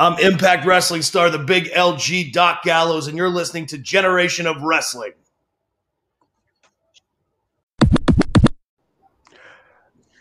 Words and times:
I'm 0.00 0.18
Impact 0.18 0.64
Wrestling 0.64 1.02
star, 1.02 1.28
the 1.28 1.38
big 1.38 1.64
LG 1.72 2.32
Doc 2.32 2.62
Gallows, 2.62 3.06
and 3.06 3.18
you're 3.18 3.28
listening 3.28 3.66
to 3.66 3.76
Generation 3.76 4.46
of 4.46 4.62
Wrestling. 4.62 5.12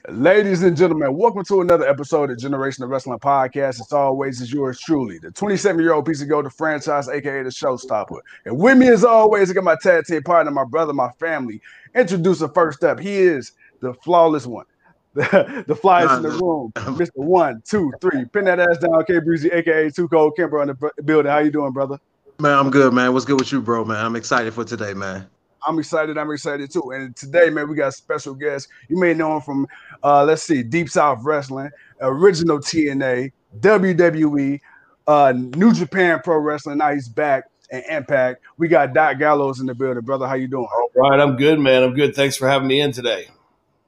Ladies 0.10 0.64
and 0.64 0.76
gentlemen, 0.76 1.16
welcome 1.16 1.46
to 1.46 1.62
another 1.62 1.88
episode 1.88 2.30
of 2.30 2.38
Generation 2.38 2.84
of 2.84 2.90
Wrestling 2.90 3.20
Podcast. 3.20 3.80
As 3.80 3.94
always, 3.94 4.42
is 4.42 4.52
yours 4.52 4.82
truly, 4.82 5.18
the 5.18 5.32
27 5.32 5.80
year 5.80 5.94
old 5.94 6.06
piece 6.06 6.22
of 6.22 6.28
gold, 6.28 6.48
the 6.48 6.50
franchise, 6.50 7.08
aka 7.08 7.42
the 7.42 7.50
showstopper. 7.50 8.20
And 8.44 8.60
with 8.60 8.78
me, 8.78 8.90
as 8.90 9.06
always, 9.06 9.50
I 9.50 9.54
got 9.54 9.64
my 9.64 9.78
tag 9.82 10.04
team 10.04 10.24
partner, 10.24 10.52
my 10.52 10.66
brother, 10.66 10.92
my 10.92 11.12
family. 11.22 11.62
Introduce 11.96 12.40
the 12.40 12.50
first 12.50 12.84
up. 12.84 13.00
He 13.00 13.16
is 13.16 13.54
the 13.80 13.94
flawless 13.94 14.46
one, 14.46 14.66
the, 15.14 15.64
the 15.68 15.76
flyest 15.76 16.18
in 16.18 16.24
the 16.24 16.30
room, 16.30 16.72
Mr. 16.76 17.10
One, 17.16 17.62
Two, 17.66 17.92
Three. 18.02 18.26
Pin 18.26 18.46
that 18.46 18.60
ass 18.60 18.78
down, 18.78 19.04
K 19.06 19.20
Breezy, 19.20 19.50
aka 19.50 19.90
Two 19.90 20.08
Cold 20.08 20.36
Kimber 20.36 20.62
on 20.62 20.68
the 20.68 20.92
building. 21.04 21.32
How 21.32 21.40
you 21.40 21.52
doing, 21.52 21.72
brother? 21.72 22.00
Man, 22.40 22.58
I'm 22.58 22.70
good, 22.70 22.94
man. 22.94 23.14
What's 23.14 23.26
good 23.26 23.40
with 23.40 23.52
you, 23.52 23.62
bro, 23.62 23.84
man? 23.84 24.06
I'm 24.06 24.16
excited 24.16 24.54
for 24.54 24.64
today, 24.64 24.94
man. 24.94 25.28
I'm 25.68 25.78
excited. 25.78 26.18
I'm 26.18 26.32
excited 26.32 26.72
too. 26.72 26.92
And 26.92 27.16
today, 27.16 27.50
man, 27.50 27.68
we 27.68 27.76
got 27.76 27.90
a 27.90 27.92
special 27.92 28.34
guest. 28.34 28.70
You 28.88 28.98
may 28.98 29.14
know 29.14 29.36
him 29.36 29.42
from, 29.42 29.68
uh, 30.04 30.24
let's 30.24 30.44
see, 30.44 30.64
Deep 30.64 30.90
South 30.90 31.20
Wrestling, 31.22 31.70
original 32.00 32.60
TNA, 32.60 33.34
WWE, 33.60 34.60
uh, 35.08 35.34
New 35.36 35.74
Japan 35.74 36.22
Pro 36.24 36.38
Wrestling. 36.38 36.78
Now 36.78 36.94
he's 36.94 37.10
back 37.10 37.46
and 37.72 37.84
Impact. 37.90 38.42
We 38.58 38.68
got 38.68 38.94
Doc 38.94 39.20
Gallows 39.20 39.60
in 39.60 39.66
the 39.66 39.76
building, 39.76 40.04
brother. 40.04 40.28
How 40.28 40.36
you 40.36 40.48
doing? 40.48 40.68
All 40.72 41.10
right, 41.10 41.20
I'm 41.20 41.36
good, 41.36 41.60
man. 41.60 41.84
I'm 41.84 41.94
good. 41.94 42.16
Thanks 42.16 42.38
for 42.38 42.48
having 42.48 42.68
me 42.68 42.80
in 42.80 42.92
today. 42.92 43.28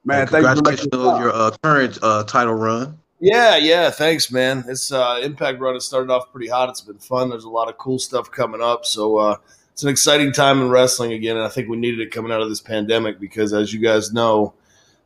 Man, 0.03 0.27
congratulations 0.27 0.93
on 0.93 1.21
your 1.21 1.33
uh, 1.33 1.51
current 1.63 1.99
uh, 2.01 2.23
title 2.23 2.55
run. 2.55 2.97
Yeah, 3.19 3.57
yeah. 3.57 3.91
Thanks, 3.91 4.31
man. 4.31 4.63
This 4.65 4.91
uh, 4.91 5.19
Impact 5.21 5.59
run 5.59 5.75
has 5.75 5.85
started 5.85 6.11
off 6.11 6.31
pretty 6.31 6.47
hot. 6.47 6.69
It's 6.69 6.81
been 6.81 6.97
fun. 6.97 7.29
There's 7.29 7.43
a 7.43 7.49
lot 7.49 7.69
of 7.69 7.77
cool 7.77 7.99
stuff 7.99 8.31
coming 8.31 8.61
up. 8.61 8.83
So 8.83 9.17
uh, 9.17 9.35
it's 9.73 9.83
an 9.83 9.89
exciting 9.89 10.33
time 10.33 10.59
in 10.59 10.69
wrestling 10.69 11.13
again, 11.13 11.37
and 11.37 11.45
I 11.45 11.49
think 11.49 11.69
we 11.69 11.77
needed 11.77 11.99
it 11.99 12.11
coming 12.11 12.31
out 12.31 12.41
of 12.41 12.49
this 12.49 12.61
pandemic 12.61 13.19
because, 13.19 13.53
as 13.53 13.73
you 13.73 13.79
guys 13.79 14.11
know, 14.11 14.55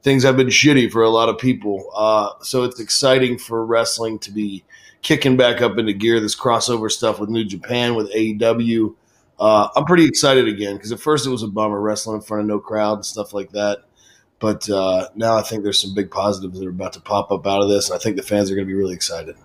things 0.02 0.24
have 0.24 0.38
been 0.38 0.48
shitty 0.48 0.90
for 0.92 1.04
a 1.04 1.10
lot 1.10 1.28
of 1.28 1.38
people. 1.38 1.90
Uh, 1.94 2.30
so 2.42 2.64
it's 2.64 2.80
exciting 2.80 3.38
for 3.38 3.66
wrestling 3.66 4.18
to 4.20 4.32
be 4.32 4.64
kicking 5.02 5.36
back 5.36 5.62
up 5.62 5.78
into 5.78 5.92
gear. 5.92 6.22
This 6.22 6.40
crossover 6.40 6.90
stuff 6.90 7.20
with 7.20 7.30
New 7.30 7.44
Japan, 7.44 7.96
with 7.96 8.14
AEW. 8.14 8.96
Uh, 9.38 9.68
I'm 9.76 9.84
pretty 9.84 10.06
excited 10.06 10.48
again 10.48 10.76
because 10.76 10.94
at 10.94 11.02
first 11.02 11.28
it 11.28 11.32
was 11.32 11.44
a 11.44 11.48
bummer 11.48 11.82
wrestling 11.82 12.16
in 12.16 12.22
front 12.22 12.44
of 12.44 12.48
no 12.48 12.60
crowd 12.60 13.00
and 13.00 13.06
stuff 13.06 13.34
like 13.34 13.52
that. 13.52 13.80
But 14.40 14.70
uh, 14.70 15.10
now 15.16 15.38
I 15.38 15.42
think 15.42 15.64
there's 15.64 15.80
some 15.80 15.94
big 15.94 16.12
positives 16.12 16.60
that 16.60 16.66
are 16.66 16.70
about 16.70 16.94
to 16.94 17.02
pop 17.02 17.32
up 17.32 17.48
out 17.48 17.62
of 17.62 17.70
this, 17.70 17.90
and 17.90 17.96
I 17.96 18.02
think 18.02 18.18
the 18.18 18.24
fans 18.24 18.52
are 18.52 18.56
going 18.56 18.68
to 18.68 18.72
be 18.72 18.78
really 18.78 18.94
excited. 18.94 19.36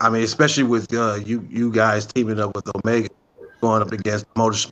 I 0.00 0.10
mean, 0.10 0.22
especially 0.22 0.62
with 0.62 0.92
uh, 0.94 1.18
you 1.24 1.46
you 1.50 1.72
guys 1.72 2.06
teaming 2.06 2.38
up 2.38 2.54
with 2.54 2.70
Omega, 2.74 3.08
going 3.60 3.82
up 3.82 3.90
against 3.90 4.26
Motor, 4.36 4.70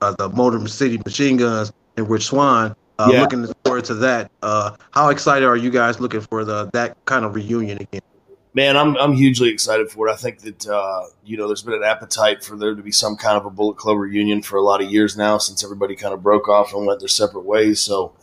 uh, 0.00 0.14
the 0.16 0.28
Motor 0.28 0.66
City 0.68 1.00
Machine 1.04 1.36
Guns 1.36 1.72
and 1.96 2.08
Rich 2.08 2.26
Swann. 2.26 2.76
Uh, 2.98 3.10
yeah. 3.12 3.20
Looking 3.20 3.46
forward 3.64 3.84
to 3.84 3.94
that. 3.94 4.30
Uh, 4.42 4.76
how 4.90 5.08
excited 5.10 5.46
are 5.46 5.56
you 5.56 5.70
guys 5.70 6.00
looking 6.00 6.20
for 6.20 6.44
the 6.44 6.70
that 6.72 6.96
kind 7.04 7.24
of 7.24 7.34
reunion 7.34 7.78
again? 7.80 8.00
Man, 8.54 8.76
I'm 8.76 8.96
I'm 8.96 9.12
hugely 9.12 9.50
excited 9.50 9.90
for 9.90 10.08
it. 10.08 10.12
I 10.12 10.16
think 10.16 10.40
that 10.40 10.66
uh, 10.66 11.04
you 11.24 11.36
know 11.36 11.46
there's 11.46 11.62
been 11.62 11.74
an 11.74 11.84
appetite 11.84 12.42
for 12.42 12.56
there 12.56 12.74
to 12.74 12.82
be 12.82 12.90
some 12.90 13.16
kind 13.16 13.36
of 13.36 13.46
a 13.46 13.50
Bullet 13.50 13.76
Club 13.76 13.98
reunion 13.98 14.42
for 14.42 14.56
a 14.56 14.62
lot 14.62 14.82
of 14.82 14.90
years 14.90 15.16
now 15.16 15.38
since 15.38 15.62
everybody 15.62 15.94
kind 15.94 16.14
of 16.14 16.22
broke 16.22 16.48
off 16.48 16.72
and 16.74 16.86
went 16.86 17.00
their 17.00 17.08
separate 17.08 17.44
ways. 17.44 17.80
So 17.80 18.14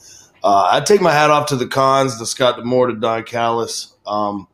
uh, 0.46 0.70
I 0.72 0.80
take 0.80 1.02
my 1.02 1.12
hat 1.12 1.32
off 1.32 1.48
to 1.48 1.56
the 1.56 1.66
cons, 1.66 2.20
to 2.20 2.26
Scott 2.28 2.58
D'Amore, 2.58 2.88
to 2.88 2.94
Don 2.94 3.24
Callis, 3.24 3.96
um, 4.06 4.48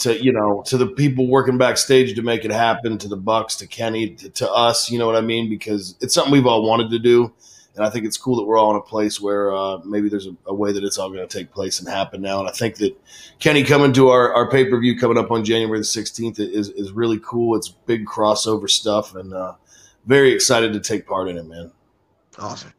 to 0.00 0.22
you 0.22 0.34
know, 0.34 0.62
to 0.66 0.76
the 0.76 0.86
people 0.86 1.30
working 1.30 1.56
backstage 1.56 2.14
to 2.14 2.20
make 2.20 2.44
it 2.44 2.50
happen, 2.50 2.98
to 2.98 3.08
the 3.08 3.16
Bucks, 3.16 3.56
to 3.56 3.66
Kenny, 3.66 4.10
to, 4.10 4.28
to, 4.28 4.52
us. 4.52 4.90
You 4.90 4.98
know 4.98 5.06
what 5.06 5.16
I 5.16 5.22
mean? 5.22 5.48
Because 5.48 5.96
it's 6.02 6.12
something 6.12 6.30
we've 6.30 6.46
all 6.46 6.62
wanted 6.68 6.90
to 6.90 6.98
do, 6.98 7.32
and 7.74 7.86
I 7.86 7.88
think 7.88 8.04
it's 8.04 8.18
cool 8.18 8.36
that 8.36 8.44
we're 8.44 8.58
all 8.58 8.72
in 8.72 8.76
a 8.76 8.82
place 8.82 9.18
where 9.18 9.50
uh, 9.50 9.78
maybe 9.78 10.10
there's 10.10 10.26
a, 10.26 10.36
a, 10.44 10.54
way 10.54 10.72
that 10.72 10.84
it's 10.84 10.98
all 10.98 11.08
going 11.08 11.26
to 11.26 11.38
take 11.38 11.50
place 11.50 11.80
and 11.80 11.88
happen 11.88 12.20
now. 12.20 12.40
And 12.40 12.46
I 12.46 12.52
think 12.52 12.74
that 12.76 12.94
Kenny 13.38 13.64
coming 13.64 13.94
to 13.94 14.10
our, 14.10 14.30
our 14.34 14.50
pay 14.50 14.66
per 14.66 14.78
view 14.78 14.98
coming 14.98 15.16
up 15.16 15.30
on 15.30 15.42
January 15.42 15.78
the 15.78 15.84
16th 15.84 16.38
is 16.38 16.68
is 16.68 16.92
really 16.92 17.18
cool. 17.24 17.56
It's 17.56 17.70
big 17.70 18.04
crossover 18.04 18.68
stuff, 18.68 19.14
and 19.14 19.32
uh, 19.32 19.54
very 20.04 20.34
excited 20.34 20.74
to 20.74 20.80
take 20.80 21.06
part 21.06 21.30
in 21.30 21.38
it, 21.38 21.46
man. 21.46 21.72
Awesome. 22.38 22.73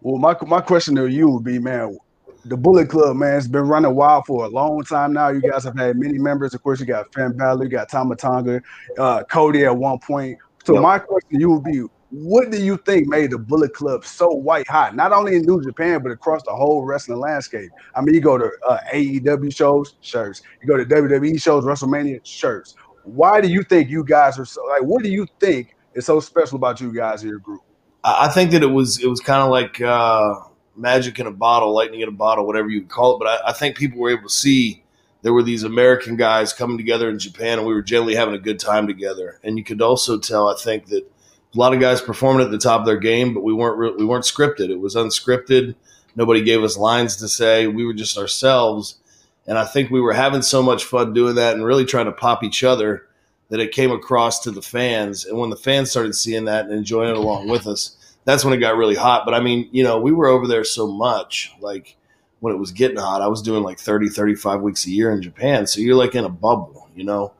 Well, 0.00 0.18
my 0.18 0.36
my 0.46 0.60
question 0.60 0.94
to 0.96 1.06
you 1.06 1.28
would 1.28 1.44
be, 1.44 1.58
man, 1.58 1.98
the 2.44 2.56
Bullet 2.56 2.88
Club, 2.88 3.16
man, 3.16 3.36
it's 3.36 3.48
been 3.48 3.66
running 3.66 3.94
wild 3.94 4.26
for 4.26 4.44
a 4.44 4.48
long 4.48 4.82
time 4.84 5.12
now. 5.12 5.28
You 5.28 5.40
guys 5.40 5.64
have 5.64 5.76
had 5.76 5.96
many 5.96 6.18
members. 6.18 6.54
Of 6.54 6.62
course, 6.62 6.80
you 6.80 6.86
got 6.86 7.12
Finn 7.12 7.36
Balor, 7.36 7.64
you 7.64 7.70
got 7.70 7.88
Tama 7.88 8.16
Tonga, 8.16 8.62
uh, 8.98 9.24
Cody 9.24 9.64
at 9.64 9.76
one 9.76 9.98
point. 9.98 10.38
So 10.64 10.74
yep. 10.74 10.82
my 10.82 10.98
question 10.98 11.30
to 11.30 11.38
you 11.40 11.50
would 11.50 11.64
be, 11.64 11.82
what 12.10 12.50
do 12.50 12.62
you 12.62 12.76
think 12.78 13.06
made 13.06 13.32
the 13.32 13.38
Bullet 13.38 13.74
Club 13.74 14.04
so 14.04 14.28
white 14.28 14.68
hot? 14.68 14.94
Not 14.94 15.12
only 15.12 15.36
in 15.36 15.42
New 15.42 15.62
Japan, 15.62 16.02
but 16.02 16.10
across 16.10 16.42
the 16.44 16.52
whole 16.52 16.84
wrestling 16.84 17.18
landscape. 17.18 17.70
I 17.94 18.00
mean, 18.00 18.14
you 18.14 18.20
go 18.20 18.38
to 18.38 18.50
uh, 18.66 18.78
AEW 18.92 19.54
shows, 19.54 19.96
shirts. 20.00 20.42
You 20.62 20.68
go 20.68 20.76
to 20.76 20.84
WWE 20.84 21.40
shows, 21.40 21.64
WrestleMania 21.64 22.20
shirts. 22.24 22.76
Why 23.04 23.40
do 23.40 23.48
you 23.48 23.62
think 23.62 23.90
you 23.90 24.04
guys 24.04 24.38
are 24.38 24.44
so 24.44 24.64
like? 24.66 24.82
What 24.82 25.02
do 25.02 25.10
you 25.10 25.26
think 25.40 25.76
is 25.94 26.06
so 26.06 26.20
special 26.20 26.56
about 26.56 26.80
you 26.80 26.92
guys 26.92 27.22
in 27.22 27.28
your 27.28 27.40
group? 27.40 27.62
I 28.04 28.28
think 28.28 28.52
that 28.52 28.62
it 28.62 28.70
was 28.70 29.02
it 29.02 29.08
was 29.08 29.20
kind 29.20 29.42
of 29.42 29.50
like 29.50 29.80
uh, 29.80 30.36
magic 30.76 31.18
in 31.18 31.26
a 31.26 31.32
bottle, 31.32 31.74
lightning 31.74 32.00
in 32.00 32.08
a 32.08 32.12
bottle, 32.12 32.46
whatever 32.46 32.68
you 32.68 32.82
call 32.82 33.16
it. 33.16 33.18
But 33.18 33.28
I, 33.28 33.50
I, 33.50 33.52
think 33.52 33.76
people 33.76 33.98
were 33.98 34.10
able 34.10 34.28
to 34.28 34.34
see 34.34 34.82
there 35.22 35.32
were 35.32 35.42
these 35.42 35.64
American 35.64 36.16
guys 36.16 36.52
coming 36.52 36.78
together 36.78 37.10
in 37.10 37.18
Japan, 37.18 37.58
and 37.58 37.66
we 37.66 37.74
were 37.74 37.82
generally 37.82 38.14
having 38.14 38.34
a 38.34 38.38
good 38.38 38.60
time 38.60 38.86
together. 38.86 39.38
And 39.42 39.58
you 39.58 39.64
could 39.64 39.82
also 39.82 40.18
tell, 40.18 40.48
I 40.48 40.54
think, 40.56 40.86
that 40.86 41.02
a 41.02 41.58
lot 41.58 41.74
of 41.74 41.80
guys 41.80 42.00
performing 42.00 42.44
at 42.44 42.50
the 42.50 42.58
top 42.58 42.80
of 42.80 42.86
their 42.86 42.98
game, 42.98 43.34
but 43.34 43.42
we 43.42 43.52
weren't 43.52 43.76
re- 43.76 43.94
we 43.96 44.04
weren't 44.04 44.24
scripted. 44.24 44.70
It 44.70 44.80
was 44.80 44.94
unscripted. 44.94 45.74
Nobody 46.14 46.42
gave 46.42 46.62
us 46.62 46.76
lines 46.76 47.16
to 47.16 47.28
say. 47.28 47.66
We 47.66 47.84
were 47.84 47.94
just 47.94 48.18
ourselves. 48.18 48.98
And 49.46 49.56
I 49.56 49.64
think 49.64 49.90
we 49.90 50.00
were 50.00 50.12
having 50.12 50.42
so 50.42 50.62
much 50.62 50.84
fun 50.84 51.14
doing 51.14 51.36
that 51.36 51.54
and 51.54 51.64
really 51.64 51.86
trying 51.86 52.04
to 52.04 52.12
pop 52.12 52.44
each 52.44 52.62
other 52.62 53.07
that 53.50 53.60
it 53.60 53.72
came 53.72 53.90
across 53.90 54.40
to 54.40 54.50
the 54.50 54.62
fans. 54.62 55.24
And 55.24 55.38
when 55.38 55.50
the 55.50 55.56
fans 55.56 55.90
started 55.90 56.14
seeing 56.14 56.44
that 56.44 56.66
and 56.66 56.74
enjoying 56.74 57.10
it 57.10 57.16
along 57.16 57.48
with 57.48 57.66
us, 57.66 57.96
that's 58.24 58.44
when 58.44 58.52
it 58.52 58.58
got 58.58 58.76
really 58.76 58.94
hot. 58.94 59.24
But 59.24 59.34
I 59.34 59.40
mean, 59.40 59.68
you 59.72 59.82
know, 59.82 59.98
we 59.98 60.12
were 60.12 60.26
over 60.26 60.46
there 60.46 60.64
so 60.64 60.86
much, 60.86 61.52
like 61.60 61.96
when 62.40 62.54
it 62.54 62.58
was 62.58 62.72
getting 62.72 62.98
hot, 62.98 63.22
I 63.22 63.28
was 63.28 63.42
doing 63.42 63.62
like 63.62 63.78
30, 63.78 64.10
35 64.10 64.60
weeks 64.60 64.86
a 64.86 64.90
year 64.90 65.10
in 65.10 65.22
Japan. 65.22 65.66
So 65.66 65.80
you're 65.80 65.96
like 65.96 66.14
in 66.14 66.24
a 66.24 66.28
bubble, 66.28 66.88
you 66.94 67.04
know? 67.04 67.32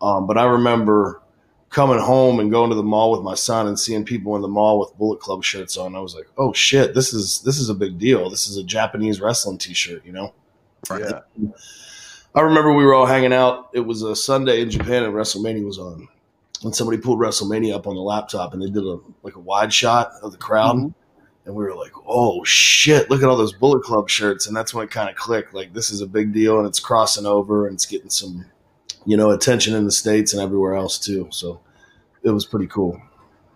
Um, 0.00 0.26
but 0.26 0.36
I 0.36 0.44
remember 0.44 1.22
coming 1.70 1.98
home 1.98 2.40
and 2.40 2.50
going 2.50 2.70
to 2.70 2.76
the 2.76 2.82
mall 2.82 3.12
with 3.12 3.22
my 3.22 3.34
son 3.34 3.66
and 3.66 3.78
seeing 3.78 4.04
people 4.04 4.34
in 4.36 4.42
the 4.42 4.48
mall 4.48 4.80
with 4.80 4.96
Bullet 4.98 5.20
Club 5.20 5.42
shirts 5.42 5.76
on. 5.76 5.94
I 5.94 6.00
was 6.00 6.14
like, 6.14 6.28
oh 6.36 6.52
shit, 6.52 6.92
this 6.92 7.14
is, 7.14 7.40
this 7.42 7.58
is 7.58 7.70
a 7.70 7.74
big 7.74 7.98
deal. 7.98 8.28
This 8.28 8.48
is 8.48 8.56
a 8.56 8.64
Japanese 8.64 9.20
wrestling 9.20 9.58
t-shirt, 9.58 10.04
you 10.04 10.12
know? 10.12 10.34
Right. 10.90 11.02
Yeah. 11.02 11.20
I 12.34 12.40
remember 12.40 12.72
we 12.72 12.84
were 12.84 12.94
all 12.94 13.06
hanging 13.06 13.32
out. 13.32 13.70
It 13.74 13.80
was 13.80 14.02
a 14.02 14.16
Sunday 14.16 14.62
in 14.62 14.70
Japan 14.70 15.02
and 15.02 15.12
WrestleMania 15.12 15.64
was 15.64 15.78
on. 15.78 16.08
And 16.62 16.74
somebody 16.74 16.98
pulled 16.98 17.18
WrestleMania 17.18 17.74
up 17.74 17.86
on 17.86 17.94
the 17.94 18.00
laptop 18.00 18.54
and 18.54 18.62
they 18.62 18.70
did 18.70 18.84
a 18.84 18.98
like 19.22 19.34
a 19.36 19.40
wide 19.40 19.72
shot 19.72 20.12
of 20.22 20.32
the 20.32 20.38
crowd. 20.38 20.76
Mm-hmm. 20.76 20.88
And 21.44 21.54
we 21.56 21.64
were 21.64 21.74
like, 21.74 21.92
oh 22.06 22.44
shit, 22.44 23.10
look 23.10 23.22
at 23.22 23.28
all 23.28 23.36
those 23.36 23.52
Bullet 23.52 23.82
Club 23.82 24.08
shirts. 24.08 24.46
And 24.46 24.56
that's 24.56 24.72
when 24.72 24.84
it 24.84 24.92
kind 24.92 25.10
of 25.10 25.16
clicked. 25.16 25.52
Like, 25.52 25.74
this 25.74 25.90
is 25.90 26.00
a 26.00 26.06
big 26.06 26.32
deal 26.32 26.58
and 26.58 26.68
it's 26.68 26.78
crossing 26.78 27.26
over 27.26 27.66
and 27.66 27.74
it's 27.74 27.86
getting 27.86 28.10
some, 28.10 28.46
you 29.04 29.16
know, 29.16 29.30
attention 29.30 29.74
in 29.74 29.84
the 29.84 29.90
States 29.90 30.32
and 30.32 30.40
everywhere 30.40 30.74
else 30.74 30.98
too. 30.98 31.26
So 31.30 31.60
it 32.22 32.30
was 32.30 32.46
pretty 32.46 32.68
cool. 32.68 33.02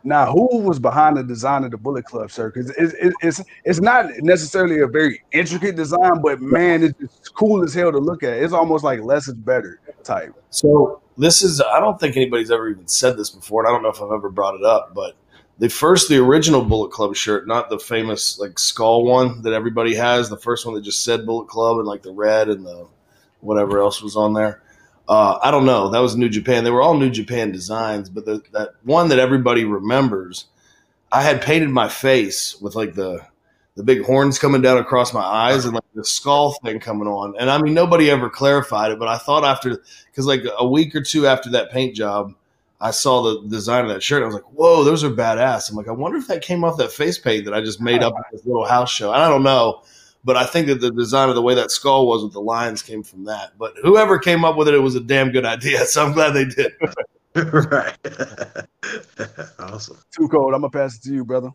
Now, 0.06 0.30
who 0.30 0.58
was 0.58 0.78
behind 0.78 1.16
the 1.16 1.24
design 1.24 1.64
of 1.64 1.72
the 1.72 1.76
Bullet 1.76 2.04
Club 2.04 2.30
shirt? 2.30 2.54
Because 2.54 2.70
it's, 2.78 3.16
it's 3.20 3.42
it's 3.64 3.80
not 3.80 4.06
necessarily 4.20 4.80
a 4.80 4.86
very 4.86 5.20
intricate 5.32 5.74
design, 5.74 6.22
but 6.22 6.40
man, 6.40 6.84
it's 6.84 7.28
cool 7.28 7.64
as 7.64 7.74
hell 7.74 7.90
to 7.90 7.98
look 7.98 8.22
at. 8.22 8.34
It's 8.34 8.52
almost 8.52 8.84
like 8.84 9.00
less 9.02 9.26
is 9.26 9.34
better 9.34 9.80
type. 10.04 10.32
So 10.50 11.02
this 11.18 11.42
is 11.42 11.60
I 11.60 11.80
don't 11.80 11.98
think 11.98 12.16
anybody's 12.16 12.52
ever 12.52 12.68
even 12.68 12.86
said 12.86 13.16
this 13.16 13.30
before, 13.30 13.62
and 13.62 13.68
I 13.68 13.72
don't 13.72 13.82
know 13.82 13.88
if 13.88 14.00
I've 14.00 14.16
ever 14.16 14.30
brought 14.30 14.54
it 14.54 14.64
up, 14.64 14.94
but 14.94 15.16
the 15.58 15.68
first 15.68 16.08
the 16.08 16.18
original 16.18 16.62
Bullet 16.62 16.92
Club 16.92 17.16
shirt, 17.16 17.48
not 17.48 17.68
the 17.68 17.80
famous 17.80 18.38
like 18.38 18.60
skull 18.60 19.04
one 19.04 19.42
that 19.42 19.54
everybody 19.54 19.96
has, 19.96 20.30
the 20.30 20.38
first 20.38 20.64
one 20.64 20.76
that 20.76 20.82
just 20.82 21.02
said 21.02 21.26
Bullet 21.26 21.48
Club 21.48 21.78
and 21.78 21.86
like 21.86 22.02
the 22.02 22.12
red 22.12 22.48
and 22.48 22.64
the 22.64 22.86
whatever 23.40 23.80
else 23.80 24.00
was 24.00 24.14
on 24.14 24.34
there. 24.34 24.62
Uh, 25.08 25.38
I 25.40 25.50
don't 25.50 25.66
know. 25.66 25.90
That 25.90 26.00
was 26.00 26.16
New 26.16 26.28
Japan. 26.28 26.64
They 26.64 26.70
were 26.70 26.82
all 26.82 26.96
New 26.96 27.10
Japan 27.10 27.52
designs, 27.52 28.08
but 28.10 28.24
the, 28.24 28.42
that 28.52 28.70
one 28.82 29.08
that 29.10 29.18
everybody 29.18 29.64
remembers, 29.64 30.46
I 31.12 31.22
had 31.22 31.42
painted 31.42 31.70
my 31.70 31.88
face 31.88 32.60
with 32.60 32.74
like 32.74 32.94
the 32.94 33.24
the 33.76 33.84
big 33.84 34.04
horns 34.04 34.38
coming 34.38 34.62
down 34.62 34.78
across 34.78 35.12
my 35.12 35.20
eyes 35.20 35.66
and 35.66 35.74
like 35.74 35.84
the 35.94 36.04
skull 36.04 36.54
thing 36.64 36.80
coming 36.80 37.06
on. 37.06 37.34
And 37.38 37.50
I 37.50 37.60
mean, 37.60 37.74
nobody 37.74 38.10
ever 38.10 38.30
clarified 38.30 38.90
it, 38.90 38.98
but 38.98 39.06
I 39.06 39.18
thought 39.18 39.44
after 39.44 39.82
because 40.10 40.26
like 40.26 40.42
a 40.58 40.66
week 40.66 40.94
or 40.94 41.02
two 41.02 41.26
after 41.26 41.50
that 41.50 41.70
paint 41.70 41.94
job, 41.94 42.34
I 42.80 42.90
saw 42.90 43.22
the 43.22 43.48
design 43.48 43.84
of 43.84 43.90
that 43.90 44.02
shirt. 44.02 44.22
I 44.22 44.26
was 44.26 44.34
like, 44.34 44.52
"Whoa, 44.52 44.82
those 44.82 45.04
are 45.04 45.10
badass." 45.10 45.70
I'm 45.70 45.76
like, 45.76 45.88
I 45.88 45.92
wonder 45.92 46.18
if 46.18 46.26
that 46.28 46.42
came 46.42 46.64
off 46.64 46.78
that 46.78 46.92
face 46.92 47.18
paint 47.18 47.44
that 47.44 47.54
I 47.54 47.60
just 47.60 47.80
made 47.80 48.02
up 48.02 48.14
at 48.18 48.24
this 48.32 48.44
little 48.44 48.66
house 48.66 48.90
show. 48.90 49.12
And 49.12 49.22
I 49.22 49.28
don't 49.28 49.42
know, 49.42 49.82
But 50.26 50.36
I 50.36 50.44
think 50.44 50.66
that 50.66 50.80
the 50.80 50.90
design 50.90 51.28
of 51.28 51.36
the 51.36 51.40
way 51.40 51.54
that 51.54 51.70
skull 51.70 52.08
was 52.08 52.24
with 52.24 52.32
the 52.32 52.40
lines 52.40 52.82
came 52.82 53.04
from 53.04 53.24
that. 53.26 53.56
But 53.56 53.74
whoever 53.80 54.18
came 54.18 54.44
up 54.44 54.56
with 54.56 54.66
it, 54.66 54.74
it 54.74 54.80
was 54.80 54.96
a 54.96 55.00
damn 55.00 55.30
good 55.30 55.46
idea. 55.46 55.76
So 55.86 56.04
I'm 56.04 56.12
glad 56.12 56.32
they 56.32 56.44
did. 56.44 56.72
right. 57.70 57.96
awesome. 59.60 59.98
Too 60.10 60.26
cold. 60.28 60.52
I'm 60.52 60.62
gonna 60.62 60.70
pass 60.70 60.96
it 60.96 61.02
to 61.04 61.14
you, 61.14 61.24
brother. 61.24 61.50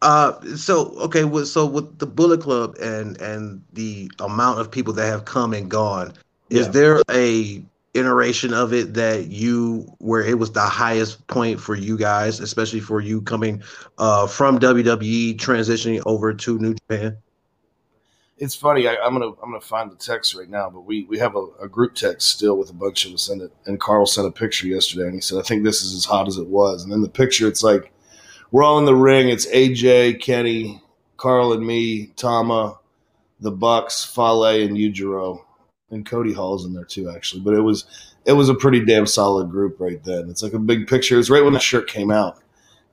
Uh, 0.00 0.40
so 0.56 0.86
okay, 0.98 1.24
with, 1.24 1.46
so 1.46 1.66
with 1.66 1.98
the 1.98 2.06
Bullet 2.06 2.40
Club 2.40 2.76
and 2.80 3.20
and 3.20 3.62
the 3.74 4.10
amount 4.18 4.60
of 4.60 4.70
people 4.70 4.94
that 4.94 5.06
have 5.06 5.26
come 5.26 5.52
and 5.52 5.70
gone, 5.70 6.14
is 6.48 6.70
there 6.70 7.02
a 7.10 7.62
iteration 7.92 8.54
of 8.54 8.72
it 8.72 8.94
that 8.94 9.26
you 9.26 9.94
where 9.98 10.22
it 10.22 10.38
was 10.38 10.52
the 10.52 10.60
highest 10.60 11.26
point 11.26 11.60
for 11.60 11.74
you 11.74 11.98
guys, 11.98 12.40
especially 12.40 12.80
for 12.80 13.00
you 13.00 13.20
coming 13.20 13.62
uh 13.98 14.26
from 14.26 14.58
WWE 14.58 15.36
transitioning 15.36 16.02
over 16.06 16.32
to 16.32 16.58
New 16.58 16.74
Japan? 16.74 17.16
It's 18.38 18.54
funny. 18.54 18.86
I, 18.86 18.96
I'm 18.96 19.14
gonna 19.14 19.28
I'm 19.42 19.50
gonna 19.50 19.60
find 19.60 19.90
the 19.90 19.96
text 19.96 20.34
right 20.34 20.48
now, 20.48 20.68
but 20.68 20.82
we 20.82 21.04
we 21.04 21.18
have 21.18 21.36
a, 21.36 21.46
a 21.62 21.68
group 21.68 21.94
text 21.94 22.28
still 22.28 22.58
with 22.58 22.68
a 22.68 22.74
bunch 22.74 23.06
of 23.06 23.14
us 23.14 23.30
in 23.30 23.40
it. 23.40 23.50
And 23.64 23.80
Carl 23.80 24.04
sent 24.04 24.28
a 24.28 24.30
picture 24.30 24.66
yesterday, 24.66 25.04
and 25.06 25.14
he 25.14 25.20
said, 25.22 25.38
"I 25.38 25.42
think 25.42 25.64
this 25.64 25.82
is 25.82 25.94
as 25.94 26.04
hot 26.04 26.28
as 26.28 26.36
it 26.36 26.46
was." 26.46 26.84
And 26.84 26.92
in 26.92 27.00
the 27.00 27.08
picture, 27.08 27.48
it's 27.48 27.62
like 27.62 27.92
we're 28.50 28.62
all 28.62 28.78
in 28.78 28.84
the 28.84 28.94
ring. 28.94 29.30
It's 29.30 29.46
AJ, 29.46 30.20
Kenny, 30.20 30.82
Carl, 31.16 31.54
and 31.54 31.66
me, 31.66 32.08
Tama, 32.16 32.78
the 33.40 33.50
Bucks, 33.50 34.04
Fale, 34.04 34.44
and 34.44 34.76
Yujiro, 34.76 35.42
and 35.90 36.04
Cody 36.04 36.34
Hall's 36.34 36.66
in 36.66 36.74
there 36.74 36.84
too, 36.84 37.08
actually. 37.08 37.40
But 37.40 37.54
it 37.54 37.62
was 37.62 37.86
it 38.26 38.32
was 38.32 38.50
a 38.50 38.54
pretty 38.54 38.84
damn 38.84 39.06
solid 39.06 39.50
group 39.50 39.80
right 39.80 40.02
then. 40.04 40.28
It's 40.28 40.42
like 40.42 40.52
a 40.52 40.58
big 40.58 40.88
picture. 40.88 41.18
It's 41.18 41.30
right 41.30 41.44
when 41.44 41.54
the 41.54 41.58
shirt 41.58 41.88
came 41.88 42.10
out, 42.10 42.38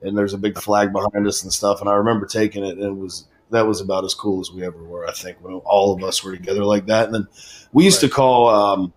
and 0.00 0.16
there's 0.16 0.32
a 0.32 0.38
big 0.38 0.58
flag 0.58 0.90
behind 0.90 1.26
us 1.26 1.42
and 1.42 1.52
stuff. 1.52 1.80
And 1.80 1.90
I 1.90 1.96
remember 1.96 2.24
taking 2.24 2.64
it, 2.64 2.78
and 2.78 2.82
it 2.82 2.96
was 2.96 3.26
that 3.50 3.66
was 3.66 3.80
about 3.80 4.04
as 4.04 4.14
cool 4.14 4.40
as 4.40 4.50
we 4.50 4.64
ever 4.64 4.82
were. 4.82 5.06
I 5.06 5.12
think 5.12 5.38
when 5.40 5.54
all 5.54 5.94
of 5.94 6.02
us 6.02 6.22
were 6.22 6.36
together 6.36 6.64
like 6.64 6.86
that. 6.86 7.06
And 7.06 7.14
then 7.14 7.28
we 7.72 7.84
used 7.84 8.00
to 8.00 8.08
call 8.08 8.48
um, 8.48 8.92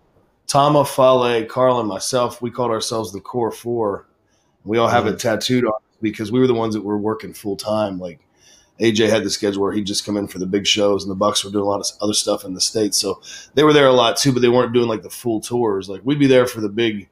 Tama, 0.46 0.84
Fale, 0.84 1.44
Carl, 1.46 1.80
and 1.80 1.88
myself. 1.88 2.40
We 2.40 2.50
called 2.50 2.70
ourselves 2.70 3.12
the 3.12 3.20
Core 3.20 3.52
Four. 3.52 4.06
We 4.64 4.78
all 4.78 4.88
have 4.88 5.06
it 5.06 5.18
tattooed 5.18 5.64
on 5.64 5.80
because 6.00 6.32
we 6.32 6.40
were 6.40 6.46
the 6.46 6.54
ones 6.54 6.74
that 6.74 6.82
were 6.82 6.98
working 6.98 7.32
full 7.32 7.56
time. 7.56 7.98
Like 7.98 8.20
AJ 8.80 9.10
had 9.10 9.24
the 9.24 9.30
schedule 9.30 9.62
where 9.62 9.72
he'd 9.72 9.86
just 9.86 10.04
come 10.04 10.16
in 10.16 10.28
for 10.28 10.38
the 10.38 10.46
big 10.46 10.66
shows, 10.66 11.04
and 11.04 11.10
the 11.10 11.16
Bucks 11.16 11.44
were 11.44 11.50
doing 11.50 11.64
a 11.64 11.68
lot 11.68 11.80
of 11.80 11.86
other 12.00 12.14
stuff 12.14 12.44
in 12.44 12.54
the 12.54 12.60
states. 12.60 12.96
So 12.96 13.20
they 13.54 13.64
were 13.64 13.72
there 13.72 13.86
a 13.86 13.92
lot 13.92 14.16
too, 14.16 14.32
but 14.32 14.40
they 14.40 14.48
weren't 14.48 14.72
doing 14.72 14.88
like 14.88 15.02
the 15.02 15.10
full 15.10 15.40
tours. 15.40 15.88
Like 15.88 16.00
we'd 16.04 16.18
be 16.18 16.26
there 16.26 16.46
for 16.46 16.60
the 16.60 16.68
big 16.68 17.08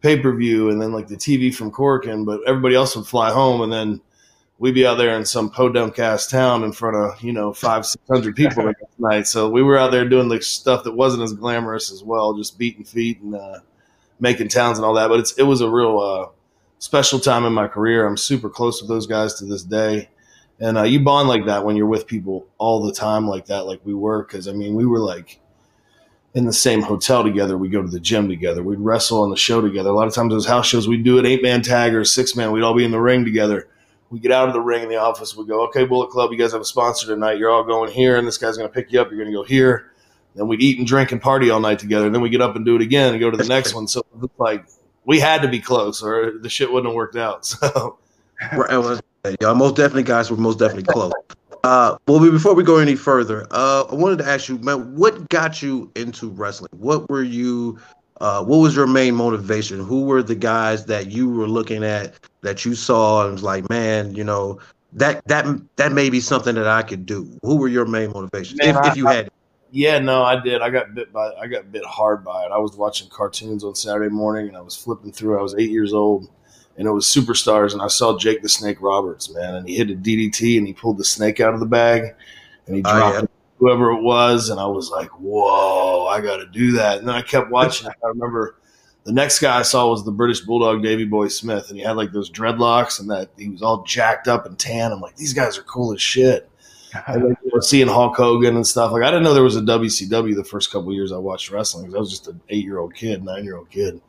pay 0.00 0.18
per 0.18 0.34
view 0.34 0.70
and 0.70 0.80
then 0.80 0.92
like 0.92 1.08
the 1.08 1.16
TV 1.16 1.54
from 1.54 1.70
Korakuen, 1.70 2.24
but 2.24 2.40
everybody 2.46 2.74
else 2.74 2.96
would 2.96 3.06
fly 3.06 3.30
home, 3.30 3.60
and 3.60 3.72
then 3.72 4.00
we'd 4.60 4.74
be 4.74 4.86
out 4.86 4.98
there 4.98 5.16
in 5.16 5.24
some 5.24 5.50
podunk 5.50 5.98
ass 5.98 6.28
town 6.28 6.62
in 6.62 6.70
front 6.70 6.94
of 6.94 7.20
you 7.20 7.32
know 7.32 7.52
five 7.52 7.84
six 7.84 8.04
hundred 8.08 8.36
people 8.36 8.62
the 8.62 8.74
next 8.80 9.00
night. 9.00 9.26
So 9.26 9.50
we 9.50 9.62
were 9.62 9.76
out 9.76 9.90
there 9.90 10.08
doing 10.08 10.28
like 10.28 10.44
stuff 10.44 10.84
that 10.84 10.92
wasn't 10.92 11.24
as 11.24 11.32
glamorous 11.32 11.90
as 11.90 12.04
well, 12.04 12.34
just 12.34 12.56
beating 12.58 12.84
feet 12.84 13.20
and 13.20 13.34
uh, 13.34 13.58
making 14.20 14.48
towns 14.48 14.78
and 14.78 14.84
all 14.84 14.94
that. 14.94 15.08
But 15.08 15.18
it's 15.18 15.32
it 15.32 15.42
was 15.42 15.62
a 15.62 15.68
real 15.68 15.98
uh, 15.98 16.28
special 16.78 17.18
time 17.18 17.44
in 17.44 17.52
my 17.52 17.66
career. 17.66 18.06
I'm 18.06 18.16
super 18.16 18.48
close 18.48 18.80
with 18.80 18.88
those 18.88 19.08
guys 19.08 19.34
to 19.34 19.46
this 19.46 19.64
day. 19.64 20.10
And 20.62 20.76
uh, 20.76 20.82
you 20.82 21.00
bond 21.00 21.26
like 21.26 21.46
that 21.46 21.64
when 21.64 21.74
you're 21.74 21.86
with 21.86 22.06
people 22.06 22.46
all 22.58 22.82
the 22.82 22.92
time 22.92 23.26
like 23.26 23.46
that, 23.46 23.64
like 23.64 23.80
we 23.82 23.94
were. 23.94 24.22
Because 24.22 24.46
I 24.46 24.52
mean, 24.52 24.74
we 24.74 24.84
were 24.84 24.98
like 24.98 25.40
in 26.34 26.44
the 26.44 26.52
same 26.52 26.82
hotel 26.82 27.24
together. 27.24 27.56
We 27.56 27.70
go 27.70 27.80
to 27.80 27.88
the 27.88 27.98
gym 27.98 28.28
together. 28.28 28.62
We'd 28.62 28.78
wrestle 28.78 29.22
on 29.22 29.30
the 29.30 29.36
show 29.36 29.62
together. 29.62 29.88
A 29.88 29.94
lot 29.94 30.06
of 30.06 30.12
times 30.12 30.30
those 30.30 30.46
house 30.46 30.66
shows, 30.66 30.86
we'd 30.86 31.02
do 31.02 31.18
an 31.18 31.24
eight 31.24 31.42
man 31.42 31.62
tag 31.62 31.94
or 31.94 32.00
a 32.00 32.06
six 32.06 32.36
man. 32.36 32.52
We'd 32.52 32.62
all 32.62 32.74
be 32.74 32.84
in 32.84 32.90
the 32.90 33.00
ring 33.00 33.24
together. 33.24 33.69
We 34.10 34.18
get 34.18 34.32
out 34.32 34.48
of 34.48 34.54
the 34.54 34.60
ring 34.60 34.82
in 34.82 34.88
the 34.88 34.96
office. 34.96 35.36
We 35.36 35.46
go, 35.46 35.62
okay, 35.68 35.84
Bullet 35.84 36.10
Club, 36.10 36.32
you 36.32 36.38
guys 36.38 36.52
have 36.52 36.60
a 36.60 36.64
sponsor 36.64 37.06
tonight. 37.06 37.38
You're 37.38 37.50
all 37.50 37.64
going 37.64 37.92
here, 37.92 38.16
and 38.16 38.26
this 38.26 38.38
guy's 38.38 38.56
going 38.56 38.68
to 38.68 38.74
pick 38.74 38.92
you 38.92 39.00
up. 39.00 39.08
You're 39.08 39.18
going 39.18 39.30
to 39.30 39.36
go 39.36 39.44
here. 39.44 39.92
Then 40.34 40.48
we'd 40.48 40.60
eat 40.60 40.78
and 40.78 40.86
drink 40.86 41.12
and 41.12 41.22
party 41.22 41.50
all 41.50 41.60
night 41.60 41.78
together. 41.78 42.06
And 42.06 42.14
Then 42.14 42.22
we 42.22 42.28
get 42.28 42.40
up 42.40 42.56
and 42.56 42.64
do 42.64 42.76
it 42.76 42.82
again 42.82 43.12
and 43.12 43.20
go 43.20 43.30
to 43.30 43.36
the 43.36 43.48
next 43.48 43.74
one. 43.74 43.86
So 43.86 44.04
it's 44.22 44.38
like 44.38 44.64
we 45.04 45.20
had 45.20 45.42
to 45.42 45.48
be 45.48 45.60
close, 45.60 46.02
or 46.02 46.38
the 46.38 46.48
shit 46.48 46.72
wouldn't 46.72 46.88
have 46.90 46.96
worked 46.96 47.16
out. 47.16 47.54
So 47.60 47.98
Right, 48.56 48.70
well, 48.70 48.98
Y'all 49.40 49.54
most 49.54 49.76
definitely 49.76 50.04
guys 50.04 50.30
were 50.30 50.36
most 50.36 50.58
definitely 50.58 50.84
close. 50.84 51.12
Uh, 51.62 51.98
well, 52.08 52.18
before 52.30 52.54
we 52.54 52.62
go 52.62 52.78
any 52.78 52.96
further, 52.96 53.46
uh, 53.50 53.84
I 53.90 53.94
wanted 53.94 54.18
to 54.18 54.26
ask 54.26 54.48
you, 54.48 54.56
man, 54.58 54.96
what 54.96 55.28
got 55.28 55.60
you 55.60 55.90
into 55.94 56.30
wrestling? 56.30 56.70
What 56.72 57.10
were 57.10 57.22
you? 57.22 57.78
Uh, 58.20 58.44
what 58.44 58.58
was 58.58 58.76
your 58.76 58.86
main 58.86 59.14
motivation? 59.14 59.80
Who 59.80 60.04
were 60.04 60.22
the 60.22 60.34
guys 60.34 60.84
that 60.86 61.10
you 61.10 61.30
were 61.30 61.48
looking 61.48 61.82
at 61.82 62.14
that 62.42 62.64
you 62.64 62.74
saw 62.74 63.24
and 63.24 63.32
was 63.32 63.42
like, 63.42 63.68
man, 63.70 64.14
you 64.14 64.24
know, 64.24 64.60
that 64.92 65.24
that 65.26 65.46
that 65.76 65.92
may 65.92 66.10
be 66.10 66.20
something 66.20 66.54
that 66.54 66.66
I 66.66 66.82
could 66.82 67.06
do. 67.06 67.38
Who 67.42 67.56
were 67.56 67.68
your 67.68 67.86
main 67.86 68.10
motivations, 68.10 68.58
Man, 68.62 68.76
if, 68.76 68.92
if 68.92 68.96
you 68.96 69.06
had? 69.06 69.30
Yeah, 69.70 70.00
no, 70.00 70.24
I 70.24 70.40
did. 70.40 70.62
I 70.62 70.70
got 70.70 70.94
bit 70.94 71.12
by 71.12 71.32
I 71.40 71.46
got 71.46 71.70
bit 71.70 71.84
hard 71.84 72.24
by 72.24 72.44
it. 72.44 72.50
I 72.52 72.58
was 72.58 72.76
watching 72.76 73.08
cartoons 73.08 73.62
on 73.62 73.74
Saturday 73.74 74.10
morning 74.10 74.48
and 74.48 74.56
I 74.56 74.60
was 74.60 74.76
flipping 74.76 75.12
through. 75.12 75.38
I 75.38 75.42
was 75.42 75.54
eight 75.54 75.70
years 75.70 75.92
old 75.92 76.28
and 76.76 76.88
it 76.88 76.90
was 76.90 77.06
superstars 77.06 77.72
and 77.72 77.80
I 77.80 77.88
saw 77.88 78.18
Jake 78.18 78.42
the 78.42 78.48
Snake 78.48 78.78
Roberts, 78.80 79.32
man, 79.32 79.54
and 79.54 79.68
he 79.68 79.76
hit 79.76 79.90
a 79.90 79.94
DDT 79.94 80.58
and 80.58 80.66
he 80.66 80.72
pulled 80.72 80.98
the 80.98 81.04
snake 81.04 81.38
out 81.38 81.54
of 81.54 81.60
the 81.60 81.66
bag 81.66 82.14
and 82.66 82.76
he 82.76 82.82
Oh, 82.84 82.90
dropped 82.90 83.14
yeah. 83.14 83.22
it, 83.22 83.30
whoever 83.60 83.92
it 83.92 84.02
was 84.02 84.48
and 84.48 84.58
I 84.58 84.66
was 84.66 84.90
like, 84.90 85.10
Whoa, 85.20 86.06
I 86.06 86.20
gotta 86.20 86.46
do 86.46 86.72
that. 86.72 86.98
And 86.98 87.06
then 87.08 87.14
I 87.14 87.22
kept 87.22 87.50
watching. 87.50 87.86
I 87.88 87.92
remember 88.08 88.56
the 89.04 89.12
next 89.12 89.38
guy 89.38 89.58
I 89.58 89.62
saw 89.62 89.88
was 89.88 90.04
the 90.04 90.10
British 90.10 90.40
Bulldog 90.40 90.82
Davy 90.82 91.04
Boy 91.04 91.28
Smith 91.28 91.68
and 91.68 91.78
he 91.78 91.84
had 91.84 91.96
like 91.96 92.10
those 92.12 92.30
dreadlocks 92.30 92.98
and 93.00 93.10
that 93.10 93.30
he 93.36 93.48
was 93.50 93.62
all 93.62 93.82
jacked 93.84 94.26
up 94.28 94.46
and 94.46 94.58
tan. 94.58 94.90
I'm 94.92 95.00
like, 95.00 95.16
these 95.16 95.34
guys 95.34 95.56
are 95.58 95.62
cool 95.62 95.92
as 95.92 96.02
shit. 96.02 96.48
And 97.06 97.22
then 97.22 97.36
you 97.44 97.50
know, 97.54 97.60
seeing 97.60 97.86
Hulk 97.86 98.16
Hogan 98.16 98.56
and 98.56 98.66
stuff 98.66 98.90
like 98.90 99.04
I 99.04 99.10
didn't 99.12 99.22
know 99.22 99.32
there 99.32 99.44
was 99.44 99.54
a 99.54 99.60
WCW 99.60 100.34
the 100.34 100.42
first 100.42 100.72
couple 100.72 100.88
of 100.88 100.94
years 100.96 101.12
I 101.12 101.18
watched 101.18 101.48
wrestling 101.52 101.86
'cause 101.86 101.94
I 101.94 101.98
was 101.98 102.10
just 102.10 102.26
an 102.26 102.40
eight 102.48 102.64
year 102.64 102.78
old 102.78 102.94
kid, 102.96 103.22
nine 103.22 103.44
year 103.44 103.56
old 103.56 103.70
kid, 103.70 104.00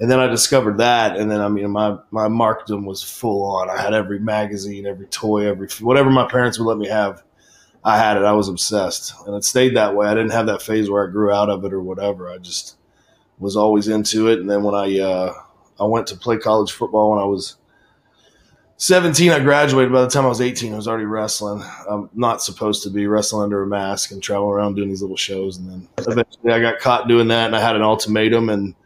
and 0.00 0.10
then 0.10 0.18
I 0.18 0.26
discovered 0.26 0.78
that, 0.78 1.16
and 1.16 1.30
then 1.30 1.40
I 1.40 1.46
mean 1.48 1.70
my 1.70 1.96
my 2.10 2.26
markdom 2.26 2.84
was 2.86 3.04
full 3.04 3.44
on. 3.44 3.70
I 3.70 3.80
had 3.80 3.94
every 3.94 4.18
magazine, 4.18 4.84
every 4.84 5.06
toy, 5.06 5.46
every 5.46 5.68
whatever 5.80 6.10
my 6.10 6.26
parents 6.26 6.58
would 6.58 6.64
let 6.66 6.78
me 6.78 6.88
have. 6.88 7.22
I 7.84 7.96
had 7.96 8.16
it. 8.16 8.24
I 8.24 8.32
was 8.32 8.48
obsessed, 8.48 9.14
and 9.26 9.34
it 9.34 9.44
stayed 9.44 9.76
that 9.76 9.94
way. 9.94 10.06
I 10.06 10.14
didn't 10.14 10.32
have 10.32 10.46
that 10.46 10.62
phase 10.62 10.90
where 10.90 11.06
I 11.06 11.10
grew 11.10 11.32
out 11.32 11.48
of 11.48 11.64
it 11.64 11.72
or 11.72 11.80
whatever. 11.80 12.30
I 12.30 12.38
just 12.38 12.76
was 13.38 13.56
always 13.56 13.88
into 13.88 14.28
it. 14.28 14.40
And 14.40 14.50
then 14.50 14.62
when 14.62 14.74
I 14.74 14.98
uh, 14.98 15.34
I 15.80 15.84
went 15.84 16.06
to 16.08 16.16
play 16.16 16.38
college 16.38 16.72
football 16.72 17.12
when 17.12 17.20
I 17.20 17.24
was 17.24 17.56
17 18.80 19.32
i 19.32 19.40
graduated 19.40 19.92
by 19.92 20.02
the 20.02 20.08
time 20.08 20.24
i 20.24 20.28
was 20.28 20.40
18 20.40 20.72
i 20.72 20.76
was 20.76 20.86
already 20.86 21.04
wrestling 21.04 21.60
i'm 21.90 22.08
not 22.14 22.40
supposed 22.40 22.84
to 22.84 22.90
be 22.90 23.08
wrestling 23.08 23.42
under 23.42 23.60
a 23.64 23.66
mask 23.66 24.12
and 24.12 24.22
traveling 24.22 24.52
around 24.52 24.76
doing 24.76 24.88
these 24.88 25.02
little 25.02 25.16
shows 25.16 25.56
and 25.58 25.68
then 25.68 25.88
eventually 25.98 26.52
i 26.52 26.60
got 26.60 26.78
caught 26.78 27.08
doing 27.08 27.26
that 27.26 27.46
and 27.46 27.56
i 27.56 27.60
had 27.60 27.74
an 27.74 27.82
ultimatum 27.82 28.48
and 28.48 28.76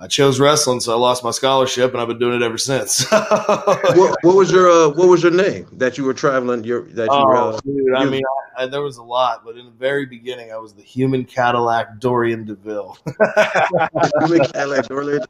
i 0.00 0.06
chose 0.06 0.40
wrestling 0.40 0.80
so 0.80 0.92
i 0.92 0.96
lost 0.98 1.22
my 1.22 1.30
scholarship 1.30 1.92
and 1.92 2.00
i've 2.00 2.08
been 2.08 2.18
doing 2.18 2.40
it 2.40 2.44
ever 2.44 2.58
since 2.58 3.04
what, 3.10 4.16
what 4.22 4.36
was 4.36 4.50
your 4.50 4.70
uh, 4.70 4.88
what 4.88 5.08
was 5.08 5.22
your 5.22 5.32
name 5.32 5.66
that 5.72 5.98
you 5.98 6.04
were 6.04 6.14
traveling? 6.14 6.64
Your 6.64 6.82
that 6.92 7.08
you 7.12 7.26
were. 7.26 7.36
Oh, 7.36 7.48
Uh, 7.50 7.60
dude, 7.60 7.94
I 7.94 8.04
mean, 8.04 8.22
I, 8.56 8.62
I, 8.62 8.66
there 8.66 8.82
was 8.82 8.96
a 8.96 9.02
lot, 9.02 9.44
but 9.44 9.56
in 9.56 9.66
the 9.66 9.70
very 9.72 10.06
beginning, 10.06 10.52
I 10.52 10.56
was 10.56 10.72
the 10.74 10.82
human 10.82 11.24
Cadillac 11.24 11.98
Dorian 12.00 12.44
Deville. 12.44 12.96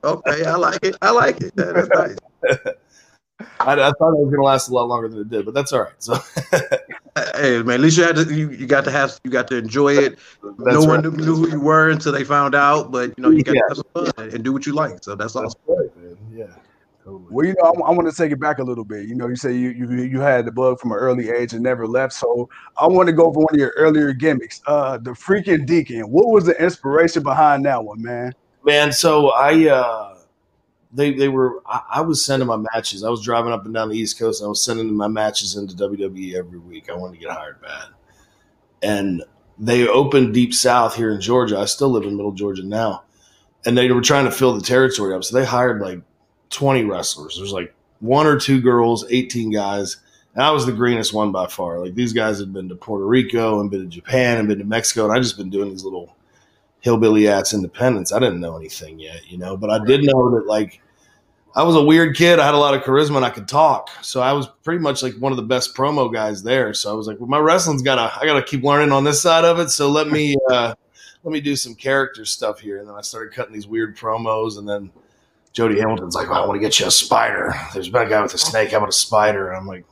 okay, 0.04 0.44
I 0.44 0.56
like 0.56 0.84
it. 0.84 0.96
I 1.02 1.10
like 1.10 1.40
it. 1.40 1.54
That- 1.56 1.74
That's 1.74 1.88
nice. 2.44 2.74
I, 3.60 3.72
I 3.72 3.76
thought 3.76 4.12
it 4.12 4.20
was 4.20 4.30
going 4.30 4.36
to 4.36 4.42
last 4.42 4.68
a 4.68 4.74
lot 4.74 4.86
longer 4.88 5.08
than 5.08 5.20
it 5.20 5.30
did, 5.30 5.44
but 5.46 5.54
that's 5.54 5.72
all 5.72 5.80
right. 5.82 5.92
So 5.98 6.18
Hey 7.34 7.62
man, 7.62 7.74
at 7.74 7.80
least 7.80 7.98
you 7.98 8.04
had 8.04 8.16
to 8.16 8.34
you, 8.34 8.50
you 8.50 8.66
got 8.66 8.84
to 8.84 8.90
have 8.90 9.18
you 9.24 9.30
got 9.30 9.48
to 9.48 9.56
enjoy 9.56 9.94
it. 9.96 10.18
that's 10.42 10.74
no 10.74 10.84
one 10.84 11.02
knew, 11.02 11.10
knew 11.10 11.36
who 11.36 11.50
you 11.50 11.60
were 11.60 11.90
until 11.90 12.12
they 12.12 12.24
found 12.24 12.54
out, 12.54 12.90
but 12.90 13.12
you 13.16 13.22
know 13.22 13.30
you 13.30 13.42
got 13.42 13.54
Yeah. 13.54 13.60
to 13.68 13.74
have 13.74 13.76
some 14.04 14.14
fun 14.16 14.30
and 14.34 14.44
do 14.44 14.52
what 14.52 14.66
you 14.66 14.72
like. 14.74 15.02
So 15.02 15.14
that's 15.14 15.34
That's 15.34 15.54
awesome. 15.54 15.60
right, 15.66 15.96
man. 15.96 16.16
Yeah, 16.32 16.46
totally. 17.04 17.26
Well, 17.30 17.46
you 17.46 17.54
know, 17.62 17.70
I, 17.70 17.88
I 17.88 17.90
want 17.92 18.08
to 18.10 18.16
take 18.16 18.32
it 18.32 18.40
back 18.40 18.58
a 18.58 18.62
little 18.62 18.84
bit. 18.84 19.06
You 19.06 19.14
know, 19.14 19.28
you 19.28 19.36
say 19.36 19.52
you, 19.52 19.70
you 19.70 19.88
you 20.02 20.20
had 20.20 20.44
the 20.44 20.52
bug 20.52 20.78
from 20.80 20.92
an 20.92 20.98
early 20.98 21.30
age 21.30 21.52
and 21.52 21.62
never 21.62 21.86
left. 21.86 22.12
So 22.14 22.48
I 22.76 22.86
want 22.86 23.06
to 23.08 23.12
go 23.12 23.26
over 23.26 23.40
one 23.40 23.54
of 23.54 23.58
your 23.58 23.72
earlier 23.76 24.12
gimmicks, 24.12 24.60
uh, 24.66 24.98
the 24.98 25.12
freaking 25.12 25.66
deacon. 25.66 26.02
What 26.10 26.28
was 26.28 26.44
the 26.44 26.60
inspiration 26.62 27.22
behind 27.22 27.64
that 27.66 27.84
one, 27.84 28.02
man? 28.02 28.32
man 28.64 28.92
so 28.92 29.30
i 29.30 29.68
uh 29.68 30.19
they 30.92 31.12
they 31.12 31.28
were 31.28 31.62
I, 31.66 31.82
I 31.94 32.00
was 32.00 32.24
sending 32.24 32.48
my 32.48 32.56
matches. 32.56 33.04
I 33.04 33.10
was 33.10 33.22
driving 33.22 33.52
up 33.52 33.64
and 33.64 33.74
down 33.74 33.88
the 33.88 33.98
east 33.98 34.18
coast 34.18 34.42
i 34.42 34.46
was 34.46 34.62
sending 34.64 34.94
my 34.94 35.08
matches 35.08 35.56
into 35.56 35.74
wwe 35.74 36.34
every 36.34 36.58
week. 36.58 36.90
I 36.90 36.94
wanted 36.94 37.14
to 37.14 37.26
get 37.26 37.30
hired 37.30 37.60
bad. 37.60 37.88
And 38.82 39.22
they 39.58 39.86
opened 39.86 40.34
deep 40.34 40.54
south 40.54 40.96
here 40.96 41.10
in 41.10 41.20
georgia. 41.20 41.58
I 41.58 41.66
still 41.66 41.90
live 41.90 42.04
in 42.04 42.16
middle 42.16 42.32
georgia 42.32 42.64
now. 42.64 43.04
And 43.66 43.76
they 43.76 43.90
were 43.92 44.00
trying 44.00 44.24
to 44.24 44.30
fill 44.30 44.54
the 44.54 44.62
territory 44.62 45.14
up. 45.14 45.22
So 45.22 45.36
they 45.36 45.44
hired 45.44 45.82
like 45.82 46.00
20 46.48 46.84
wrestlers. 46.84 47.36
There's 47.36 47.52
like 47.52 47.74
one 48.00 48.26
or 48.26 48.38
two 48.38 48.60
girls 48.60 49.04
18 49.10 49.50
guys. 49.50 49.98
And 50.34 50.42
i 50.42 50.50
was 50.50 50.64
the 50.66 50.72
greenest 50.72 51.12
one 51.12 51.30
by 51.30 51.46
far. 51.46 51.78
Like 51.78 51.94
these 51.94 52.12
guys 52.12 52.38
had 52.40 52.52
been 52.52 52.68
to 52.68 52.74
puerto 52.74 53.06
rico 53.06 53.60
and 53.60 53.70
been 53.70 53.82
to 53.82 53.86
japan 53.86 54.38
and 54.38 54.48
been 54.48 54.58
to 54.58 54.64
mexico. 54.64 55.04
And 55.04 55.12
i 55.12 55.20
just 55.20 55.36
been 55.36 55.50
doing 55.50 55.70
these 55.70 55.84
little 55.84 56.16
hillbilly 56.80 57.28
ass 57.28 57.52
independence. 57.52 58.12
I 58.12 58.18
didn't 58.18 58.40
know 58.40 58.56
anything 58.56 58.98
yet, 58.98 59.30
you 59.30 59.38
know, 59.38 59.56
but 59.56 59.70
I 59.70 59.84
did 59.84 60.02
know 60.02 60.30
that 60.36 60.46
like 60.46 60.80
I 61.54 61.62
was 61.62 61.74
a 61.74 61.82
weird 61.82 62.16
kid. 62.16 62.38
I 62.38 62.44
had 62.44 62.54
a 62.54 62.58
lot 62.58 62.74
of 62.74 62.82
charisma 62.82 63.16
and 63.16 63.24
I 63.24 63.30
could 63.30 63.48
talk. 63.48 63.90
So 64.02 64.20
I 64.20 64.32
was 64.32 64.46
pretty 64.62 64.80
much 64.80 65.02
like 65.02 65.14
one 65.14 65.32
of 65.32 65.36
the 65.36 65.42
best 65.42 65.74
promo 65.74 66.12
guys 66.12 66.42
there. 66.42 66.72
So 66.74 66.90
I 66.90 66.94
was 66.94 67.06
like, 67.06 67.18
well, 67.18 67.28
my 67.28 67.38
wrestling's 67.38 67.82
gotta 67.82 68.12
I 68.18 68.24
gotta 68.24 68.42
keep 68.42 68.62
learning 68.62 68.92
on 68.92 69.04
this 69.04 69.20
side 69.20 69.44
of 69.44 69.58
it. 69.58 69.70
So 69.70 69.90
let 69.90 70.08
me 70.08 70.36
uh 70.50 70.74
let 71.22 71.32
me 71.32 71.40
do 71.40 71.56
some 71.56 71.74
character 71.74 72.24
stuff 72.24 72.60
here. 72.60 72.78
And 72.78 72.88
then 72.88 72.94
I 72.94 73.02
started 73.02 73.34
cutting 73.34 73.52
these 73.52 73.66
weird 73.66 73.96
promos 73.96 74.58
and 74.58 74.68
then 74.68 74.90
Jody 75.52 75.80
Hamilton's 75.80 76.14
like, 76.14 76.30
well, 76.30 76.42
I 76.42 76.46
want 76.46 76.60
to 76.60 76.60
get 76.60 76.78
you 76.78 76.86
a 76.86 76.90
spider. 76.90 77.52
There's 77.74 77.88
been 77.88 78.06
a 78.06 78.08
guy 78.08 78.22
with 78.22 78.32
a 78.34 78.38
snake. 78.38 78.70
How 78.70 78.78
about 78.78 78.90
a 78.90 78.92
spider? 78.92 79.48
And 79.48 79.56
I'm 79.56 79.66
like, 79.66 79.84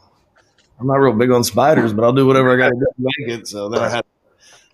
I'm 0.78 0.86
not 0.86 0.94
real 0.94 1.12
big 1.12 1.32
on 1.32 1.42
spiders, 1.42 1.92
but 1.92 2.04
I'll 2.04 2.12
do 2.12 2.26
whatever 2.26 2.52
I 2.52 2.56
got 2.56 2.68
to 2.68 2.74
do 2.76 2.86
to 2.86 2.92
make 2.98 3.40
it. 3.40 3.48
So 3.48 3.68
then 3.68 3.82
I 3.82 3.88
had 3.88 4.04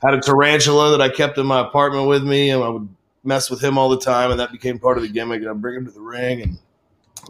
had 0.05 0.15
a 0.15 0.21
tarantula 0.21 0.91
that 0.91 1.01
I 1.01 1.09
kept 1.09 1.39
in 1.39 1.47
my 1.47 1.61
apartment 1.61 2.09
with 2.09 2.25
me, 2.25 2.51
and 2.51 2.63
I 2.63 2.69
would 2.69 2.89
mess 3.23 3.51
with 3.51 3.63
him 3.63 3.79
all 3.79 3.89
the 3.89 3.99
time, 3.99 4.31
and 4.31 4.41
that 4.41 4.53
became 4.53 4.79
part 4.79 4.97
of 4.97 5.03
the 5.03 5.09
gimmick. 5.09 5.41
And 5.41 5.51
I'd 5.51 5.61
bring 5.61 5.77
him 5.77 5.87
to 5.87 5.93
the 5.93 6.01
ring, 6.01 6.43
and 6.43 6.59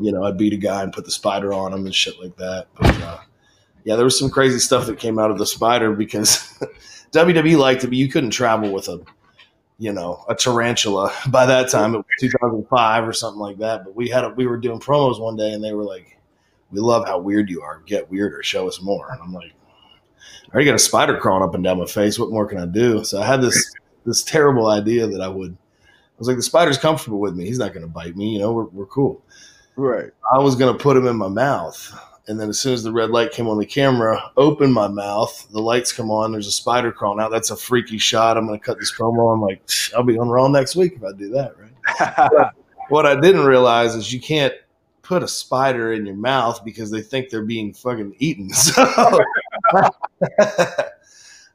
you 0.00 0.12
know, 0.12 0.24
I'd 0.24 0.38
beat 0.38 0.52
a 0.52 0.58
guy 0.58 0.82
and 0.82 0.92
put 0.92 1.04
the 1.04 1.10
spider 1.10 1.52
on 1.52 1.72
him 1.72 1.86
and 1.86 1.94
shit 1.94 2.20
like 2.20 2.36
that. 2.36 2.66
But 2.74 3.00
uh, 3.02 3.18
yeah, 3.84 3.96
there 3.96 4.04
was 4.04 4.18
some 4.18 4.30
crazy 4.30 4.58
stuff 4.58 4.86
that 4.86 4.98
came 4.98 5.18
out 5.18 5.30
of 5.30 5.38
the 5.38 5.46
spider 5.46 5.92
because 5.92 6.58
WWE 7.12 7.58
liked 7.58 7.84
it, 7.84 7.88
but 7.88 7.96
you 7.96 8.08
couldn't 8.08 8.30
travel 8.30 8.72
with 8.72 8.88
a 8.88 9.04
you 9.78 9.92
know, 9.92 10.24
a 10.28 10.34
tarantula. 10.34 11.12
By 11.28 11.46
that 11.46 11.70
time, 11.70 11.94
it 11.94 11.98
was 11.98 12.06
2005 12.20 13.08
or 13.08 13.12
something 13.12 13.40
like 13.40 13.58
that. 13.58 13.84
But 13.84 13.94
we 13.94 14.08
had 14.08 14.24
a, 14.24 14.30
we 14.30 14.46
were 14.46 14.56
doing 14.56 14.80
promos 14.80 15.20
one 15.20 15.36
day, 15.36 15.52
and 15.52 15.62
they 15.62 15.72
were 15.72 15.84
like, 15.84 16.18
"We 16.70 16.80
love 16.80 17.06
how 17.06 17.18
weird 17.18 17.50
you 17.50 17.62
are. 17.62 17.82
Get 17.86 18.10
weirder. 18.10 18.42
Show 18.42 18.68
us 18.68 18.80
more." 18.80 19.12
And 19.12 19.20
I'm 19.22 19.32
like, 19.32 19.52
"I 20.46 20.54
already 20.54 20.66
got 20.66 20.74
a 20.74 20.78
spider 20.78 21.16
crawling 21.18 21.46
up 21.46 21.54
and 21.54 21.64
down 21.64 21.78
my 21.78 21.86
face. 21.86 22.18
What 22.18 22.30
more 22.30 22.46
can 22.46 22.58
I 22.58 22.66
do?" 22.66 23.04
So 23.04 23.20
I 23.20 23.26
had 23.26 23.42
this 23.42 23.72
this 24.04 24.22
terrible 24.22 24.68
idea 24.68 25.06
that 25.06 25.20
I 25.20 25.28
would. 25.28 25.56
I 25.82 26.18
was 26.18 26.28
like, 26.28 26.36
"The 26.36 26.42
spider's 26.42 26.78
comfortable 26.78 27.20
with 27.20 27.34
me. 27.34 27.46
He's 27.46 27.58
not 27.58 27.72
going 27.72 27.86
to 27.86 27.92
bite 27.92 28.16
me. 28.16 28.34
You 28.34 28.40
know, 28.40 28.52
we're 28.52 28.64
we're 28.64 28.86
cool." 28.86 29.22
Right. 29.76 30.10
I 30.32 30.38
was 30.38 30.54
going 30.54 30.76
to 30.76 30.80
put 30.80 30.96
him 30.96 31.06
in 31.06 31.16
my 31.16 31.28
mouth 31.28 31.92
and 32.26 32.40
then 32.40 32.48
as 32.48 32.58
soon 32.58 32.72
as 32.72 32.82
the 32.82 32.92
red 32.92 33.10
light 33.10 33.32
came 33.32 33.48
on 33.48 33.58
the 33.58 33.66
camera, 33.66 34.30
open 34.36 34.72
my 34.72 34.88
mouth. 34.88 35.46
The 35.50 35.60
lights 35.60 35.92
come 35.92 36.10
on. 36.10 36.32
There's 36.32 36.46
a 36.46 36.52
spider 36.52 36.90
crawling 36.90 37.20
out. 37.22 37.30
That's 37.30 37.50
a 37.50 37.56
freaky 37.56 37.98
shot. 37.98 38.36
I'm 38.36 38.46
going 38.46 38.58
to 38.58 38.64
cut 38.64 38.78
this 38.78 38.92
promo. 38.92 39.34
I'm 39.34 39.42
like, 39.42 39.62
I'll 39.94 40.02
be 40.02 40.18
on 40.18 40.28
Raw 40.28 40.48
next 40.48 40.74
week 40.74 40.94
if 40.96 41.04
I 41.04 41.12
do 41.12 41.28
that, 41.30 41.54
right? 41.58 42.50
what 42.88 43.04
I 43.04 43.20
didn't 43.20 43.44
realize 43.44 43.94
is 43.94 44.12
you 44.12 44.20
can't 44.20 44.54
put 45.02 45.22
a 45.22 45.28
spider 45.28 45.92
in 45.92 46.06
your 46.06 46.16
mouth 46.16 46.64
because 46.64 46.90
they 46.90 47.02
think 47.02 47.28
they're 47.28 47.44
being 47.44 47.74
fucking 47.74 48.14
eaten. 48.18 48.50
So 48.54 49.20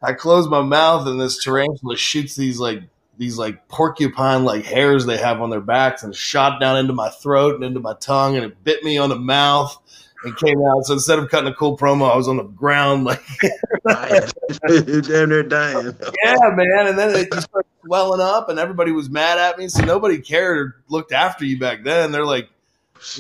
I 0.01 0.13
close 0.13 0.47
my 0.47 0.61
mouth 0.61 1.07
and 1.07 1.19
this 1.19 1.43
tarantula 1.43 1.97
shoots 1.97 2.35
these 2.35 2.59
like 2.59 2.83
these 3.17 3.37
like 3.37 3.67
porcupine 3.67 4.45
like 4.45 4.63
hairs 4.63 5.05
they 5.05 5.17
have 5.17 5.41
on 5.41 5.49
their 5.49 5.59
backs 5.59 6.03
and 6.03 6.15
shot 6.15 6.61
down 6.61 6.77
into 6.77 6.93
my 6.93 7.09
throat 7.09 7.55
and 7.55 7.63
into 7.63 7.81
my 7.81 7.93
tongue 7.95 8.35
and 8.37 8.45
it 8.45 8.63
bit 8.63 8.83
me 8.83 8.97
on 8.97 9.09
the 9.09 9.17
mouth 9.17 9.77
and 10.23 10.35
came 10.37 10.59
out. 10.61 10.85
So 10.85 10.93
instead 10.93 11.19
of 11.19 11.29
cutting 11.29 11.51
a 11.51 11.55
cool 11.55 11.77
promo, 11.77 12.11
I 12.11 12.15
was 12.15 12.27
on 12.27 12.37
the 12.37 12.43
ground 12.43 13.05
like 13.05 13.21
damn 13.87 15.29
near 15.29 15.43
dying. 15.43 15.95
yeah, 16.23 16.35
man. 16.53 16.87
And 16.87 16.97
then 16.97 17.15
it 17.15 17.31
just 17.31 17.49
started 17.49 17.69
swelling 17.85 18.21
up, 18.21 18.49
and 18.49 18.59
everybody 18.59 18.91
was 18.91 19.09
mad 19.09 19.37
at 19.37 19.57
me. 19.57 19.67
So 19.67 19.83
nobody 19.83 20.19
cared 20.19 20.57
or 20.57 20.75
looked 20.89 21.11
after 21.11 21.45
you 21.45 21.59
back 21.59 21.83
then. 21.83 22.11
They're 22.11 22.25
like, 22.25 22.49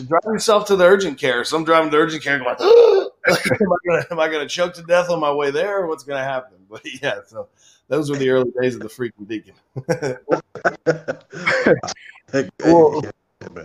drive 0.07 0.21
yourself 0.25 0.65
to 0.67 0.75
the 0.75 0.85
urgent 0.85 1.17
care. 1.17 1.43
So 1.43 1.57
I'm 1.57 1.63
driving 1.63 1.91
to 1.91 1.97
urgent 1.97 2.23
care, 2.23 2.37
going, 2.37 2.49
like, 2.49 2.61
am, 3.61 3.71
I 3.71 3.77
gonna, 3.87 4.05
am 4.11 4.19
I 4.19 4.27
gonna 4.29 4.47
choke 4.47 4.73
to 4.75 4.83
death 4.83 5.09
on 5.09 5.19
my 5.19 5.31
way 5.31 5.51
there? 5.51 5.85
What's 5.87 6.03
gonna 6.03 6.23
happen? 6.23 6.57
But 6.69 6.81
yeah, 7.01 7.19
so 7.25 7.47
those 7.87 8.09
were 8.09 8.17
the 8.17 8.29
early 8.29 8.51
days 8.61 8.75
of 8.75 8.81
the 8.81 8.87
freaking 8.87 9.27
deacon. 9.27 9.55
well, 12.63 13.01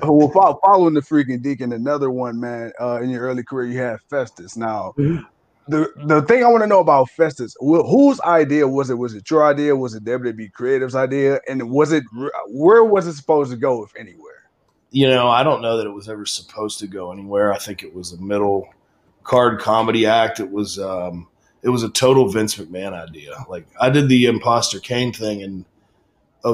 well, 0.03 0.61
following 0.65 0.95
the 0.95 1.01
freaking 1.01 1.43
Deacon, 1.43 1.73
another 1.73 2.11
one, 2.11 2.41
man. 2.41 2.73
Uh, 2.81 3.01
in 3.03 3.11
your 3.11 3.23
early 3.23 3.43
career, 3.43 3.71
you 3.71 3.79
had 3.79 4.01
Festus. 4.09 4.57
Now, 4.57 4.95
mm-hmm. 4.97 5.25
the 5.69 5.93
the 6.07 6.23
thing 6.23 6.45
I 6.45 6.49
want 6.49 6.63
to 6.63 6.67
know 6.67 6.81
about 6.81 7.11
Festus, 7.11 7.57
whose 7.61 8.21
idea 8.21 8.67
was 8.69 8.91
it? 8.91 8.95
Was 8.95 9.15
it 9.15 9.29
your 9.29 9.45
idea? 9.45 9.75
Was 9.75 9.95
it 9.95 10.05
WWE 10.05 10.53
Creative's 10.53 10.95
idea? 10.95 11.41
And 11.49 11.71
was 11.71 11.93
it 11.93 12.05
where 12.49 12.85
was 12.85 13.07
it 13.07 13.15
supposed 13.15 13.51
to 13.51 13.57
go, 13.57 13.85
if 13.85 13.95
anywhere? 13.97 14.34
You 14.95 15.09
know, 15.09 15.27
I 15.27 15.43
don't 15.43 15.61
know 15.61 15.79
that 15.79 15.87
it 15.87 15.93
was 15.93 16.09
ever 16.09 16.25
supposed 16.25 16.79
to 16.79 16.87
go 16.87 17.11
anywhere. 17.11 17.53
I 17.53 17.59
think 17.59 17.83
it 17.83 17.93
was 17.93 18.13
a 18.13 18.23
middle 18.23 18.69
card 19.25 19.61
comedy 19.61 20.07
act. 20.07 20.39
It 20.39 20.53
was 20.53 20.79
um, 20.79 21.27
it 21.63 21.69
was 21.69 21.83
a 21.83 21.89
total 21.89 22.29
Vince 22.29 22.55
McMahon 22.55 22.93
idea. 22.93 23.35
Like 23.49 23.67
I 23.81 23.91
did 23.91 24.09
the 24.09 24.27
Imposter 24.27 24.79
Kane 24.79 25.13
thing 25.13 25.43
and 25.43 25.65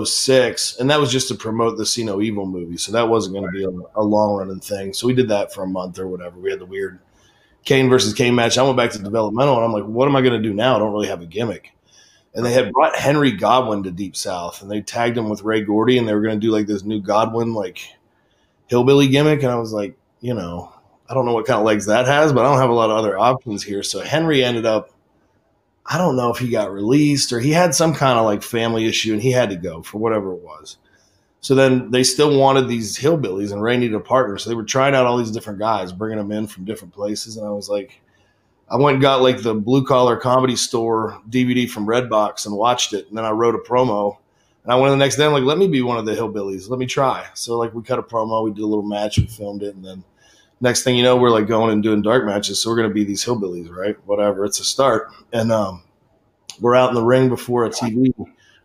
06, 0.07 0.79
and 0.79 0.89
that 0.89 1.01
was 1.01 1.13
just 1.13 1.29
to 1.29 1.35
promote 1.35 1.77
the 1.77 1.85
See 1.85 2.03
No 2.03 2.23
Evil 2.23 2.47
movie. 2.47 2.79
So 2.79 2.93
that 2.93 3.11
wasn't 3.11 3.35
going 3.35 3.45
to 3.45 3.51
be 3.51 3.65
a, 3.65 4.01
a 4.01 4.03
long 4.03 4.37
running 4.37 4.61
thing. 4.61 4.95
So 4.95 5.07
we 5.07 5.13
did 5.13 5.29
that 5.29 5.53
for 5.53 5.63
a 5.63 5.69
month 5.69 5.99
or 5.99 6.09
whatever. 6.09 6.39
We 6.39 6.51
had 6.51 6.61
the 6.61 6.67
weird 6.67 6.99
Kane 7.67 7.91
versus 7.91 8.15
Kane 8.15 8.35
match. 8.35 8.57
I 8.57 8.63
went 8.63 8.79
back 8.79 8.93
to 8.93 8.99
developmental, 8.99 9.57
and 9.57 9.65
I'm 9.65 9.73
like, 9.73 9.85
what 9.85 10.09
am 10.09 10.17
I 10.17 10.23
going 10.23 10.41
to 10.41 10.49
do 10.49 10.55
now? 10.55 10.77
I 10.77 10.79
don't 10.79 10.93
really 10.93 11.09
have 11.09 11.21
a 11.21 11.27
gimmick. 11.27 11.73
And 12.35 12.47
they 12.47 12.53
had 12.53 12.73
brought 12.73 12.97
Henry 12.97 13.33
Godwin 13.33 13.83
to 13.83 13.91
Deep 13.91 14.17
South, 14.17 14.63
and 14.63 14.71
they 14.71 14.81
tagged 14.81 15.19
him 15.19 15.29
with 15.29 15.43
Ray 15.43 15.63
Gordy, 15.63 15.99
and 15.99 16.09
they 16.09 16.15
were 16.15 16.23
going 16.23 16.41
to 16.41 16.47
do 16.47 16.53
like 16.53 16.69
this 16.69 16.85
new 16.85 17.01
Godwin 17.01 17.53
like 17.53 17.81
hillbilly 18.71 19.09
gimmick. 19.09 19.43
And 19.43 19.53
I 19.53 19.57
was 19.57 19.73
like, 19.73 19.97
you 20.21 20.33
know, 20.33 20.73
I 21.09 21.15
don't 21.15 21.27
know 21.27 21.35
what 21.35 21.45
kind 21.45 21.59
of 21.59 21.67
legs 21.67 21.87
that 21.87 22.07
has, 22.07 22.33
but 22.33 22.47
I 22.47 22.49
don't 22.49 22.61
have 22.61 22.71
a 22.71 22.75
lot 22.75 22.89
of 22.89 22.97
other 22.97 23.19
options 23.19 23.63
here. 23.63 23.83
So 23.83 24.01
Henry 24.01 24.43
ended 24.43 24.65
up 24.65 24.91
I 25.87 25.99
don't 25.99 26.15
know 26.15 26.31
if 26.31 26.39
he 26.39 26.49
got 26.49 26.73
released 26.73 27.33
or 27.33 27.41
he 27.41 27.51
had 27.51 27.75
some 27.75 27.93
kind 27.95 28.17
of 28.17 28.25
like 28.25 28.45
family 28.45 28.87
issue 28.87 29.13
and 29.13 29.21
he 29.21 29.33
had 29.33 29.51
to 29.51 29.57
go 29.57 29.83
for 29.83 29.99
whatever 29.99 30.33
it 30.33 30.41
was. 30.41 30.77
So 31.41 31.57
then 31.57 31.91
they 31.91 32.05
still 32.05 32.39
wanted 32.39 32.69
these 32.69 32.97
hillbillies 32.97 33.51
and 33.51 33.61
Ray 33.61 33.77
needed 33.77 33.97
a 33.97 34.01
partner. 34.01 34.39
So 34.39 34.51
they 34.51 34.57
were 34.57 34.63
trying 34.63 34.95
out 34.95 35.07
all 35.07 35.19
these 35.19 35.33
different 35.33 35.59
guys, 35.59 35.93
bringing 35.93 36.19
them 36.19 36.31
in 36.31 36.47
from 36.47 36.65
different 36.65 36.95
places. 36.95 37.37
And 37.37 37.47
I 37.47 37.51
was 37.51 37.69
like, 37.69 38.01
I 38.69 38.77
went 38.77 38.97
and 38.97 39.03
got 39.03 39.21
like 39.21 39.43
the 39.43 39.55
blue 39.55 39.85
collar 39.85 40.17
comedy 40.17 40.55
store 40.55 41.21
DVD 41.29 41.69
from 41.69 41.87
Redbox 41.87 42.47
and 42.47 42.55
watched 42.55 42.93
it. 42.93 43.09
And 43.09 43.19
then 43.19 43.25
I 43.25 43.31
wrote 43.31 43.57
a 43.57 43.59
promo. 43.59 44.19
And 44.71 44.77
I 44.77 44.81
went 44.81 44.91
to 44.91 44.93
the 44.93 44.99
next 44.99 45.17
day, 45.17 45.27
I'm 45.27 45.33
like, 45.33 45.43
let 45.43 45.59
me 45.59 45.67
be 45.67 45.83
one 45.83 45.99
of 45.99 46.07
the 46.07 46.15
hillbillies. 46.15 46.71
Let 46.71 46.79
me 46.79 46.87
try. 46.87 47.27
So 47.35 47.59
like 47.59 47.75
we 47.75 47.83
cut 47.83 47.99
a 47.99 48.05
promo, 48.05 48.45
we 48.45 48.53
did 48.53 48.63
a 48.63 48.67
little 48.67 48.85
match, 48.85 49.19
we 49.19 49.27
filmed 49.27 49.65
it, 49.65 49.75
and 49.75 49.85
then 49.85 50.05
next 50.61 50.85
thing 50.85 50.97
you 50.97 51.03
know, 51.03 51.17
we're 51.17 51.33
like 51.33 51.49
going 51.49 51.73
and 51.73 51.83
doing 51.83 52.03
dark 52.03 52.25
matches. 52.25 52.63
So 52.63 52.71
we're 52.71 52.77
going 52.77 52.89
to 52.89 52.95
be 52.95 53.03
these 53.03 53.25
hillbillies, 53.25 53.69
right? 53.69 53.97
Whatever. 54.07 54.45
It's 54.45 54.61
a 54.61 54.65
start. 54.65 55.09
And 55.33 55.51
um, 55.51 55.83
we're 56.61 56.77
out 56.77 56.89
in 56.89 56.95
the 56.95 57.03
ring 57.03 57.29
before 57.29 57.65
a 57.65 57.71
TV. 57.71 58.15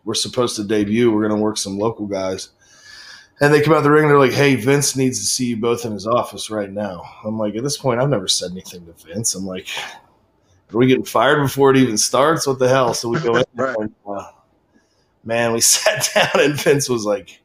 We're 0.04 0.14
supposed 0.14 0.54
to 0.54 0.64
debut. 0.64 1.10
We're 1.10 1.26
going 1.26 1.36
to 1.36 1.42
work 1.42 1.56
some 1.56 1.76
local 1.76 2.06
guys. 2.06 2.50
And 3.40 3.52
they 3.52 3.60
come 3.60 3.74
out 3.74 3.82
the 3.82 3.90
ring 3.90 4.04
and 4.04 4.10
they're 4.12 4.20
like, 4.20 4.30
hey, 4.30 4.54
Vince 4.54 4.94
needs 4.94 5.18
to 5.18 5.26
see 5.26 5.46
you 5.46 5.56
both 5.56 5.84
in 5.84 5.90
his 5.90 6.06
office 6.06 6.50
right 6.50 6.70
now. 6.70 7.02
I'm 7.24 7.36
like, 7.36 7.56
at 7.56 7.64
this 7.64 7.78
point, 7.78 8.00
I've 8.00 8.10
never 8.10 8.28
said 8.28 8.52
anything 8.52 8.86
to 8.86 8.92
Vince. 8.92 9.34
I'm 9.34 9.44
like, 9.44 9.66
are 10.72 10.78
we 10.78 10.86
getting 10.86 11.04
fired 11.04 11.42
before 11.42 11.72
it 11.72 11.78
even 11.78 11.98
starts? 11.98 12.46
What 12.46 12.60
the 12.60 12.68
hell? 12.68 12.94
So 12.94 13.08
we 13.08 13.18
go 13.18 13.34
in 13.34 13.44
right. 13.56 13.76
and, 13.76 13.92
uh, 14.08 14.30
man, 15.26 15.52
we 15.52 15.60
sat 15.62 16.08
down 16.14 16.44
and 16.44 16.54
Vince 16.54 16.88
was 16.88 17.04
like, 17.04 17.40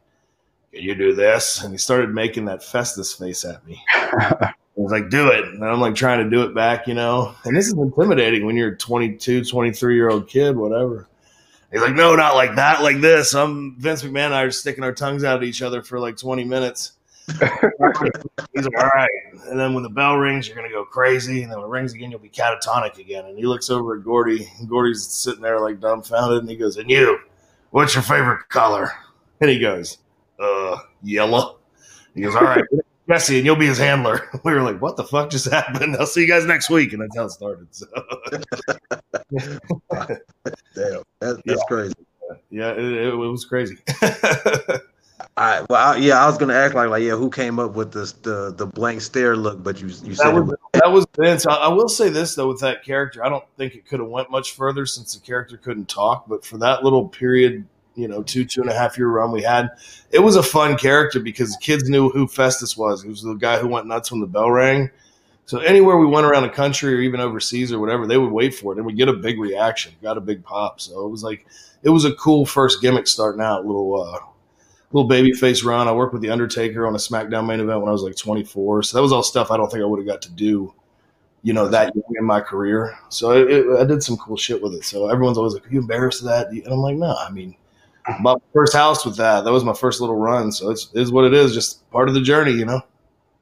can 0.72 0.82
you 0.82 0.94
do 0.94 1.14
this? 1.14 1.62
And 1.62 1.72
he 1.72 1.78
started 1.78 2.14
making 2.14 2.46
that 2.46 2.64
Festus 2.64 3.12
face 3.12 3.44
at 3.44 3.64
me. 3.66 3.82
I 3.94 4.54
was 4.74 4.90
like, 4.90 5.10
do 5.10 5.28
it. 5.28 5.44
And 5.44 5.62
I'm 5.62 5.80
like 5.80 5.94
trying 5.94 6.24
to 6.24 6.30
do 6.30 6.44
it 6.44 6.54
back, 6.54 6.86
you 6.86 6.94
know? 6.94 7.34
And 7.44 7.54
this 7.54 7.66
is 7.66 7.74
intimidating 7.74 8.46
when 8.46 8.56
you're 8.56 8.72
a 8.72 8.76
22, 8.76 9.44
23 9.44 9.94
year 9.94 10.08
old 10.08 10.28
kid, 10.28 10.56
whatever. 10.56 11.08
He's 11.70 11.82
like, 11.82 11.94
no, 11.94 12.14
not 12.16 12.34
like 12.36 12.54
that, 12.56 12.82
like 12.82 13.00
this. 13.00 13.34
I'm 13.34 13.76
Vince 13.78 14.02
McMahon 14.02 14.26
and 14.26 14.34
I 14.34 14.42
are 14.42 14.50
sticking 14.50 14.84
our 14.84 14.92
tongues 14.92 15.24
out 15.24 15.38
at 15.38 15.44
each 15.44 15.62
other 15.62 15.82
for 15.82 15.98
like 15.98 16.16
20 16.16 16.44
minutes. 16.44 16.92
He's 17.28 17.40
like, 17.40 18.78
all 18.78 18.90
right. 18.94 19.10
And 19.46 19.58
then 19.58 19.74
when 19.74 19.82
the 19.82 19.90
bell 19.90 20.16
rings, 20.16 20.46
you're 20.46 20.56
going 20.56 20.68
to 20.68 20.74
go 20.74 20.84
crazy. 20.84 21.42
And 21.42 21.50
then 21.50 21.58
when 21.58 21.68
it 21.68 21.70
rings 21.70 21.94
again, 21.94 22.10
you'll 22.10 22.20
be 22.20 22.28
catatonic 22.28 22.98
again. 22.98 23.26
And 23.26 23.38
he 23.38 23.44
looks 23.44 23.70
over 23.70 23.96
at 23.96 24.04
Gordy. 24.04 24.50
And 24.58 24.68
Gordy's 24.68 25.06
sitting 25.06 25.40
there 25.40 25.60
like 25.60 25.80
dumbfounded. 25.80 26.40
And 26.40 26.50
he 26.50 26.56
goes, 26.56 26.76
and 26.76 26.90
you, 26.90 27.18
what's 27.72 27.94
your 27.94 28.02
favorite 28.02 28.48
color? 28.48 28.92
And 29.40 29.50
he 29.50 29.58
goes, 29.58 29.98
uh, 30.38 30.78
yellow. 31.02 31.58
He 32.14 32.20
goes, 32.20 32.36
all 32.36 32.42
right, 32.42 32.64
Jesse, 33.08 33.38
and 33.38 33.44
you'll 33.44 33.56
be 33.56 33.66
his 33.66 33.78
handler. 33.78 34.28
We 34.44 34.52
were 34.52 34.62
like, 34.62 34.80
what 34.80 34.96
the 34.96 35.04
fuck 35.04 35.30
just 35.30 35.50
happened? 35.50 35.96
I'll 35.96 36.06
see 36.06 36.20
you 36.22 36.28
guys 36.28 36.46
next 36.46 36.70
week. 36.70 36.92
And 36.92 37.02
that's 37.02 37.16
how 37.16 37.24
it 37.24 37.30
started. 37.30 37.68
So. 37.70 37.86
Damn, 40.74 41.02
that's, 41.20 41.40
that's 41.42 41.42
yeah. 41.44 41.56
crazy. 41.68 41.94
Yeah, 42.50 42.72
it, 42.72 42.78
it, 42.78 43.14
was 43.14 43.44
crazy. 43.44 43.78
I 45.36 45.64
well, 45.70 45.94
I, 45.94 45.96
yeah, 45.96 46.22
I 46.22 46.26
was 46.26 46.36
gonna 46.36 46.52
ask 46.54 46.74
like, 46.74 46.90
like, 46.90 47.02
yeah, 47.02 47.16
who 47.16 47.30
came 47.30 47.58
up 47.58 47.74
with 47.74 47.92
this 47.92 48.12
the 48.12 48.52
the 48.54 48.66
blank 48.66 49.00
stare 49.00 49.34
look? 49.34 49.62
But 49.62 49.80
you 49.80 49.86
you 49.86 50.14
said 50.14 50.32
that 50.32 50.44
was, 50.44 50.54
that 50.74 50.92
was 50.92 51.06
Vince. 51.18 51.46
I, 51.46 51.54
I, 51.54 51.68
will 51.68 51.88
say 51.88 52.10
this 52.10 52.34
though, 52.34 52.48
with 52.48 52.60
that 52.60 52.84
character, 52.84 53.24
I 53.24 53.30
don't 53.30 53.44
think 53.56 53.74
it 53.74 53.86
could 53.86 54.00
have 54.00 54.10
went 54.10 54.30
much 54.30 54.52
further 54.52 54.84
since 54.84 55.14
the 55.14 55.24
character 55.24 55.56
couldn't 55.56 55.88
talk. 55.88 56.26
But 56.28 56.44
for 56.44 56.58
that 56.58 56.84
little 56.84 57.08
period 57.08 57.64
you 57.94 58.08
know 58.08 58.22
two 58.22 58.44
two 58.44 58.60
and 58.62 58.70
a 58.70 58.74
half 58.74 58.96
year 58.96 59.08
run 59.08 59.32
we 59.32 59.42
had 59.42 59.68
it 60.10 60.20
was 60.20 60.36
a 60.36 60.42
fun 60.42 60.78
character 60.78 61.20
because 61.20 61.56
kids 61.60 61.88
knew 61.90 62.08
who 62.08 62.26
festus 62.26 62.74
was 62.74 63.02
he 63.02 63.08
was 63.10 63.22
the 63.22 63.34
guy 63.34 63.58
who 63.58 63.68
went 63.68 63.86
nuts 63.86 64.10
when 64.10 64.20
the 64.20 64.26
bell 64.26 64.50
rang 64.50 64.90
so 65.44 65.58
anywhere 65.58 65.98
we 65.98 66.06
went 66.06 66.24
around 66.24 66.42
the 66.42 66.48
country 66.48 66.94
or 66.94 67.00
even 67.00 67.20
overseas 67.20 67.70
or 67.70 67.78
whatever 67.78 68.06
they 68.06 68.16
would 68.16 68.32
wait 68.32 68.54
for 68.54 68.72
it 68.72 68.78
and 68.78 68.86
we 68.86 68.94
get 68.94 69.08
a 69.08 69.12
big 69.12 69.38
reaction 69.38 69.92
got 70.02 70.16
a 70.16 70.22
big 70.22 70.42
pop 70.42 70.80
so 70.80 71.04
it 71.04 71.10
was 71.10 71.22
like 71.22 71.44
it 71.82 71.90
was 71.90 72.06
a 72.06 72.14
cool 72.14 72.46
first 72.46 72.80
gimmick 72.80 73.06
starting 73.06 73.42
out 73.42 73.66
little 73.66 74.02
uh 74.02 74.18
little 74.92 75.08
baby 75.08 75.32
face 75.32 75.62
run. 75.62 75.88
I 75.88 75.92
worked 75.92 76.12
with 76.12 76.22
the 76.22 76.30
Undertaker 76.30 76.86
on 76.86 76.94
a 76.94 76.98
SmackDown 76.98 77.46
main 77.46 77.60
event 77.60 77.80
when 77.80 77.88
I 77.88 77.92
was 77.92 78.02
like 78.02 78.16
24. 78.16 78.84
So 78.84 78.96
that 78.96 79.02
was 79.02 79.12
all 79.12 79.22
stuff 79.22 79.50
I 79.50 79.56
don't 79.56 79.70
think 79.70 79.82
I 79.82 79.86
would 79.86 79.98
have 79.98 80.06
got 80.06 80.22
to 80.22 80.30
do, 80.30 80.72
you 81.42 81.52
know, 81.52 81.68
that 81.68 81.94
young 81.94 82.14
in 82.18 82.24
my 82.24 82.40
career. 82.40 82.96
So 83.08 83.32
it, 83.32 83.50
it, 83.50 83.80
I 83.80 83.84
did 83.84 84.02
some 84.02 84.16
cool 84.16 84.36
shit 84.36 84.62
with 84.62 84.74
it. 84.74 84.84
So 84.84 85.08
everyone's 85.08 85.38
always 85.38 85.54
like, 85.54 85.66
"Are 85.66 85.70
you 85.70 85.80
embarrassed 85.80 86.20
of 86.20 86.28
that?" 86.28 86.48
And 86.48 86.66
I'm 86.66 86.80
like, 86.80 86.96
"No, 86.96 87.14
I 87.14 87.30
mean." 87.30 87.56
My 88.20 88.34
first 88.52 88.72
house 88.72 89.06
with 89.06 89.16
that. 89.18 89.44
That 89.44 89.52
was 89.52 89.62
my 89.62 89.74
first 89.74 90.00
little 90.00 90.16
run. 90.16 90.50
So 90.50 90.70
it's 90.70 90.90
is 90.92 91.12
what 91.12 91.24
it 91.24 91.34
is. 91.34 91.54
Just 91.54 91.88
part 91.92 92.08
of 92.08 92.14
the 92.14 92.20
journey, 92.20 92.50
you 92.50 92.64
know. 92.64 92.82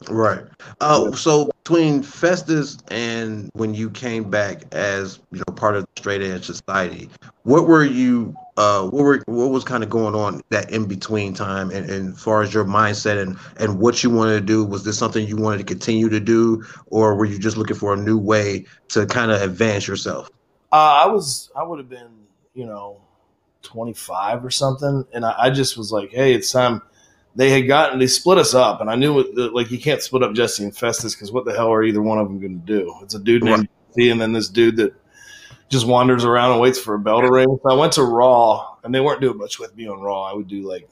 Right. 0.08 0.44
Uh, 0.80 1.12
so 1.12 1.50
between 1.62 2.02
Festus 2.02 2.78
and 2.90 3.50
when 3.52 3.74
you 3.74 3.90
came 3.90 4.30
back 4.30 4.62
as 4.72 5.20
you 5.30 5.38
know 5.38 5.54
part 5.54 5.76
of 5.76 5.82
the 5.82 6.00
straight 6.00 6.22
edge 6.22 6.46
society, 6.46 7.10
what 7.42 7.66
were 7.66 7.84
you? 7.84 8.34
Uh, 8.60 8.82
what 8.90 9.02
were 9.02 9.22
what 9.24 9.50
was 9.50 9.64
kind 9.64 9.82
of 9.82 9.88
going 9.88 10.14
on 10.14 10.42
that 10.50 10.70
in 10.70 10.84
between 10.84 11.32
time, 11.32 11.70
and, 11.70 11.88
and 11.88 12.12
as 12.12 12.22
far 12.22 12.42
as 12.42 12.52
your 12.52 12.62
mindset 12.62 13.16
and 13.16 13.38
and 13.58 13.78
what 13.78 14.02
you 14.04 14.10
wanted 14.10 14.34
to 14.34 14.40
do, 14.42 14.62
was 14.62 14.84
this 14.84 14.98
something 14.98 15.26
you 15.26 15.34
wanted 15.34 15.56
to 15.56 15.64
continue 15.64 16.10
to 16.10 16.20
do, 16.20 16.62
or 16.88 17.14
were 17.14 17.24
you 17.24 17.38
just 17.38 17.56
looking 17.56 17.74
for 17.74 17.94
a 17.94 17.96
new 17.96 18.18
way 18.18 18.66
to 18.88 19.06
kind 19.06 19.30
of 19.30 19.40
advance 19.40 19.88
yourself? 19.88 20.28
Uh, 20.70 20.76
I 20.76 21.06
was. 21.06 21.50
I 21.56 21.62
would 21.62 21.78
have 21.78 21.88
been, 21.88 22.10
you 22.52 22.66
know, 22.66 23.00
twenty 23.62 23.94
five 23.94 24.44
or 24.44 24.50
something, 24.50 25.06
and 25.14 25.24
I, 25.24 25.34
I 25.38 25.50
just 25.50 25.78
was 25.78 25.90
like, 25.90 26.10
hey, 26.10 26.34
it's 26.34 26.52
time 26.52 26.82
they 27.34 27.48
had 27.48 27.66
gotten 27.66 27.98
they 27.98 28.08
split 28.08 28.36
us 28.36 28.52
up, 28.52 28.82
and 28.82 28.90
I 28.90 28.94
knew 28.94 29.20
it, 29.20 29.54
like 29.54 29.70
you 29.70 29.78
can't 29.78 30.02
split 30.02 30.22
up 30.22 30.34
Jesse 30.34 30.64
and 30.64 30.76
Festus 30.76 31.14
because 31.14 31.32
what 31.32 31.46
the 31.46 31.54
hell 31.54 31.72
are 31.72 31.82
either 31.82 32.02
one 32.02 32.18
of 32.18 32.28
them 32.28 32.38
going 32.38 32.60
to 32.60 32.66
do? 32.66 32.94
It's 33.00 33.14
a 33.14 33.20
dude 33.20 33.42
named 33.42 33.70
Jesse, 33.96 34.10
and 34.10 34.20
then 34.20 34.34
this 34.34 34.50
dude 34.50 34.76
that 34.76 34.92
just 35.70 35.86
wanders 35.86 36.24
around 36.24 36.52
and 36.52 36.60
waits 36.60 36.78
for 36.78 36.94
a 36.94 36.98
bell 36.98 37.20
to 37.20 37.30
ring. 37.30 37.58
So 37.62 37.70
I 37.70 37.74
went 37.74 37.94
to 37.94 38.02
Raw, 38.02 38.76
and 38.84 38.94
they 38.94 39.00
weren't 39.00 39.20
doing 39.20 39.38
much 39.38 39.58
with 39.58 39.74
me 39.76 39.88
on 39.88 40.00
Raw. 40.00 40.24
I 40.24 40.34
would 40.34 40.48
do 40.48 40.68
like, 40.68 40.88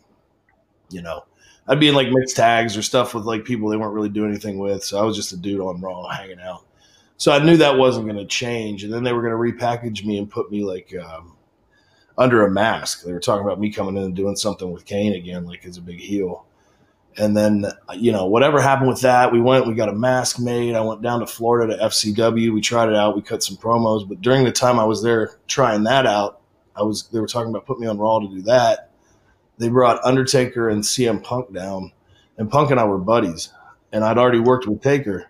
you 0.90 1.02
know, 1.02 1.24
I'd 1.66 1.80
be 1.80 1.88
in 1.88 1.94
like 1.94 2.08
mixed 2.10 2.36
tags 2.36 2.76
or 2.76 2.82
stuff 2.82 3.14
with 3.14 3.24
like 3.24 3.44
people 3.44 3.68
they 3.68 3.76
weren't 3.76 3.94
really 3.94 4.08
doing 4.08 4.30
anything 4.30 4.58
with. 4.58 4.82
So 4.82 4.98
I 4.98 5.02
was 5.02 5.16
just 5.16 5.32
a 5.32 5.36
dude 5.36 5.60
on 5.60 5.80
Raw 5.80 6.08
hanging 6.08 6.40
out. 6.40 6.64
So 7.16 7.32
I 7.32 7.44
knew 7.44 7.56
that 7.56 7.76
wasn't 7.76 8.06
going 8.06 8.18
to 8.18 8.26
change, 8.26 8.84
and 8.84 8.92
then 8.92 9.02
they 9.02 9.12
were 9.12 9.22
going 9.22 9.32
to 9.32 9.58
repackage 9.58 10.04
me 10.04 10.18
and 10.18 10.30
put 10.30 10.50
me 10.50 10.64
like. 10.64 10.94
Um, 10.94 11.34
under 12.18 12.44
a 12.44 12.50
mask. 12.50 13.04
They 13.04 13.12
were 13.12 13.20
talking 13.20 13.46
about 13.46 13.60
me 13.60 13.70
coming 13.70 13.96
in 13.96 14.02
and 14.02 14.16
doing 14.16 14.36
something 14.36 14.70
with 14.70 14.84
Kane 14.84 15.14
again, 15.14 15.46
like 15.46 15.64
as 15.64 15.78
a 15.78 15.80
big 15.80 16.00
heel. 16.00 16.44
And 17.18 17.36
then, 17.36 17.66
you 17.94 18.12
know, 18.12 18.26
whatever 18.26 18.60
happened 18.60 18.88
with 18.88 19.00
that, 19.00 19.32
we 19.32 19.40
went, 19.40 19.66
we 19.66 19.74
got 19.74 19.88
a 19.88 19.94
mask 19.94 20.38
made. 20.38 20.74
I 20.74 20.80
went 20.80 21.02
down 21.02 21.20
to 21.20 21.26
Florida 21.26 21.76
to 21.76 21.84
FCW. 21.84 22.54
We 22.54 22.60
tried 22.60 22.88
it 22.88 22.94
out. 22.94 23.16
We 23.16 23.22
cut 23.22 23.42
some 23.42 23.56
promos. 23.56 24.08
But 24.08 24.20
during 24.20 24.44
the 24.44 24.52
time 24.52 24.78
I 24.78 24.84
was 24.84 25.02
there 25.02 25.36
trying 25.48 25.82
that 25.84 26.06
out, 26.06 26.40
I 26.76 26.82
was, 26.82 27.08
they 27.08 27.18
were 27.18 27.26
talking 27.26 27.50
about 27.50 27.66
putting 27.66 27.82
me 27.82 27.88
on 27.88 27.98
Raw 27.98 28.20
to 28.20 28.28
do 28.28 28.42
that. 28.42 28.92
They 29.58 29.68
brought 29.68 30.04
Undertaker 30.04 30.68
and 30.68 30.84
CM 30.84 31.22
Punk 31.22 31.52
down, 31.52 31.90
and 32.36 32.48
Punk 32.48 32.70
and 32.70 32.78
I 32.78 32.84
were 32.84 32.98
buddies. 32.98 33.52
And 33.90 34.04
I'd 34.04 34.18
already 34.18 34.38
worked 34.38 34.68
with 34.68 34.80
Taker 34.80 35.28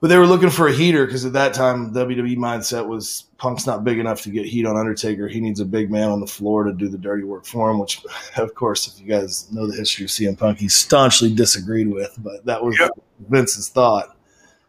but 0.00 0.08
they 0.08 0.16
were 0.16 0.26
looking 0.26 0.48
for 0.48 0.66
a 0.66 0.72
heater 0.72 1.04
because 1.04 1.26
at 1.26 1.34
that 1.34 1.52
time 1.52 1.92
WWE 1.92 2.36
mindset 2.36 2.86
was 2.86 3.24
Punk's 3.36 3.66
not 3.66 3.84
big 3.84 3.98
enough 3.98 4.22
to 4.22 4.30
get 4.30 4.46
heat 4.46 4.64
on 4.64 4.76
Undertaker. 4.76 5.28
He 5.28 5.40
needs 5.40 5.60
a 5.60 5.64
big 5.66 5.90
man 5.90 6.08
on 6.08 6.20
the 6.20 6.26
floor 6.26 6.64
to 6.64 6.72
do 6.72 6.88
the 6.88 6.96
dirty 6.96 7.22
work 7.22 7.44
for 7.44 7.70
him. 7.70 7.78
Which, 7.78 8.02
of 8.36 8.54
course, 8.54 8.88
if 8.88 8.98
you 8.98 9.06
guys 9.06 9.50
know 9.52 9.66
the 9.66 9.76
history 9.76 10.06
of 10.06 10.10
CM 10.10 10.38
Punk, 10.38 10.58
he 10.58 10.68
staunchly 10.68 11.34
disagreed 11.34 11.88
with. 11.88 12.16
But 12.18 12.46
that 12.46 12.64
was 12.64 12.78
yep. 12.78 12.92
Vince's 13.28 13.68
thought. 13.68 14.16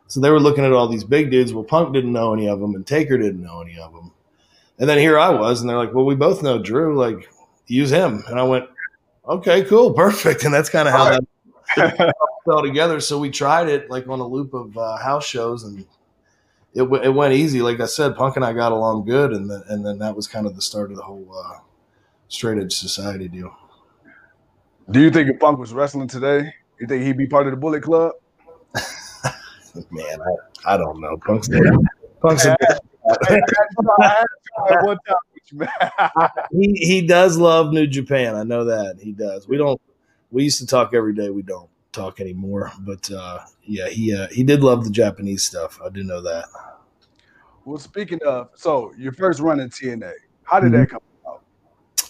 So 0.07 0.19
they 0.19 0.29
were 0.29 0.41
looking 0.41 0.65
at 0.65 0.73
all 0.73 0.89
these 0.89 1.05
big 1.05 1.31
dudes. 1.31 1.53
Well, 1.53 1.63
Punk 1.63 1.93
didn't 1.93 2.11
know 2.11 2.33
any 2.33 2.49
of 2.49 2.59
them, 2.59 2.75
and 2.75 2.85
Taker 2.85 3.17
didn't 3.17 3.41
know 3.41 3.61
any 3.61 3.79
of 3.79 3.93
them. 3.93 4.11
And 4.79 4.89
then 4.89 4.97
here 4.97 5.17
I 5.17 5.29
was, 5.29 5.61
and 5.61 5.69
they're 5.69 5.77
like, 5.77 5.93
"Well, 5.93 6.05
we 6.05 6.15
both 6.15 6.43
know 6.43 6.61
Drew. 6.61 6.97
Like, 6.97 7.29
use 7.67 7.89
him." 7.89 8.21
And 8.27 8.37
I 8.37 8.43
went, 8.43 8.65
"Okay, 9.25 9.63
cool, 9.63 9.93
perfect." 9.93 10.43
And 10.43 10.53
that's 10.53 10.69
kind 10.69 10.89
of 10.89 10.93
how 10.93 11.17
that 11.77 12.13
fell 12.45 12.61
together. 12.63 12.99
So 12.99 13.19
we 13.19 13.29
tried 13.29 13.69
it 13.69 13.89
like 13.89 14.07
on 14.07 14.19
a 14.19 14.27
loop 14.27 14.53
of 14.53 14.77
uh, 14.77 14.97
house 14.97 15.25
shows, 15.25 15.63
and 15.63 15.79
it, 16.73 16.79
w- 16.81 17.03
it 17.03 17.09
went 17.13 17.33
easy. 17.33 17.61
Like 17.61 17.79
I 17.79 17.85
said, 17.85 18.15
Punk 18.15 18.35
and 18.37 18.45
I 18.45 18.53
got 18.53 18.71
along 18.71 19.05
good, 19.05 19.31
and 19.33 19.49
then 19.49 19.63
and 19.69 19.85
then 19.85 19.99
that 19.99 20.15
was 20.15 20.27
kind 20.27 20.47
of 20.47 20.55
the 20.55 20.61
start 20.61 20.91
of 20.91 20.97
the 20.97 21.03
whole 21.03 21.27
uh, 21.35 21.59
straight 22.29 22.61
edge 22.61 22.73
society 22.75 23.27
deal. 23.27 23.55
Do 24.89 24.99
you 24.99 25.09
think 25.09 25.29
if 25.29 25.39
Punk 25.39 25.59
was 25.59 25.73
wrestling 25.73 26.07
today, 26.07 26.53
you 26.79 26.87
think 26.87 27.03
he'd 27.03 27.17
be 27.17 27.27
part 27.27 27.47
of 27.47 27.51
the 27.51 27.57
Bullet 27.57 27.81
Club? 27.83 28.13
Man, 29.91 30.17
I, 30.65 30.73
I 30.73 30.77
don't 30.77 30.99
know. 30.99 31.17
Punk's 31.25 31.49
Punk's. 32.21 32.45
A- 32.45 32.55
he 36.51 36.73
he 36.75 37.07
does 37.07 37.37
love 37.37 37.73
New 37.73 37.87
Japan. 37.87 38.35
I 38.35 38.43
know 38.43 38.65
that 38.65 38.97
he 39.01 39.11
does. 39.11 39.47
We 39.47 39.57
don't. 39.57 39.81
We 40.31 40.43
used 40.43 40.59
to 40.59 40.67
talk 40.67 40.91
every 40.93 41.13
day. 41.13 41.29
We 41.29 41.41
don't 41.41 41.69
talk 41.91 42.19
anymore. 42.19 42.71
But 42.79 43.09
uh, 43.11 43.39
yeah, 43.63 43.89
he 43.89 44.13
uh, 44.15 44.27
he 44.29 44.43
did 44.43 44.63
love 44.63 44.83
the 44.83 44.91
Japanese 44.91 45.43
stuff. 45.43 45.79
I 45.83 45.89
do 45.89 46.03
know 46.03 46.21
that. 46.21 46.45
Well, 47.65 47.77
speaking 47.77 48.19
of, 48.25 48.49
so 48.55 48.93
your 48.97 49.11
first 49.13 49.39
run 49.39 49.59
in 49.59 49.69
TNA, 49.69 50.13
how 50.43 50.59
did 50.59 50.71
mm-hmm. 50.71 50.81
that 50.81 50.89
come 50.89 51.01
about? 51.23 51.43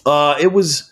Uh, 0.06 0.38
it 0.40 0.52
was 0.52 0.90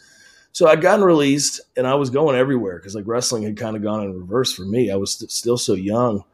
so 0.53 0.69
I'd 0.69 0.81
gotten 0.81 1.05
released 1.05 1.61
and 1.77 1.87
I 1.87 1.95
was 1.95 2.11
going 2.11 2.37
everywhere 2.37 2.79
because 2.79 2.95
like 2.95 3.07
wrestling 3.07 3.43
had 3.43 3.57
kind 3.57 3.77
of 3.77 3.83
gone 3.83 4.03
in 4.05 4.13
reverse 4.13 4.53
for 4.53 4.63
me. 4.63 4.91
I 4.91 4.97
was 4.97 5.13
st- 5.13 5.31
still 5.31 5.57
so 5.57 5.75
young. 5.75 6.25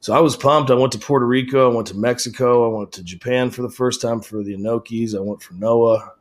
So 0.00 0.12
I 0.12 0.20
was 0.20 0.36
pumped. 0.36 0.70
I 0.70 0.74
went 0.74 0.92
to 0.92 0.98
Puerto 0.98 1.26
Rico. 1.26 1.70
I 1.70 1.74
went 1.74 1.88
to 1.88 1.96
Mexico. 1.96 2.70
I 2.70 2.78
went 2.78 2.92
to 2.92 3.02
Japan 3.02 3.50
for 3.50 3.62
the 3.62 3.70
first 3.70 4.02
time 4.02 4.20
for 4.20 4.42
the 4.42 4.54
Inokis. 4.54 5.16
I 5.16 5.20
went 5.20 5.42
for 5.42 5.54
Noah. 5.54 6.12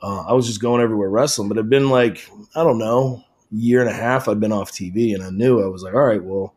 Uh, 0.00 0.20
I 0.28 0.32
was 0.32 0.46
just 0.46 0.60
going 0.60 0.80
everywhere 0.80 1.10
wrestling, 1.10 1.48
but 1.48 1.58
it'd 1.58 1.68
been 1.68 1.90
like, 1.90 2.30
I 2.54 2.62
don't 2.62 2.78
know, 2.78 3.24
year 3.50 3.80
and 3.80 3.90
a 3.90 3.94
half 3.94 4.28
I'd 4.28 4.40
been 4.40 4.52
off 4.52 4.72
TV, 4.72 5.14
and 5.14 5.22
I 5.22 5.30
knew 5.30 5.62
I 5.62 5.68
was 5.68 5.82
like, 5.82 5.94
all 5.94 6.04
right, 6.04 6.22
well, 6.22 6.54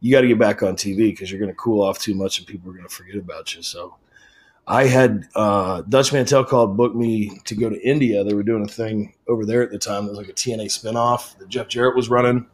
you 0.00 0.12
got 0.12 0.20
to 0.20 0.28
get 0.28 0.38
back 0.38 0.62
on 0.62 0.76
TV 0.76 1.10
because 1.10 1.30
you're 1.30 1.40
going 1.40 1.50
to 1.50 1.56
cool 1.56 1.82
off 1.82 1.98
too 1.98 2.14
much, 2.14 2.38
and 2.38 2.46
people 2.46 2.70
are 2.70 2.74
going 2.74 2.88
to 2.88 2.94
forget 2.94 3.16
about 3.16 3.54
you. 3.54 3.62
So 3.62 3.96
I 4.66 4.84
had 4.84 5.26
uh, 5.34 5.82
Dutch 5.88 6.12
Mantell 6.12 6.44
called 6.44 6.76
booked 6.76 6.94
me 6.94 7.40
to 7.46 7.54
go 7.56 7.70
to 7.70 7.80
India. 7.80 8.22
They 8.22 8.34
were 8.34 8.42
doing 8.42 8.64
a 8.64 8.68
thing 8.68 9.14
over 9.26 9.44
there 9.44 9.62
at 9.62 9.70
the 9.70 9.78
time. 9.78 10.04
It 10.04 10.10
was 10.10 10.18
like 10.18 10.28
a 10.28 10.34
TNA 10.34 10.66
spinoff 10.66 11.36
that 11.38 11.48
Jeff 11.48 11.68
Jarrett 11.68 11.96
was 11.96 12.08
running, 12.08 12.46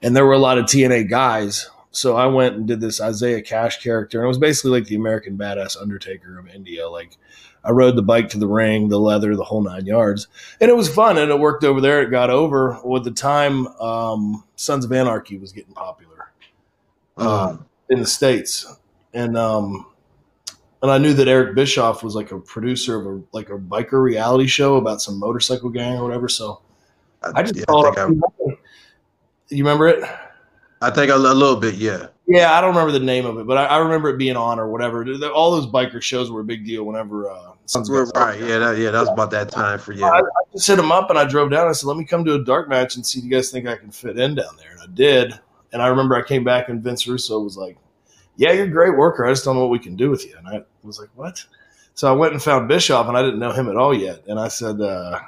and 0.00 0.16
there 0.16 0.24
were 0.24 0.32
a 0.32 0.38
lot 0.38 0.58
of 0.58 0.64
TNA 0.66 1.10
guys. 1.10 1.68
So 1.90 2.16
I 2.16 2.26
went 2.26 2.54
and 2.54 2.68
did 2.68 2.80
this 2.80 3.00
Isaiah 3.00 3.42
Cash 3.42 3.82
character, 3.82 4.18
and 4.18 4.26
it 4.26 4.28
was 4.28 4.38
basically 4.38 4.70
like 4.70 4.84
the 4.84 4.94
American 4.94 5.36
Badass 5.36 5.80
Undertaker 5.80 6.38
of 6.38 6.48
India, 6.48 6.88
like 6.88 7.18
I 7.64 7.72
rode 7.72 7.96
the 7.96 8.02
bike 8.02 8.28
to 8.30 8.38
the 8.38 8.46
ring, 8.46 8.88
the 8.88 9.00
leather, 9.00 9.34
the 9.36 9.44
whole 9.44 9.62
nine 9.62 9.86
yards, 9.86 10.28
and 10.60 10.70
it 10.70 10.76
was 10.76 10.92
fun. 10.92 11.18
And 11.18 11.30
it 11.30 11.38
worked 11.38 11.64
over 11.64 11.80
there. 11.80 12.02
It 12.02 12.10
got 12.10 12.30
over. 12.30 12.80
With 12.84 13.04
the 13.04 13.10
time, 13.10 13.66
um, 13.78 14.44
Sons 14.56 14.84
of 14.84 14.92
Anarchy 14.92 15.38
was 15.38 15.52
getting 15.52 15.74
popular 15.74 16.32
uh, 17.16 17.52
mm. 17.52 17.64
in 17.90 17.98
the 18.00 18.06
states, 18.06 18.66
and 19.12 19.36
um, 19.36 19.86
and 20.82 20.90
I 20.90 20.98
knew 20.98 21.14
that 21.14 21.28
Eric 21.28 21.54
Bischoff 21.54 22.02
was 22.02 22.14
like 22.14 22.30
a 22.30 22.38
producer 22.38 23.00
of 23.00 23.06
a 23.06 23.22
like 23.32 23.50
a 23.50 23.58
biker 23.58 24.02
reality 24.02 24.46
show 24.46 24.76
about 24.76 25.02
some 25.02 25.18
motorcycle 25.18 25.70
gang 25.70 25.98
or 25.98 26.04
whatever. 26.04 26.28
So 26.28 26.62
I 27.22 27.42
just 27.42 27.56
yeah, 27.56 27.64
thought, 27.64 27.98
I 27.98 28.08
you 29.50 29.64
remember 29.64 29.88
it? 29.88 30.04
I 30.80 30.90
think 30.90 31.10
a, 31.10 31.16
a 31.16 31.18
little 31.18 31.56
bit, 31.56 31.74
yeah. 31.74 32.08
Yeah, 32.26 32.52
I 32.52 32.60
don't 32.60 32.70
remember 32.70 32.92
the 32.92 33.04
name 33.04 33.26
of 33.26 33.38
it, 33.38 33.46
but 33.46 33.56
I, 33.58 33.64
I, 33.64 33.78
remember 33.78 34.10
it 34.10 34.18
being 34.18 34.36
on 34.36 34.58
or 34.58 34.68
whatever. 34.68 35.04
All 35.32 35.50
those 35.50 35.66
biker 35.66 36.00
shows 36.00 36.30
were 36.30 36.40
a 36.40 36.44
big 36.44 36.64
deal 36.64 36.84
whenever. 36.84 37.30
Uh, 37.30 37.47
right, 38.14 38.40
yeah, 38.40 38.58
that, 38.58 38.78
yeah, 38.78 38.90
that 38.90 39.00
was 39.00 39.08
about 39.08 39.30
that 39.32 39.50
time 39.50 39.78
for 39.78 39.92
you. 39.92 40.04
I, 40.04 40.18
I 40.18 40.22
just 40.52 40.66
hit 40.66 40.78
him 40.78 40.90
up 40.90 41.10
and 41.10 41.18
I 41.18 41.24
drove 41.24 41.50
down. 41.50 41.68
I 41.68 41.72
said, 41.72 41.86
"Let 41.86 41.96
me 41.96 42.04
come 42.04 42.24
to 42.24 42.34
a 42.34 42.44
dark 42.44 42.68
match 42.68 42.96
and 42.96 43.04
see 43.04 43.18
if 43.18 43.24
you 43.24 43.30
guys 43.30 43.50
think 43.50 43.66
I 43.66 43.76
can 43.76 43.90
fit 43.90 44.18
in 44.18 44.34
down 44.34 44.56
there." 44.56 44.72
And 44.72 44.80
I 44.80 44.86
did. 44.94 45.38
And 45.72 45.82
I 45.82 45.88
remember 45.88 46.16
I 46.16 46.22
came 46.22 46.44
back 46.44 46.70
and 46.70 46.82
Vince 46.82 47.06
Russo 47.06 47.40
was 47.40 47.56
like, 47.56 47.76
"Yeah, 48.36 48.52
you're 48.52 48.64
a 48.64 48.70
great 48.70 48.96
worker. 48.96 49.26
I 49.26 49.32
just 49.32 49.44
don't 49.44 49.54
know 49.54 49.60
what 49.60 49.70
we 49.70 49.78
can 49.78 49.96
do 49.96 50.10
with 50.10 50.24
you." 50.24 50.36
And 50.38 50.48
I 50.48 50.64
was 50.82 50.98
like, 50.98 51.10
"What?" 51.14 51.44
So 51.94 52.08
I 52.08 52.16
went 52.16 52.32
and 52.32 52.42
found 52.42 52.68
Bischoff, 52.68 53.08
and 53.08 53.16
I 53.16 53.22
didn't 53.22 53.40
know 53.40 53.50
him 53.50 53.68
at 53.68 53.76
all 53.76 53.92
yet. 53.92 54.22
And 54.28 54.38
I 54.38 54.46
said, 54.46 54.80
uh, 54.80 55.18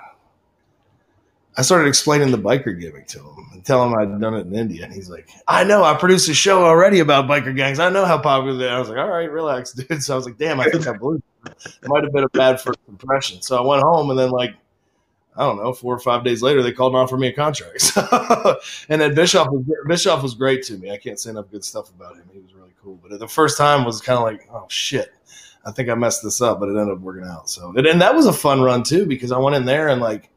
I 1.60 1.62
started 1.62 1.88
explaining 1.88 2.30
the 2.30 2.38
biker 2.38 2.80
gimmick 2.80 3.06
to 3.08 3.18
him 3.18 3.50
and 3.52 3.62
telling 3.62 3.92
him 3.92 3.98
I'd 3.98 4.18
done 4.18 4.32
it 4.32 4.46
in 4.46 4.54
India. 4.54 4.82
And 4.82 4.94
he's 4.94 5.10
like, 5.10 5.28
I 5.46 5.62
know, 5.62 5.84
I 5.84 5.92
produced 5.92 6.26
a 6.30 6.32
show 6.32 6.64
already 6.64 7.00
about 7.00 7.28
biker 7.28 7.54
gangs. 7.54 7.78
I 7.78 7.90
know 7.90 8.06
how 8.06 8.16
popular 8.16 8.56
they 8.56 8.66
are. 8.66 8.76
I 8.76 8.78
was 8.78 8.88
like, 8.88 8.96
all 8.96 9.10
right, 9.10 9.30
relax, 9.30 9.72
dude. 9.74 10.02
So 10.02 10.14
I 10.14 10.16
was 10.16 10.24
like, 10.24 10.38
damn, 10.38 10.58
I 10.58 10.70
think 10.70 10.86
I 10.86 10.94
blew 10.94 11.16
it. 11.44 11.78
might 11.86 12.02
have 12.02 12.14
been 12.14 12.24
a 12.24 12.30
bad 12.30 12.62
first 12.62 12.78
impression. 12.88 13.42
So 13.42 13.62
I 13.62 13.66
went 13.66 13.82
home 13.82 14.08
and 14.08 14.18
then 14.18 14.30
like, 14.30 14.54
I 15.36 15.42
don't 15.42 15.58
know, 15.58 15.74
four 15.74 15.94
or 15.94 15.98
five 15.98 16.24
days 16.24 16.40
later, 16.40 16.62
they 16.62 16.72
called 16.72 16.94
and 16.94 17.02
offered 17.02 17.20
me 17.20 17.28
a 17.28 17.32
contract. 17.34 17.92
and 18.88 18.98
then 18.98 19.14
Bischoff 19.14 19.48
was, 19.50 19.62
Bischoff 19.86 20.22
was 20.22 20.32
great 20.32 20.62
to 20.62 20.78
me. 20.78 20.90
I 20.90 20.96
can't 20.96 21.20
say 21.20 21.28
enough 21.28 21.50
good 21.50 21.62
stuff 21.62 21.90
about 21.90 22.16
him. 22.16 22.24
He 22.32 22.38
was 22.38 22.54
really 22.54 22.72
cool. 22.82 22.98
But 23.06 23.18
the 23.18 23.28
first 23.28 23.58
time 23.58 23.84
was 23.84 24.00
kind 24.00 24.16
of 24.16 24.24
like, 24.24 24.48
oh 24.50 24.64
shit, 24.70 25.12
I 25.66 25.72
think 25.72 25.90
I 25.90 25.94
messed 25.94 26.22
this 26.22 26.40
up, 26.40 26.58
but 26.58 26.70
it 26.70 26.78
ended 26.78 26.96
up 26.96 27.00
working 27.00 27.24
out. 27.24 27.50
So, 27.50 27.74
and 27.76 28.00
that 28.00 28.14
was 28.14 28.24
a 28.24 28.32
fun 28.32 28.62
run 28.62 28.82
too, 28.82 29.04
because 29.04 29.30
I 29.30 29.36
went 29.36 29.56
in 29.56 29.66
there 29.66 29.88
and 29.88 30.00
like, 30.00 30.30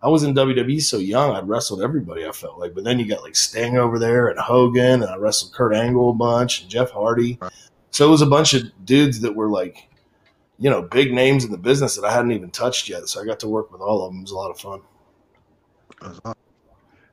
I 0.00 0.08
was 0.08 0.22
in 0.22 0.34
WWE 0.34 0.80
so 0.80 0.98
young, 0.98 1.34
I'd 1.34 1.48
wrestled 1.48 1.82
everybody. 1.82 2.24
I 2.24 2.30
felt 2.30 2.58
like, 2.58 2.74
but 2.74 2.84
then 2.84 3.00
you 3.00 3.08
got 3.08 3.22
like 3.22 3.34
Sting 3.34 3.76
over 3.76 3.98
there 3.98 4.28
and 4.28 4.38
Hogan, 4.38 5.02
and 5.02 5.10
I 5.10 5.16
wrestled 5.16 5.52
Kurt 5.52 5.74
Angle 5.74 6.10
a 6.10 6.14
bunch 6.14 6.62
and 6.62 6.70
Jeff 6.70 6.90
Hardy. 6.90 7.38
So 7.90 8.06
it 8.06 8.10
was 8.10 8.22
a 8.22 8.26
bunch 8.26 8.54
of 8.54 8.62
dudes 8.84 9.20
that 9.20 9.34
were 9.34 9.48
like, 9.48 9.88
you 10.60 10.70
know, 10.70 10.82
big 10.82 11.12
names 11.12 11.44
in 11.44 11.50
the 11.50 11.58
business 11.58 11.96
that 11.96 12.04
I 12.04 12.12
hadn't 12.12 12.32
even 12.32 12.50
touched 12.50 12.88
yet. 12.88 13.08
So 13.08 13.20
I 13.20 13.24
got 13.24 13.40
to 13.40 13.48
work 13.48 13.72
with 13.72 13.80
all 13.80 14.04
of 14.04 14.12
them. 14.12 14.20
It 14.20 14.22
was 14.22 14.30
a 14.30 14.36
lot 14.36 14.50
of 14.50 14.60
fun. 14.60 16.34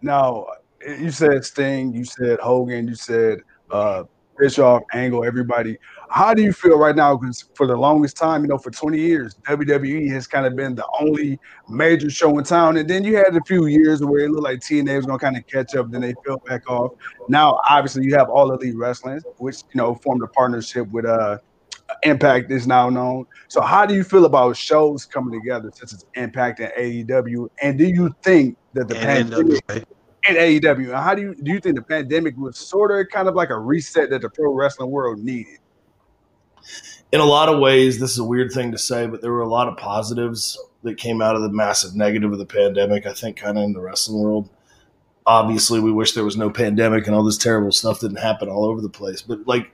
Now, 0.02 0.46
you 0.86 1.10
said 1.10 1.44
Sting, 1.44 1.94
you 1.94 2.04
said 2.04 2.40
Hogan, 2.40 2.88
you 2.88 2.96
said 2.96 3.40
uh, 3.72 4.04
Bischoff, 4.38 4.84
Angle, 4.94 5.24
everybody. 5.24 5.78
How 6.10 6.34
do 6.34 6.42
you 6.42 6.54
feel 6.54 6.78
right 6.78 6.96
now? 6.96 7.18
Because 7.18 7.46
for 7.56 7.68
the 7.68 7.76
longest 7.76 8.18
time, 8.18 8.42
you 8.44 8.48
know, 8.48 8.58
for 8.58 8.72
20 8.72 9.00
years, 9.00 9.36
WWE 9.48 10.10
has 10.12 10.28
kind 10.28 10.46
of 10.46 10.56
been 10.56 10.76
the 10.76 10.88
only 11.00 11.40
major 11.70 12.10
show 12.10 12.38
in 12.38 12.44
town. 12.44 12.78
And 12.78 12.90
then 12.90 13.04
you 13.04 13.18
had 13.18 13.36
a 13.36 13.42
few 13.46 13.66
years 13.68 14.04
where 14.04 14.26
it 14.26 14.32
looked 14.32 14.44
like 14.44 14.60
TNA 14.60 14.96
was 14.98 15.06
going 15.06 15.20
to 15.20 15.26
kind 15.26 15.38
of 15.38 15.48
catch 15.48 15.76
up, 15.76 15.92
then 15.92 16.02
they 16.02 16.14
fell 16.26 16.38
back 16.46 16.70
off. 16.70 16.92
Now, 17.28 17.60
obviously, 17.70 18.06
you 18.06 18.16
have 18.16 18.30
All 18.30 18.52
Elite 18.52 18.76
Wrestling, 18.76 19.22
which, 19.38 19.64
you 19.74 19.78
know, 19.78 19.96
formed 19.96 20.24
a 20.24 20.28
partnership 20.28 20.88
with 20.92 21.06
uh, 21.06 21.40
Impact 22.04 22.52
is 22.52 22.68
now 22.68 22.90
known. 22.90 23.26
So, 23.48 23.62
how 23.62 23.86
do 23.86 23.94
you 23.94 24.04
feel 24.04 24.26
about 24.26 24.58
shows 24.58 25.06
coming 25.06 25.40
together, 25.40 25.72
since 25.74 25.94
it's 25.94 26.06
Impact 26.16 26.60
and 26.60 26.72
AEW? 26.74 27.50
And 27.62 27.78
do 27.78 27.86
you 27.86 28.14
think 28.24 28.58
that 28.74 28.88
the 28.88 28.96
And 28.96 29.30
pandemic 29.32 29.66
NWA. 29.68 29.86
and 30.28 30.38
AEW, 30.38 30.94
how 30.94 31.16
do 31.16 31.22
you 31.22 31.36
do 31.36 31.52
you 31.52 31.60
think 31.60 31.76
the 31.76 31.82
pandemic 31.82 32.36
was 32.38 32.58
sort 32.58 32.92
of 32.92 33.08
kind 33.12 33.28
of 33.28 33.36
like 33.36 33.50
a 33.50 33.58
reset 33.58 34.10
that 34.10 34.22
the 34.22 34.30
pro 34.30 34.54
wrestling 34.54 34.90
world 34.90 35.20
needed? 35.20 35.60
In 37.12 37.20
a 37.20 37.26
lot 37.26 37.50
of 37.50 37.60
ways, 37.60 38.00
this 38.00 38.12
is 38.12 38.18
a 38.18 38.24
weird 38.24 38.52
thing 38.52 38.72
to 38.72 38.78
say, 38.78 39.08
but 39.08 39.22
there 39.22 39.32
were 39.32 39.42
a 39.42 39.50
lot 39.50 39.68
of 39.68 39.78
positives 39.78 40.60
that 40.84 40.98
came 40.98 41.22
out 41.22 41.36
of 41.36 41.42
the 41.42 41.50
massive 41.50 41.96
negative 41.96 42.32
of 42.32 42.40
the 42.40 42.46
pandemic. 42.46 43.06
I 43.06 43.14
think, 43.14 43.38
kind 43.38 43.58
of 43.58 43.64
in 43.64 43.74
the 43.74 43.82
wrestling 43.82 44.22
world. 44.22 44.50
Obviously, 45.26 45.80
we 45.80 45.92
wish 45.92 46.14
there 46.14 46.24
was 46.24 46.38
no 46.38 46.50
pandemic 46.50 47.08
and 47.08 47.16
all 47.16 47.24
this 47.24 47.38
terrible 47.38 47.72
stuff 47.72 48.00
didn't 48.00 48.18
happen 48.18 48.48
all 48.48 48.66
over 48.66 48.80
the 48.80 48.90
place. 48.90 49.22
But 49.24 49.48
like 49.48 49.72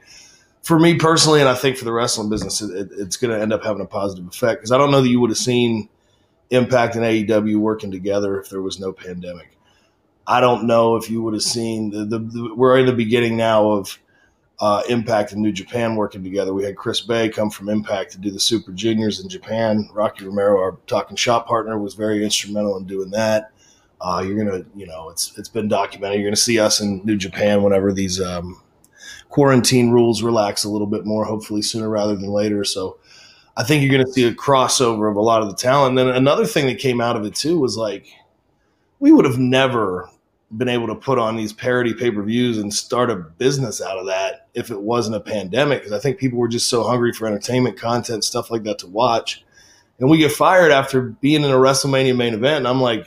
for 0.64 0.80
me 0.80 0.96
personally, 0.96 1.42
and 1.42 1.50
I 1.50 1.56
think 1.56 1.78
for 1.78 1.86
the 1.86 1.92
wrestling 1.92 2.30
business, 2.30 2.62
it, 2.62 2.72
it, 2.74 2.90
it's 2.98 3.18
going 3.18 3.36
to 3.36 3.42
end 3.42 3.52
up 3.52 3.64
having 3.64 3.82
a 3.82 3.86
positive 3.86 4.28
effect 4.28 4.62
because 4.62 4.72
I 4.72 4.78
don't 4.78 4.92
know 4.92 5.02
that 5.02 5.10
you 5.10 5.20
would 5.20 5.30
have 5.30 5.38
seen 5.38 5.90
Impact 6.52 6.96
and 6.96 7.06
AEW 7.06 7.58
working 7.58 7.92
together 7.92 8.40
if 8.40 8.50
there 8.50 8.62
was 8.62 8.80
no 8.80 8.92
pandemic. 8.92 9.58
I 10.28 10.42
don't 10.42 10.68
know 10.68 10.98
if 10.98 11.10
you 11.10 11.22
would 11.24 11.34
have 11.34 11.44
seen 11.44 11.92
the, 11.92 12.06
the, 12.06 12.20
the 12.20 12.56
we're 12.56 12.78
in 12.78 12.86
the 12.86 12.94
beginning 12.94 13.38
now 13.38 13.72
of 13.72 13.98
uh, 14.62 14.84
Impact 14.90 15.32
and 15.32 15.42
New 15.42 15.52
Japan 15.52 15.96
working 15.96 16.24
together. 16.24 16.54
We 16.54 16.64
had 16.64 16.78
Chris 16.78 17.02
Bey 17.02 17.30
come 17.30 17.50
from 17.50 17.68
Impact 17.68 18.12
to 18.12 18.20
do 18.20 18.30
the 18.30 18.40
Super 18.40 18.72
Juniors 18.72 19.20
in 19.20 19.28
Japan. 19.28 19.90
Rocky 19.92 20.24
Romero, 20.24 20.60
our 20.60 20.78
talking 20.86 21.18
shop 21.18 21.48
partner, 21.48 21.80
was 21.80 21.96
very 21.96 22.24
instrumental 22.24 22.78
in 22.78 22.86
doing 22.86 23.10
that. 23.10 23.52
Uh, 24.00 24.24
you're 24.26 24.38
gonna, 24.38 24.64
you 24.76 24.86
know, 24.86 25.10
it's 25.10 25.36
it's 25.38 25.50
been 25.50 25.68
documented. 25.68 26.20
You're 26.20 26.28
gonna 26.30 26.36
see 26.36 26.60
us 26.60 26.80
in 26.80 27.02
New 27.04 27.18
Japan 27.18 27.64
whenever 27.64 27.92
these 27.92 28.22
um, 28.22 28.62
quarantine 29.30 29.90
rules 29.90 30.22
relax 30.22 30.64
a 30.64 30.70
little 30.70 30.88
bit 30.88 31.06
more. 31.06 31.26
Hopefully 31.26 31.64
sooner 31.64 31.90
rather 31.90 32.16
than 32.16 32.30
later. 32.30 32.64
So 32.64 33.00
I 33.58 33.64
think 33.64 33.82
you're 33.82 33.92
gonna 33.92 34.12
see 34.12 34.28
a 34.28 34.34
crossover 34.34 35.10
of 35.10 35.16
a 35.16 35.22
lot 35.22 35.42
of 35.42 35.50
the 35.50 35.56
talent. 35.56 35.98
And 35.98 35.98
then 35.98 36.16
another 36.16 36.46
thing 36.46 36.68
that 36.68 36.78
came 36.78 37.02
out 37.02 37.16
of 37.16 37.26
it 37.26 37.34
too 37.34 37.60
was 37.60 37.78
like 37.78 38.06
we 39.00 39.12
would 39.12 39.26
have 39.26 39.40
never 39.40 40.08
been 40.58 40.70
able 40.70 40.88
to 40.88 40.96
put 40.96 41.18
on 41.18 41.36
these 41.36 41.54
parody 41.54 41.94
pay 41.94 42.12
per 42.12 42.22
views 42.22 42.58
and 42.58 42.74
start 42.74 43.10
a 43.10 43.16
business 43.16 43.82
out 43.82 43.98
of 43.98 44.06
that 44.08 44.48
if 44.54 44.70
it 44.70 44.82
wasn't 44.82 45.16
a 45.16 45.20
pandemic. 45.20 45.80
Because 45.80 45.94
I 45.94 46.00
think 46.00 46.18
people 46.18 46.40
were 46.40 46.48
just 46.48 46.68
so 46.68 46.84
hungry 46.84 47.14
for 47.14 47.28
entertainment 47.28 47.78
content, 47.78 48.24
stuff 48.24 48.52
like 48.52 48.64
that 48.64 48.80
to 48.80 48.88
watch. 48.88 49.44
And 50.00 50.10
we 50.10 50.18
get 50.18 50.32
fired 50.32 50.72
after 50.72 51.02
being 51.02 51.44
in 51.44 51.52
a 51.52 51.56
WrestleMania 51.56 52.16
main 52.16 52.34
event. 52.34 52.58
And 52.58 52.68
I'm 52.68 52.82
like, 52.82 53.06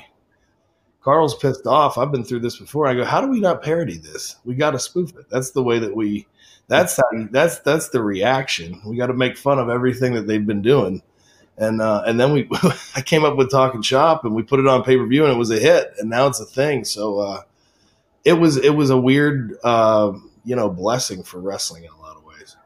Carl's 1.02 1.35
pissed 1.35 1.66
off. 1.66 1.98
I've 1.98 2.12
been 2.12 2.24
through 2.24 2.40
this 2.40 2.59
before. 2.59 2.87
I 2.87 2.94
go, 2.94 3.04
how 3.04 3.20
do 3.20 3.28
we 3.28 3.40
not 3.40 3.62
parody 3.62 3.98
this? 3.98 4.37
We 4.44 4.54
got 4.54 4.70
to 4.70 4.78
spoof 4.78 5.11
it. 5.16 5.28
That's 5.28 5.50
the 5.50 5.62
way 5.62 5.78
that 5.78 5.94
we. 5.94 6.26
That's 6.66 6.96
how. 6.96 7.04
That's 7.30 7.59
that's 7.59 7.90
the 7.90 8.02
reaction. 8.02 8.80
We 8.87 8.96
got 8.96 9.09
to 9.09 9.14
make 9.14 9.37
fun 9.37 9.59
of 9.59 9.68
everything 9.68 10.14
that 10.14 10.26
they've 10.26 10.46
been 10.46 10.62
doing 10.62 11.02
and 11.56 11.80
uh, 11.80 12.02
and 12.06 12.18
then 12.18 12.32
we 12.32 12.48
I 12.96 13.00
came 13.00 13.24
up 13.24 13.36
with 13.36 13.50
Talking 13.50 13.82
Shop 13.82 14.24
and 14.24 14.34
we 14.34 14.42
put 14.42 14.60
it 14.60 14.66
on 14.66 14.82
pay 14.82 14.96
per 14.96 15.06
view 15.06 15.24
and 15.24 15.32
it 15.32 15.38
was 15.38 15.50
a 15.50 15.58
hit 15.58 15.94
and 15.98 16.10
now 16.10 16.26
it's 16.26 16.40
a 16.40 16.44
thing. 16.44 16.84
So 16.84 17.18
uh, 17.18 17.42
it 18.24 18.34
was 18.34 18.56
it 18.56 18.70
was 18.70 18.90
a 18.90 18.98
weird 18.98 19.56
uh, 19.62 20.12
you 20.44 20.56
know 20.56 20.68
blessing 20.68 21.22
for 21.22 21.40
wrestling 21.40 21.84
in 21.84 21.90
a 21.90 22.00
lot 22.00 22.16
of 22.16 22.24
ways. 22.24 22.56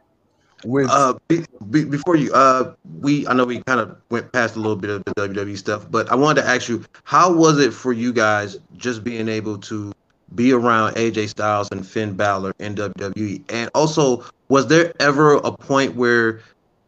With 0.65 0.89
Uh, 0.91 1.15
be, 1.29 1.45
be, 1.71 1.85
before 1.85 2.17
you, 2.17 2.33
uh, 2.33 2.75
we 3.01 3.27
I 3.27 3.35
know 3.35 3.45
we 3.45 3.63
kind 3.63 3.81
of 3.81 3.97
went 4.11 4.33
past 4.33 4.57
a 4.57 4.61
little 4.61 4.77
bit 4.77 4.91
of 4.91 5.05
the 5.05 5.13
WWE 5.15 5.57
stuff, 5.57 5.91
but 5.91 6.11
I 6.11 6.15
wanted 6.15 6.43
to 6.43 6.49
ask 6.49 6.69
you, 6.69 6.85
how 7.05 7.33
was 7.33 7.59
it 7.59 7.73
for 7.73 7.93
you 7.93 8.13
guys 8.13 8.59
just 8.77 9.05
being 9.05 9.29
able 9.29 9.59
to 9.59 9.93
be 10.35 10.53
around 10.53 10.95
AJ 10.95 11.31
Styles 11.31 11.69
and 11.73 11.87
Finn 11.87 12.15
Balor 12.15 12.55
in 12.59 12.75
WWE, 12.75 13.43
and 13.51 13.71
also 13.75 14.25
was 14.49 14.67
there 14.67 14.93
ever 15.01 15.35
a 15.37 15.53
point 15.53 15.95
where 15.95 16.41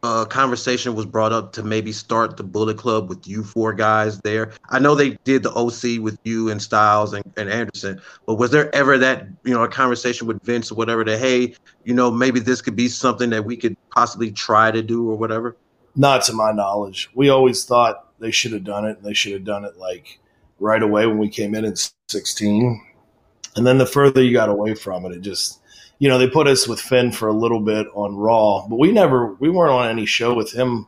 a 0.03 0.25
conversation 0.25 0.95
was 0.95 1.05
brought 1.05 1.31
up 1.31 1.53
to 1.53 1.63
maybe 1.63 1.91
start 1.91 2.37
the 2.37 2.43
Bullet 2.43 2.77
Club 2.77 3.07
with 3.07 3.27
you 3.27 3.43
four 3.43 3.73
guys 3.73 4.19
there? 4.21 4.51
I 4.69 4.79
know 4.79 4.95
they 4.95 5.11
did 5.23 5.43
the 5.43 5.51
OC 5.51 6.01
with 6.01 6.17
you 6.23 6.49
and 6.49 6.61
Styles 6.61 7.13
and, 7.13 7.23
and 7.37 7.49
Anderson, 7.49 8.01
but 8.25 8.35
was 8.35 8.51
there 8.51 8.73
ever 8.75 8.97
that 8.97 9.27
you 9.43 9.53
know 9.53 9.63
a 9.63 9.67
conversation 9.67 10.27
with 10.27 10.41
Vince 10.43 10.71
or 10.71 10.75
whatever 10.75 11.03
that 11.03 11.19
hey, 11.19 11.55
you 11.83 11.93
know 11.93 12.09
maybe 12.09 12.39
this 12.39 12.61
could 12.61 12.75
be 12.75 12.87
something 12.87 13.29
that 13.29 13.45
we 13.45 13.55
could 13.55 13.77
possibly 13.91 14.31
try 14.31 14.71
to 14.71 14.81
do 14.81 15.09
or 15.09 15.15
whatever? 15.15 15.55
Not 15.95 16.23
to 16.23 16.33
my 16.33 16.51
knowledge. 16.51 17.09
We 17.13 17.29
always 17.29 17.65
thought 17.65 18.07
they 18.19 18.31
should 18.31 18.53
have 18.53 18.63
done 18.63 18.85
it. 18.85 18.97
and 18.97 19.05
They 19.05 19.13
should 19.13 19.33
have 19.33 19.43
done 19.43 19.65
it 19.65 19.77
like 19.77 20.19
right 20.59 20.81
away 20.81 21.05
when 21.05 21.17
we 21.17 21.29
came 21.29 21.53
in 21.53 21.65
in 21.65 21.75
sixteen. 22.07 22.81
And 23.55 23.67
then 23.67 23.77
the 23.77 23.85
further 23.85 24.23
you 24.23 24.33
got 24.33 24.49
away 24.49 24.75
from 24.75 25.05
it, 25.05 25.11
it 25.11 25.21
just 25.21 25.60
you 26.01 26.09
know 26.09 26.17
they 26.17 26.27
put 26.27 26.47
us 26.47 26.67
with 26.67 26.81
Finn 26.81 27.11
for 27.11 27.27
a 27.27 27.31
little 27.33 27.59
bit 27.59 27.85
on 27.93 28.15
Raw, 28.15 28.65
but 28.67 28.79
we 28.79 28.91
never 28.91 29.33
we 29.35 29.51
weren't 29.51 29.71
on 29.71 29.87
any 29.87 30.07
show 30.07 30.33
with 30.33 30.51
him 30.51 30.87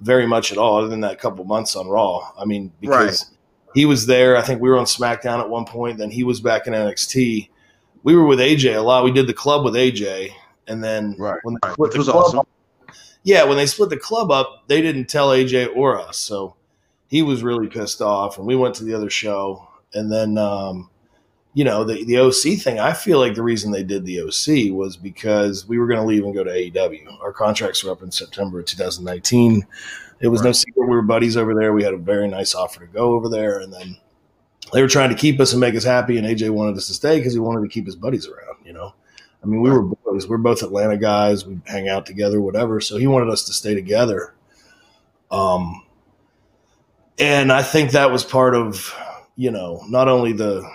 very 0.00 0.26
much 0.26 0.52
at 0.52 0.56
all, 0.56 0.78
other 0.78 0.88
than 0.88 1.00
that 1.02 1.18
couple 1.20 1.44
months 1.44 1.76
on 1.76 1.86
Raw. 1.86 2.32
I 2.38 2.46
mean, 2.46 2.72
because 2.80 3.30
he 3.74 3.84
was 3.84 4.06
there. 4.06 4.38
I 4.38 4.42
think 4.42 4.62
we 4.62 4.70
were 4.70 4.78
on 4.78 4.86
SmackDown 4.86 5.40
at 5.40 5.50
one 5.50 5.66
point. 5.66 5.98
Then 5.98 6.10
he 6.10 6.24
was 6.24 6.40
back 6.40 6.66
in 6.66 6.72
NXT. 6.72 7.50
We 8.04 8.16
were 8.16 8.24
with 8.24 8.38
AJ 8.38 8.74
a 8.74 8.80
lot. 8.80 9.04
We 9.04 9.12
did 9.12 9.26
the 9.26 9.34
club 9.34 9.64
with 9.66 9.74
AJ, 9.74 10.30
and 10.66 10.82
then 10.82 11.14
Right. 11.18 11.38
when 11.42 11.58
they 11.60 11.70
split 11.72 11.92
the 11.92 11.98
was 11.98 12.08
club 12.08 12.24
awesome. 12.24 12.38
up- 12.38 12.48
yeah, 13.24 13.44
when 13.44 13.58
they 13.58 13.66
split 13.66 13.90
the 13.90 13.98
club 13.98 14.30
up, 14.30 14.62
they 14.68 14.80
didn't 14.80 15.10
tell 15.10 15.28
AJ 15.28 15.66
or 15.76 16.00
us, 16.00 16.16
so 16.16 16.54
he 17.08 17.20
was 17.22 17.42
really 17.42 17.66
pissed 17.66 18.00
off. 18.00 18.38
And 18.38 18.46
we 18.46 18.56
went 18.56 18.76
to 18.76 18.84
the 18.84 18.94
other 18.94 19.10
show, 19.10 19.68
and 19.92 20.10
then 20.10 20.38
um, 20.38 20.88
you 21.54 21.64
know 21.64 21.84
the 21.84 22.04
the 22.04 22.18
OC 22.18 22.60
thing. 22.60 22.78
I 22.78 22.92
feel 22.92 23.18
like 23.18 23.34
the 23.34 23.42
reason 23.42 23.72
they 23.72 23.82
did 23.82 24.04
the 24.04 24.22
OC 24.22 24.72
was 24.74 24.96
because 24.96 25.66
we 25.66 25.78
were 25.78 25.86
going 25.86 26.00
to 26.00 26.06
leave 26.06 26.24
and 26.24 26.34
go 26.34 26.44
to 26.44 26.50
AEW. 26.50 27.20
Our 27.20 27.32
contracts 27.32 27.82
were 27.82 27.90
up 27.90 28.02
in 28.02 28.12
September 28.12 28.60
of 28.60 28.66
2019. 28.66 29.66
It 30.20 30.28
was 30.28 30.42
no 30.42 30.52
secret 30.52 30.88
we 30.88 30.94
were 30.94 31.02
buddies 31.02 31.36
over 31.36 31.54
there. 31.54 31.72
We 31.72 31.84
had 31.84 31.94
a 31.94 31.98
very 31.98 32.28
nice 32.28 32.54
offer 32.54 32.80
to 32.80 32.86
go 32.86 33.14
over 33.14 33.28
there, 33.28 33.60
and 33.60 33.72
then 33.72 33.96
they 34.72 34.82
were 34.82 34.88
trying 34.88 35.10
to 35.10 35.14
keep 35.14 35.40
us 35.40 35.52
and 35.52 35.60
make 35.60 35.74
us 35.74 35.84
happy. 35.84 36.18
And 36.18 36.26
AJ 36.26 36.50
wanted 36.50 36.76
us 36.76 36.86
to 36.88 36.94
stay 36.94 37.18
because 37.18 37.32
he 37.32 37.38
wanted 37.38 37.62
to 37.62 37.68
keep 37.68 37.86
his 37.86 37.96
buddies 37.96 38.26
around. 38.26 38.58
You 38.64 38.72
know, 38.72 38.94
I 39.42 39.46
mean, 39.46 39.62
we 39.62 39.70
were 39.70 39.82
boys. 39.82 40.28
We're 40.28 40.38
both 40.38 40.62
Atlanta 40.62 40.96
guys. 40.96 41.46
We 41.46 41.58
hang 41.64 41.88
out 41.88 42.04
together, 42.04 42.40
whatever. 42.40 42.80
So 42.80 42.98
he 42.98 43.06
wanted 43.06 43.30
us 43.30 43.44
to 43.44 43.52
stay 43.52 43.74
together. 43.74 44.34
Um, 45.30 45.84
and 47.18 47.52
I 47.52 47.62
think 47.62 47.92
that 47.92 48.10
was 48.10 48.24
part 48.24 48.54
of, 48.54 48.94
you 49.36 49.50
know, 49.50 49.82
not 49.88 50.08
only 50.08 50.32
the 50.32 50.68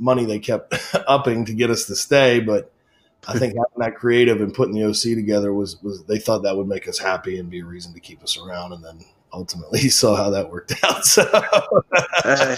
money 0.00 0.24
they 0.24 0.38
kept 0.40 0.74
upping 1.06 1.44
to 1.44 1.54
get 1.54 1.70
us 1.70 1.84
to 1.86 1.94
stay, 1.94 2.40
but 2.40 2.72
I 3.28 3.38
think 3.38 3.52
having 3.54 3.78
that 3.78 3.96
creative 3.96 4.40
and 4.40 4.52
putting 4.52 4.74
the 4.74 4.84
OC 4.84 5.14
together 5.14 5.52
was 5.52 5.80
was 5.82 6.02
they 6.04 6.18
thought 6.18 6.42
that 6.44 6.56
would 6.56 6.66
make 6.68 6.88
us 6.88 6.98
happy 6.98 7.38
and 7.38 7.50
be 7.50 7.60
a 7.60 7.64
reason 7.64 7.92
to 7.94 8.00
keep 8.00 8.22
us 8.22 8.38
around. 8.38 8.72
And 8.72 8.82
then 8.84 9.04
ultimately 9.32 9.88
saw 9.90 10.16
how 10.16 10.30
that 10.30 10.50
worked 10.50 10.72
out. 10.84 11.04
So 11.04 11.22
Uh, 12.24 12.56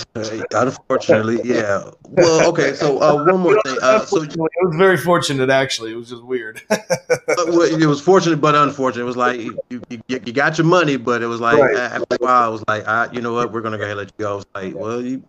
unfortunately, 0.53 1.41
yeah. 1.45 1.91
Well, 2.09 2.49
okay. 2.51 2.75
So 2.75 2.99
uh, 3.01 3.25
one 3.25 3.41
more 3.41 3.61
thing. 3.63 3.77
Uh, 3.83 4.05
so 4.05 4.23
it 4.23 4.37
was 4.37 4.77
very 4.77 4.97
fortunate, 4.97 5.51
actually. 5.51 5.93
It 5.93 5.97
was 5.97 6.09
just 6.11 6.23
weird. 6.23 6.63
it 6.71 7.87
was 7.89 8.01
fortunate 8.01 8.41
but 8.41 8.55
unfortunate. 8.55 9.03
It 9.03 9.07
was 9.07 9.17
like 9.17 9.41
you, 9.41 9.59
you, 9.89 10.01
you 10.09 10.33
got 10.33 10.59
your 10.59 10.67
money, 10.67 10.97
but 10.97 11.23
it 11.23 11.27
was 11.27 11.41
like 11.41 11.59
Right. 11.59 11.77
after 11.77 12.17
a 12.21 12.25
while, 12.25 12.49
it 12.49 12.53
was 12.53 12.65
like, 12.69 12.87
I, 12.87 13.11
you 13.13 13.21
know 13.21 13.33
what, 13.35 13.53
we're 13.53 13.61
gonna 13.61 13.79
go 13.79 13.85
ahead 13.85 13.99
and 13.99 14.07
let 14.07 14.13
you 14.19 14.25
go. 14.25 14.39
It's 14.39 14.47
like, 14.55 14.75
well, 14.75 15.01
you 15.03 15.23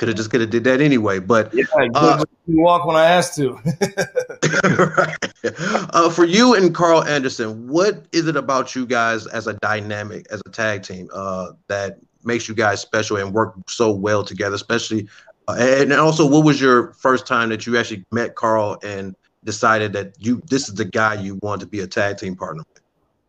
could 0.00 0.08
have 0.08 0.16
just 0.16 0.30
could 0.30 0.40
have 0.40 0.48
did 0.48 0.64
that 0.64 0.80
anyway. 0.80 1.18
But 1.18 1.52
yeah, 1.52 1.64
I 1.76 1.90
Uh, 1.94 2.24
walk 2.46 2.86
when 2.86 2.96
I 2.96 3.04
asked 3.04 3.36
to. 3.36 3.52
right. 4.96 5.16
uh, 5.94 6.08
for 6.08 6.24
you 6.24 6.54
and 6.54 6.74
Carl 6.74 7.04
Anderson, 7.04 7.68
what 7.68 8.06
is 8.10 8.26
it 8.26 8.34
about 8.34 8.74
you 8.74 8.86
guys 8.86 9.26
as 9.26 9.46
a 9.46 9.52
dynamic, 9.54 10.26
as 10.30 10.42
a 10.46 10.50
tag 10.50 10.84
team, 10.84 11.10
uh, 11.12 11.52
that 11.68 11.98
makes 12.24 12.48
you 12.48 12.54
guys 12.54 12.80
special 12.80 13.18
and 13.18 13.34
work 13.34 13.54
so 13.68 13.92
well 13.92 14.24
together? 14.24 14.54
Especially, 14.54 15.06
uh, 15.46 15.56
and 15.58 15.92
also, 15.92 16.26
what 16.26 16.46
was 16.46 16.58
your 16.58 16.94
first 16.94 17.26
time 17.26 17.50
that 17.50 17.66
you 17.66 17.76
actually 17.76 18.02
met 18.10 18.36
Carl 18.36 18.78
and 18.82 19.14
decided 19.44 19.92
that 19.92 20.14
you 20.18 20.40
this 20.46 20.70
is 20.70 20.76
the 20.76 20.86
guy 20.86 21.12
you 21.12 21.38
want 21.42 21.60
to 21.60 21.66
be 21.66 21.80
a 21.80 21.86
tag 21.86 22.16
team 22.16 22.34
partner 22.34 22.62
with? 22.72 22.82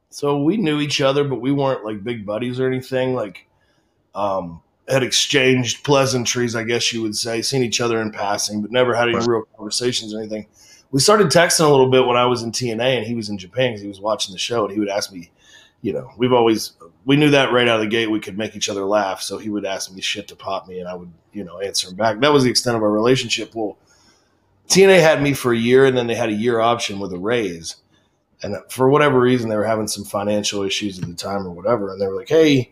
So 0.10 0.42
we 0.42 0.56
knew 0.56 0.80
each 0.80 1.02
other, 1.02 1.26
but 1.26 1.42
we 1.42 1.52
weren't 1.52 1.84
like 1.84 2.02
big 2.02 2.26
buddies 2.26 2.62
or 2.62 2.68
anything. 2.68 3.14
Like, 3.14 3.46
um, 4.16 4.62
had 4.92 5.04
exchanged 5.04 5.84
pleasantries, 5.84 6.56
I 6.56 6.64
guess 6.64 6.92
you 6.92 7.02
would 7.02 7.16
say, 7.16 7.42
seen 7.42 7.64
each 7.64 7.80
other 7.80 8.02
in 8.02 8.12
passing, 8.12 8.62
but 8.62 8.72
never 8.72 8.94
had 8.94 9.10
any 9.10 9.26
real 9.26 9.44
conversations 9.56 10.14
or 10.14 10.20
anything. 10.20 10.48
We 10.92 11.00
started 11.00 11.28
texting 11.28 11.66
a 11.66 11.70
little 11.70 11.90
bit 11.90 12.06
when 12.06 12.18
I 12.18 12.26
was 12.26 12.44
in 12.44 12.52
TNA 12.52 12.98
and 12.98 13.06
he 13.06 13.16
was 13.16 13.30
in 13.30 13.38
Japan 13.38 13.72
because 13.72 13.82
he 13.82 13.88
was 13.88 14.02
watching 14.02 14.34
the 14.34 14.40
show, 14.40 14.66
and 14.66 14.74
he 14.74 14.80
would 14.80 14.90
ask 14.90 15.12
me, 15.12 15.32
you 15.82 15.94
know, 15.94 16.12
we've 16.18 16.34
always 16.34 16.74
we 17.06 17.16
knew 17.16 17.32
that 17.32 17.52
right 17.52 17.68
out 17.68 17.78
of 17.78 17.82
the 17.82 17.88
gate 17.88 18.12
we 18.12 18.20
could 18.20 18.38
make 18.38 18.56
each 18.56 18.70
other 18.70 18.86
laugh. 18.86 19.22
So 19.22 19.38
he 19.38 19.50
would 19.50 19.66
ask 19.66 19.92
me 19.92 20.02
shit 20.02 20.28
to 20.28 20.36
pop 20.36 20.68
me, 20.68 20.80
and 20.80 20.88
I 20.88 20.94
would 20.94 21.12
you 21.34 21.44
know 21.44 21.60
answer 21.60 21.90
him 21.90 21.96
back. 21.96 22.20
That 22.20 22.34
was 22.34 22.44
the 22.44 22.50
extent 22.50 22.76
of 22.76 22.84
our 22.84 22.92
relationship. 22.92 23.56
Well, 23.56 23.78
TNA 24.68 25.00
had 25.00 25.22
me 25.22 25.34
for 25.34 25.54
a 25.54 25.58
year, 25.58 25.86
and 25.86 25.98
then 25.98 26.08
they 26.08 26.16
had 26.16 26.30
a 26.30 26.34
year 26.34 26.60
option 26.60 27.00
with 27.00 27.14
a 27.14 27.18
raise. 27.18 27.78
And 28.44 28.58
for 28.70 28.90
whatever 28.90 29.20
reason, 29.20 29.50
they 29.50 29.56
were 29.56 29.66
having 29.66 29.88
some 29.88 30.04
financial 30.04 30.64
issues 30.64 31.00
at 31.00 31.08
the 31.08 31.14
time 31.14 31.46
or 31.46 31.52
whatever, 31.52 31.92
and 31.92 32.02
they 32.02 32.08
were 32.08 32.16
like, 32.16 32.30
"Hey, 32.30 32.72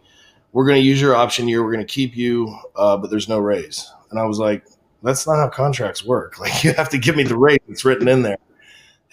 we're 0.51 0.65
going 0.65 0.81
to 0.81 0.85
use 0.85 1.01
your 1.01 1.15
option 1.15 1.47
year. 1.47 1.63
We're 1.63 1.73
going 1.73 1.85
to 1.85 1.93
keep 1.93 2.15
you, 2.15 2.55
uh, 2.75 2.97
but 2.97 3.09
there's 3.09 3.29
no 3.29 3.39
raise." 3.39 3.91
And 4.11 4.19
I 4.19 4.25
was 4.25 4.39
like, 4.39 4.65
"That's 5.03 5.27
not 5.27 5.37
how 5.37 5.49
contracts 5.49 6.03
work. 6.03 6.35
Like 6.39 6.63
you 6.63 6.73
have 6.73 6.89
to 6.89 6.97
give 6.97 7.15
me 7.15 7.23
the 7.23 7.37
raise 7.37 7.59
that's 7.67 7.85
written 7.85 8.07
in 8.07 8.21
there." 8.21 8.37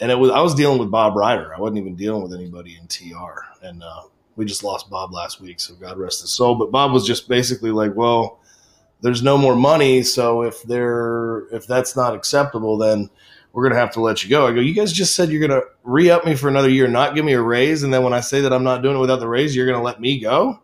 And 0.01 0.11
it 0.11 0.19
was 0.19 0.31
I 0.31 0.41
was 0.41 0.55
dealing 0.55 0.79
with 0.79 0.91
Bob 0.91 1.17
Ryder. 1.17 1.55
I 1.55 1.61
wasn't 1.61 1.79
even 1.79 1.97
dealing 1.97 2.23
with 2.23 2.35
anybody 2.35 2.79
in 2.81 2.87
TR, 2.87 3.41
and 3.63 3.83
uh, 3.83 4.03
we 4.37 4.45
just 4.45 4.65
lost 4.65 4.91
Bob 4.91 5.13
last 5.13 5.41
week, 5.41 5.61
so 5.61 5.75
God 5.75 5.99
rest 5.99 6.21
his 6.21 6.31
soul. 6.31 6.55
But 6.55 6.71
Bob 6.71 6.93
was 6.93 7.07
just 7.07 7.29
basically 7.29 7.71
like, 7.71 7.95
"Well, 7.95 8.41
there's 9.01 9.23
no 9.23 9.39
more 9.39 9.57
money, 9.57 10.03
so 10.03 10.43
if 10.43 10.63
they're 10.63 11.47
if 11.53 11.67
that's 11.67 11.97
not 11.97 12.15
acceptable, 12.15 12.79
then." 12.79 13.11
we're 13.57 13.63
going 13.63 13.73
to 13.73 13.81
have 13.81 13.93
to 13.93 14.03
let 14.03 14.23
you 14.23 14.29
go. 14.29 14.47
I 14.47 14.53
go, 14.53 14.61
you 14.61 14.75
guys 14.75 14.93
just 14.93 15.15
said 15.15 15.31
you're 15.31 15.49
going 15.49 15.63
to 15.63 15.67
re 15.83 16.11
up 16.11 16.27
me 16.27 16.35
for 16.35 16.47
another 16.47 16.69
year, 16.69 16.87
not 16.87 17.15
give 17.15 17.25
me 17.25 17.33
a 17.33 17.41
raise. 17.41 17.85
And 17.85 17.95
then 17.95 18.03
when 18.03 18.13
I 18.13 18.21
say 18.21 18.43
that 18.43 18.53
I'm 18.53 18.65
not 18.65 18.83
doing 18.83 18.97
it 18.97 19.01
without 19.01 19.19
the 19.19 19.29
raise, 19.29 19.57
you're 19.57 19.65
going 19.65 19.79
to 19.79 19.83
let 19.83 19.99
me 19.99 20.21
go. 20.21 20.61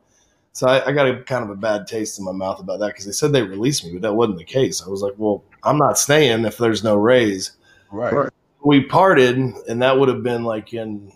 So 0.52 0.68
I, 0.68 0.88
I 0.88 0.92
got 0.92 1.08
a 1.08 1.22
kind 1.22 1.44
of 1.44 1.50
a 1.50 1.56
bad 1.56 1.86
taste 1.86 2.18
in 2.18 2.24
my 2.24 2.32
mouth 2.32 2.60
about 2.60 2.80
that 2.80 2.88
because 2.88 3.06
they 3.06 3.12
said 3.12 3.32
they 3.32 3.42
released 3.42 3.84
me, 3.84 3.92
but 3.92 4.02
that 4.02 4.14
wasn't 4.14 4.38
the 4.38 4.44
case. 4.44 4.82
I 4.82 4.88
was 4.88 5.02
like, 5.02 5.14
well, 5.16 5.42
I'm 5.62 5.78
not 5.78 5.98
staying 5.98 6.44
if 6.44 6.58
there's 6.58 6.84
no 6.84 6.96
raise. 6.96 7.52
Right. 7.90 8.30
We 8.64 8.84
parted, 8.84 9.38
and 9.38 9.82
that 9.82 9.98
would 9.98 10.08
have 10.08 10.22
been 10.22 10.44
like 10.44 10.72
in, 10.74 11.12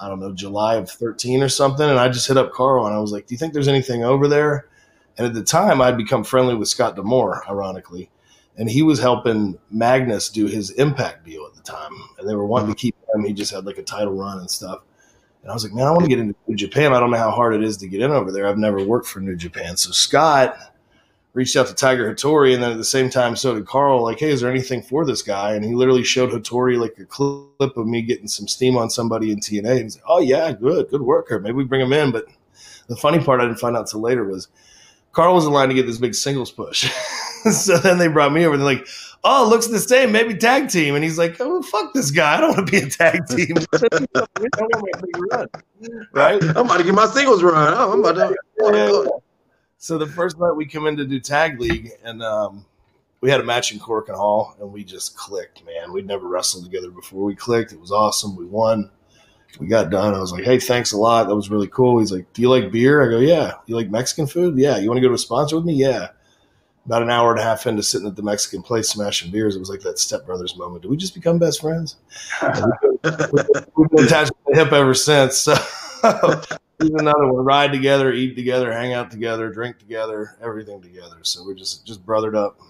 I 0.00 0.08
don't 0.08 0.20
know, 0.20 0.32
July 0.32 0.74
of 0.74 0.90
13 0.90 1.42
or 1.42 1.48
something. 1.48 1.88
And 1.88 1.98
I 1.98 2.08
just 2.08 2.26
hit 2.26 2.36
up 2.36 2.52
Carl 2.52 2.86
and 2.86 2.94
I 2.94 2.98
was 2.98 3.12
like, 3.12 3.26
do 3.26 3.34
you 3.34 3.38
think 3.38 3.52
there's 3.52 3.68
anything 3.68 4.04
over 4.04 4.28
there? 4.28 4.68
And 5.16 5.26
at 5.26 5.34
the 5.34 5.44
time, 5.44 5.80
I'd 5.80 5.96
become 5.96 6.24
friendly 6.24 6.56
with 6.56 6.68
Scott 6.68 6.96
D'Amore, 6.96 7.48
ironically 7.48 8.10
and 8.56 8.70
he 8.70 8.82
was 8.82 8.98
helping 8.98 9.58
Magnus 9.70 10.28
do 10.28 10.46
his 10.46 10.70
Impact 10.70 11.24
deal 11.24 11.44
at 11.46 11.54
the 11.54 11.62
time, 11.62 11.92
and 12.18 12.28
they 12.28 12.34
were 12.34 12.46
wanting 12.46 12.68
to 12.68 12.72
mm-hmm. 12.72 12.78
keep 12.78 12.96
him. 13.14 13.24
He 13.24 13.32
just 13.32 13.52
had 13.52 13.66
like 13.66 13.78
a 13.78 13.82
title 13.82 14.14
run 14.14 14.38
and 14.38 14.50
stuff. 14.50 14.82
And 15.44 15.50
I 15.50 15.54
was 15.54 15.62
like, 15.62 15.74
man, 15.74 15.86
I 15.86 15.90
want 15.90 16.04
to 16.04 16.08
get 16.08 16.18
into 16.18 16.34
New 16.48 16.56
Japan. 16.56 16.94
I 16.94 17.00
don't 17.00 17.10
know 17.10 17.18
how 17.18 17.30
hard 17.30 17.54
it 17.54 17.62
is 17.62 17.76
to 17.78 17.86
get 17.86 18.00
in 18.00 18.10
over 18.10 18.32
there. 18.32 18.46
I've 18.46 18.56
never 18.56 18.82
worked 18.82 19.06
for 19.06 19.20
New 19.20 19.36
Japan. 19.36 19.76
So 19.76 19.90
Scott 19.90 20.56
reached 21.34 21.54
out 21.54 21.66
to 21.66 21.74
Tiger 21.74 22.14
Hattori, 22.14 22.54
and 22.54 22.62
then 22.62 22.70
at 22.70 22.78
the 22.78 22.84
same 22.84 23.10
time, 23.10 23.36
so 23.36 23.54
did 23.54 23.66
Carl. 23.66 24.02
Like, 24.02 24.20
hey, 24.20 24.30
is 24.30 24.40
there 24.40 24.50
anything 24.50 24.80
for 24.80 25.04
this 25.04 25.20
guy? 25.20 25.52
And 25.52 25.62
he 25.62 25.74
literally 25.74 26.02
showed 26.02 26.30
Hattori 26.30 26.78
like 26.78 26.98
a 26.98 27.04
clip 27.04 27.76
of 27.76 27.86
me 27.86 28.00
getting 28.00 28.26
some 28.26 28.48
steam 28.48 28.78
on 28.78 28.88
somebody 28.88 29.32
in 29.32 29.38
TNA. 29.38 29.70
And 29.70 29.82
he's 29.82 29.96
like, 29.96 30.04
oh 30.08 30.20
yeah, 30.20 30.50
good, 30.52 30.88
good 30.88 31.02
worker. 31.02 31.38
Maybe 31.38 31.52
we 31.52 31.64
bring 31.64 31.82
him 31.82 31.92
in. 31.92 32.10
But 32.10 32.24
the 32.86 32.96
funny 32.96 33.22
part 33.22 33.42
I 33.42 33.44
didn't 33.44 33.60
find 33.60 33.76
out 33.76 33.86
till 33.86 34.00
later 34.00 34.24
was 34.24 34.48
Carl 35.12 35.34
was 35.34 35.44
in 35.44 35.52
line 35.52 35.68
to 35.68 35.74
get 35.74 35.84
this 35.84 35.98
big 35.98 36.14
singles 36.14 36.52
push. 36.52 36.90
so 37.52 37.76
then 37.78 37.98
they 37.98 38.08
brought 38.08 38.32
me 38.32 38.46
over. 38.46 38.56
They're 38.56 38.64
like, 38.64 38.86
"Oh, 39.22 39.46
looks 39.48 39.66
the 39.66 39.78
same. 39.78 40.12
Maybe 40.12 40.34
tag 40.34 40.70
team." 40.70 40.94
And 40.94 41.04
he's 41.04 41.18
like, 41.18 41.36
"Oh, 41.40 41.60
fuck 41.62 41.92
this 41.92 42.10
guy. 42.10 42.36
I 42.36 42.40
don't 42.40 42.56
want 42.56 42.66
to 42.66 42.72
be 42.72 42.78
a 42.78 42.88
tag 42.88 43.26
team. 43.28 43.56
right? 46.12 46.42
I'm 46.42 46.56
about 46.56 46.78
to 46.78 46.84
get 46.84 46.94
my 46.94 47.06
singles 47.06 47.42
run. 47.42 47.74
Oh, 47.76 47.92
I'm 47.92 48.00
about 48.00 48.14
to. 48.14 48.34
Yeah, 48.60 48.72
yeah. 48.72 49.04
So 49.76 49.98
the 49.98 50.06
first 50.06 50.38
night 50.38 50.52
we 50.52 50.64
come 50.64 50.86
in 50.86 50.96
to 50.96 51.04
do 51.04 51.20
tag 51.20 51.60
league, 51.60 51.90
and 52.02 52.22
um, 52.22 52.64
we 53.20 53.30
had 53.30 53.40
a 53.40 53.44
match 53.44 53.72
in 53.72 53.78
Korakuen 53.78 54.16
Hall, 54.16 54.56
and 54.58 54.72
we 54.72 54.82
just 54.82 55.14
clicked. 55.14 55.62
Man, 55.66 55.92
we'd 55.92 56.06
never 56.06 56.26
wrestled 56.26 56.64
together 56.64 56.90
before. 56.90 57.24
We 57.24 57.34
clicked. 57.34 57.72
It 57.72 57.80
was 57.80 57.92
awesome. 57.92 58.36
We 58.36 58.46
won. 58.46 58.90
We 59.60 59.66
got 59.66 59.90
done. 59.90 60.14
I 60.14 60.18
was 60.18 60.32
like, 60.32 60.44
"Hey, 60.44 60.58
thanks 60.58 60.92
a 60.92 60.96
lot. 60.96 61.28
That 61.28 61.36
was 61.36 61.50
really 61.50 61.68
cool." 61.68 62.00
He's 62.00 62.10
like, 62.10 62.32
"Do 62.32 62.40
you 62.40 62.48
like 62.48 62.72
beer?" 62.72 63.06
I 63.06 63.10
go, 63.10 63.18
"Yeah." 63.18 63.52
"You 63.66 63.76
like 63.76 63.90
Mexican 63.90 64.26
food?" 64.26 64.56
"Yeah." 64.56 64.78
"You 64.78 64.88
want 64.88 64.96
to 64.96 65.02
go 65.02 65.08
to 65.08 65.14
a 65.14 65.18
sponsor 65.18 65.56
with 65.56 65.66
me?" 65.66 65.74
"Yeah." 65.74 66.08
About 66.86 67.02
an 67.02 67.10
hour 67.10 67.30
and 67.30 67.40
a 67.40 67.42
half 67.42 67.66
into 67.66 67.82
sitting 67.82 68.06
at 68.06 68.16
the 68.16 68.22
Mexican 68.22 68.62
place 68.62 68.90
smashing 68.90 69.30
beers, 69.30 69.56
it 69.56 69.58
was 69.58 69.70
like 69.70 69.80
that 69.80 69.96
stepbrothers 69.96 70.56
moment. 70.56 70.82
Did 70.82 70.90
we 70.90 70.96
just 70.96 71.14
become 71.14 71.38
best 71.38 71.60
friends? 71.60 71.96
we've 72.42 73.90
been 73.90 74.04
attached 74.04 74.32
to 74.32 74.36
the 74.46 74.54
hip 74.54 74.72
ever 74.72 74.94
since. 74.94 75.38
So 75.38 75.54
another 76.80 77.32
one, 77.32 77.44
ride 77.44 77.72
together, 77.72 78.12
eat 78.12 78.34
together, 78.34 78.72
hang 78.72 78.92
out 78.92 79.10
together, 79.10 79.50
drink 79.50 79.78
together, 79.78 80.36
everything 80.42 80.82
together. 80.82 81.18
So 81.22 81.44
we're 81.44 81.54
just 81.54 81.86
just 81.86 82.04
brothered 82.04 82.36
up. 82.36 82.60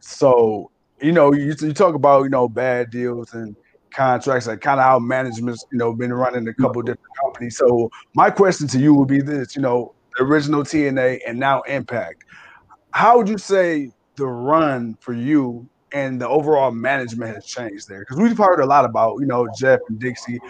So 0.00 0.70
you 1.00 1.12
know, 1.12 1.32
you, 1.32 1.54
you 1.60 1.72
talk 1.72 1.94
about 1.94 2.24
you 2.24 2.30
know 2.30 2.48
bad 2.48 2.90
deals 2.90 3.32
and 3.34 3.54
contracts, 3.90 4.48
like 4.48 4.60
kind 4.60 4.80
of 4.80 4.84
how 4.84 4.98
management's 4.98 5.64
you 5.70 5.78
know 5.78 5.92
been 5.92 6.12
running 6.12 6.48
a 6.48 6.54
couple 6.54 6.82
different 6.82 7.14
companies. 7.22 7.56
So 7.56 7.90
my 8.14 8.30
question 8.30 8.66
to 8.68 8.78
you 8.78 8.94
would 8.94 9.08
be 9.08 9.20
this: 9.20 9.54
you 9.54 9.62
know, 9.62 9.94
the 10.16 10.24
original 10.24 10.64
TNA 10.64 11.20
and 11.26 11.38
now 11.38 11.62
Impact 11.62 12.24
how 12.92 13.16
would 13.16 13.28
you 13.28 13.38
say 13.38 13.92
the 14.16 14.26
run 14.26 14.96
for 15.00 15.12
you 15.12 15.68
and 15.92 16.20
the 16.20 16.28
overall 16.28 16.70
management 16.70 17.34
has 17.34 17.46
changed 17.46 17.88
there? 17.88 18.00
Because 18.00 18.18
we've 18.18 18.38
heard 18.38 18.60
a 18.60 18.66
lot 18.66 18.84
about, 18.84 19.18
you 19.20 19.26
know, 19.26 19.48
Jeff 19.56 19.80
and 19.88 19.98
Dixie. 19.98 20.40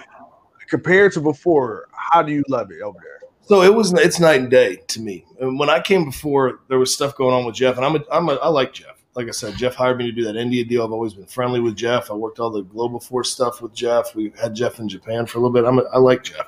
Compared 0.68 1.12
to 1.12 1.20
before, 1.22 1.88
how 1.92 2.22
do 2.22 2.30
you 2.30 2.44
love 2.48 2.70
it 2.70 2.82
over 2.82 2.98
there? 3.02 3.18
So 3.48 3.62
it 3.62 3.74
was 3.74 3.94
it's 3.94 4.20
night 4.20 4.40
and 4.42 4.50
day 4.50 4.76
to 4.88 5.00
me. 5.00 5.24
And 5.40 5.58
when 5.58 5.70
I 5.70 5.80
came 5.80 6.04
before, 6.04 6.60
there 6.68 6.78
was 6.78 6.92
stuff 6.92 7.16
going 7.16 7.34
on 7.34 7.46
with 7.46 7.54
Jeff, 7.54 7.76
and 7.76 7.86
I'm 7.86 7.96
a, 7.96 8.00
I'm 8.12 8.28
a, 8.28 8.34
I 8.34 8.48
like 8.48 8.74
Jeff. 8.74 9.02
Like 9.14 9.26
I 9.26 9.30
said, 9.30 9.56
Jeff 9.56 9.74
hired 9.74 9.96
me 9.96 10.04
to 10.04 10.12
do 10.12 10.22
that 10.24 10.36
India 10.36 10.62
deal. 10.66 10.84
I've 10.84 10.92
always 10.92 11.14
been 11.14 11.24
friendly 11.24 11.58
with 11.58 11.74
Jeff. 11.74 12.10
I 12.10 12.14
worked 12.14 12.38
all 12.38 12.50
the 12.50 12.60
Global 12.60 13.00
Force 13.00 13.30
stuff 13.30 13.62
with 13.62 13.72
Jeff. 13.72 14.14
We 14.14 14.34
had 14.38 14.54
Jeff 14.54 14.78
in 14.78 14.88
Japan 14.88 15.24
for 15.24 15.38
a 15.38 15.40
little 15.40 15.54
bit. 15.54 15.64
I'm 15.64 15.78
a, 15.78 15.84
I 15.84 15.96
like 15.96 16.24
Jeff, 16.24 16.46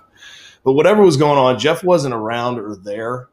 but 0.62 0.74
whatever 0.74 1.02
was 1.02 1.16
going 1.16 1.38
on, 1.38 1.58
Jeff 1.58 1.82
wasn't 1.82 2.12
around 2.12 2.58
or 2.58 2.76
there 2.76 3.28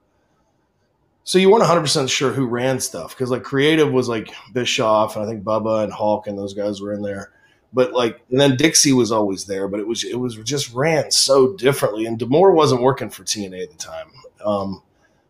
so 1.27 1.37
you 1.37 1.51
weren't 1.51 1.65
100% 1.65 2.09
sure 2.09 2.31
who 2.31 2.45
ran 2.45 2.79
stuff 2.79 3.09
because 3.09 3.29
like 3.29 3.43
creative 3.43 3.91
was 3.91 4.07
like 4.07 4.33
bischoff 4.53 5.17
and 5.17 5.25
i 5.25 5.27
think 5.27 5.43
bubba 5.43 5.83
and 5.83 5.91
hulk 5.91 6.25
and 6.25 6.37
those 6.37 6.53
guys 6.53 6.79
were 6.79 6.93
in 6.93 7.01
there. 7.01 7.31
But 7.73 7.91
like 7.91 8.21
and 8.31 8.39
then 8.39 8.55
dixie 8.55 8.93
was 8.93 9.11
always 9.11 9.43
there 9.43 9.67
but 9.67 9.81
it 9.81 9.87
was 9.87 10.05
it 10.05 10.15
was 10.15 10.37
just 10.37 10.73
ran 10.73 11.11
so 11.11 11.53
differently 11.57 12.05
and 12.05 12.17
D'Amore 12.17 12.53
wasn't 12.53 12.81
working 12.81 13.09
for 13.09 13.25
tna 13.25 13.61
at 13.61 13.71
the 13.71 13.77
time. 13.77 14.07
Um, 14.43 14.81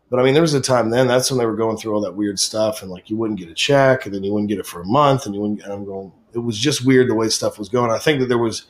but 0.08 0.20
i 0.20 0.22
mean 0.22 0.34
there 0.34 0.42
was 0.42 0.54
a 0.54 0.60
time 0.60 0.90
then 0.90 1.08
that's 1.08 1.32
when 1.32 1.38
they 1.38 1.46
were 1.46 1.56
going 1.56 1.76
through 1.76 1.94
all 1.94 2.00
that 2.02 2.14
weird 2.14 2.38
stuff 2.38 2.80
and 2.82 2.92
like 2.92 3.10
you 3.10 3.16
wouldn't 3.16 3.40
get 3.40 3.48
a 3.48 3.54
check 3.54 4.06
and 4.06 4.14
then 4.14 4.22
you 4.22 4.32
wouldn't 4.32 4.48
get 4.48 4.60
it 4.60 4.66
for 4.66 4.80
a 4.80 4.86
month 4.86 5.26
and 5.26 5.34
you 5.34 5.40
wouldn't 5.40 5.62
and 5.62 5.72
i'm 5.72 5.84
going 5.84 6.12
it 6.32 6.38
was 6.38 6.56
just 6.56 6.86
weird 6.86 7.08
the 7.08 7.14
way 7.14 7.28
stuff 7.28 7.58
was 7.58 7.70
going. 7.70 7.90
I 7.90 7.98
think 7.98 8.20
that 8.20 8.26
there 8.26 8.38
was 8.38 8.66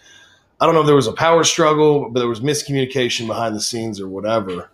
i 0.62 0.64
don't 0.64 0.74
know 0.74 0.80
if 0.80 0.86
there 0.86 0.96
was 0.96 1.08
a 1.08 1.12
power 1.12 1.44
struggle 1.44 2.08
but 2.08 2.20
there 2.20 2.28
was 2.28 2.40
miscommunication 2.40 3.26
behind 3.26 3.54
the 3.54 3.60
scenes 3.60 4.00
or 4.00 4.08
whatever 4.08 4.70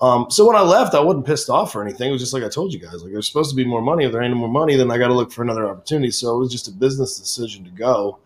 um, 0.00 0.26
so 0.30 0.46
when 0.46 0.56
I 0.56 0.62
left, 0.62 0.94
I 0.94 1.00
wasn't 1.00 1.26
pissed 1.26 1.48
off 1.48 1.74
or 1.74 1.82
anything. 1.82 2.08
It 2.08 2.12
was 2.12 2.20
just 2.20 2.34
like 2.34 2.42
I 2.42 2.48
told 2.48 2.72
you 2.72 2.80
guys, 2.80 3.02
like 3.02 3.12
there's 3.12 3.26
supposed 3.26 3.50
to 3.50 3.56
be 3.56 3.64
more 3.64 3.80
money. 3.80 4.04
If 4.04 4.12
there 4.12 4.22
ain't 4.22 4.34
more 4.36 4.48
money, 4.48 4.76
then 4.76 4.90
I 4.90 4.98
got 4.98 5.08
to 5.08 5.14
look 5.14 5.32
for 5.32 5.42
another 5.42 5.68
opportunity. 5.68 6.10
So 6.10 6.34
it 6.34 6.38
was 6.38 6.52
just 6.52 6.68
a 6.68 6.72
business 6.72 7.18
decision 7.18 7.64
to 7.64 7.70
go. 7.70 8.18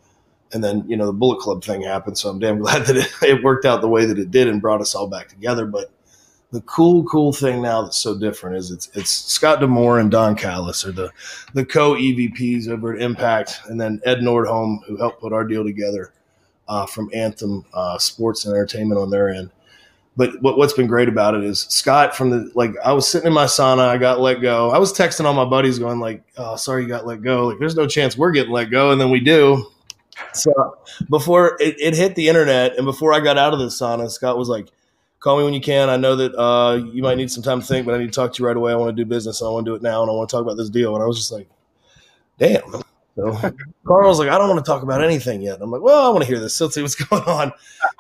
And 0.53 0.65
then 0.65 0.89
you 0.89 0.97
know 0.97 1.07
the 1.07 1.13
Bullet 1.13 1.41
Club 1.41 1.63
thing 1.63 1.83
happened, 1.83 2.17
so 2.17 2.31
I'm 2.31 2.39
damn 2.39 2.59
glad 2.63 2.87
that 2.87 2.97
it, 2.97 3.13
it 3.23 3.45
worked 3.45 3.67
out 3.67 3.83
the 3.83 3.89
way 3.89 4.07
that 4.07 4.19
it 4.19 4.31
did 4.31 4.49
and 4.49 4.63
brought 4.63 4.81
us 4.81 4.95
all 4.95 5.07
back 5.07 5.29
together. 5.29 5.67
But 5.67 5.91
the 6.53 6.63
cool, 6.63 7.05
cool 7.05 7.35
thing 7.35 7.61
now 7.61 7.83
that's 7.83 7.99
so 7.99 8.19
different 8.19 8.57
is 8.57 8.71
it's 8.71 8.89
it's 8.95 9.11
Scott 9.11 9.61
D'Amore 9.61 9.99
and 9.99 10.11
Don 10.11 10.35
Callis 10.35 10.87
are 10.87 10.93
the 10.93 11.11
the 11.53 11.67
co 11.67 11.93
EVPs 11.93 12.67
over 12.69 12.95
at 12.95 13.03
Impact, 13.03 13.61
and 13.67 13.79
then 13.79 14.01
Ed 14.07 14.21
Nordholm 14.21 14.83
who 14.87 14.97
helped 14.97 15.21
put 15.21 15.35
our 15.35 15.45
deal 15.45 15.65
together 15.65 16.15
uh, 16.67 16.87
from 16.87 17.11
Anthem 17.13 17.67
uh, 17.75 17.99
Sports 17.99 18.47
and 18.47 18.55
Entertainment 18.55 18.99
on 18.99 19.11
their 19.11 19.29
end 19.29 19.51
but 20.19 20.43
what, 20.43 20.59
what's 20.59 20.73
been 20.73 20.89
great 20.89 21.09
about 21.09 21.37
it 21.37 21.45
is 21.45 21.61
Scott 21.61 22.15
from 22.17 22.31
the 22.31 22.51
like 22.57 22.77
I 22.85 22.93
was 22.93 23.09
sitting 23.09 23.29
in 23.29 23.33
my 23.33 23.45
sauna, 23.45 23.87
I 23.87 23.99
got 23.99 24.19
let 24.19 24.43
go. 24.43 24.69
I 24.71 24.79
was 24.79 24.93
texting 24.93 25.25
all 25.25 25.33
my 25.33 25.45
buddies 25.45 25.79
going 25.79 26.01
like, 26.01 26.25
"Oh, 26.37 26.57
sorry 26.57 26.83
you 26.83 26.89
got 26.89 27.07
let 27.07 27.23
go." 27.23 27.47
Like 27.47 27.61
there's 27.61 27.77
no 27.77 27.87
chance 27.87 28.19
we're 28.19 28.33
getting 28.33 28.53
let 28.53 28.65
go 28.65 28.91
and 28.91 29.01
then 29.01 29.11
we 29.11 29.21
do. 29.21 29.65
So 30.33 30.77
before 31.09 31.57
it, 31.61 31.81
it 31.81 31.95
hit 31.95 32.17
the 32.17 32.27
internet 32.27 32.77
and 32.77 32.85
before 32.85 33.13
I 33.13 33.21
got 33.21 33.39
out 33.39 33.53
of 33.53 33.61
the 33.61 33.67
sauna, 33.67 34.11
Scott 34.11 34.37
was 34.37 34.49
like, 34.49 34.67
"Call 35.21 35.39
me 35.39 35.45
when 35.45 35.55
you 35.55 35.61
can. 35.61 35.89
I 35.89 35.97
know 35.97 36.17
that 36.17 36.35
uh, 36.35 36.85
you 36.93 37.01
might 37.01 37.17
need 37.17 37.31
some 37.31 37.45
time 37.45 37.61
to 37.61 37.67
think, 37.67 37.87
but 37.87 37.95
I 37.95 37.99
need 37.99 38.13
to 38.13 38.21
talk 38.21 38.33
to 38.33 38.43
you 38.43 38.47
right 38.49 38.57
away. 38.57 38.73
I 38.73 38.75
want 38.75 38.97
to 38.97 39.01
do 39.01 39.09
business. 39.09 39.41
And 39.41 39.47
I 39.47 39.53
want 39.53 39.67
to 39.67 39.71
do 39.71 39.77
it 39.77 39.83
now 39.83 40.03
and 40.03 40.11
I 40.11 40.15
want 40.15 40.29
to 40.29 40.35
talk 40.35 40.43
about 40.43 40.57
this 40.57 40.69
deal." 40.69 40.97
And 40.97 41.05
I 41.05 41.07
was 41.07 41.17
just 41.17 41.31
like, 41.31 41.49
"Damn." 42.39 42.83
So 43.19 43.53
Carl's 43.87 44.19
like, 44.19 44.29
I 44.29 44.39
don't 44.39 44.49
want 44.49 44.65
to 44.65 44.69
talk 44.69 44.83
about 44.83 45.03
anything 45.03 45.43
yet. 45.43 45.59
I'm 45.61 45.71
like, 45.71 45.83
well, 45.83 46.07
I 46.07 46.09
want 46.11 46.23
to 46.23 46.29
hear 46.29 46.39
this. 46.39 46.61
Let's 46.61 46.75
see 46.75 46.83
what's 46.83 46.95
going 47.05 47.23
on. 47.25 47.53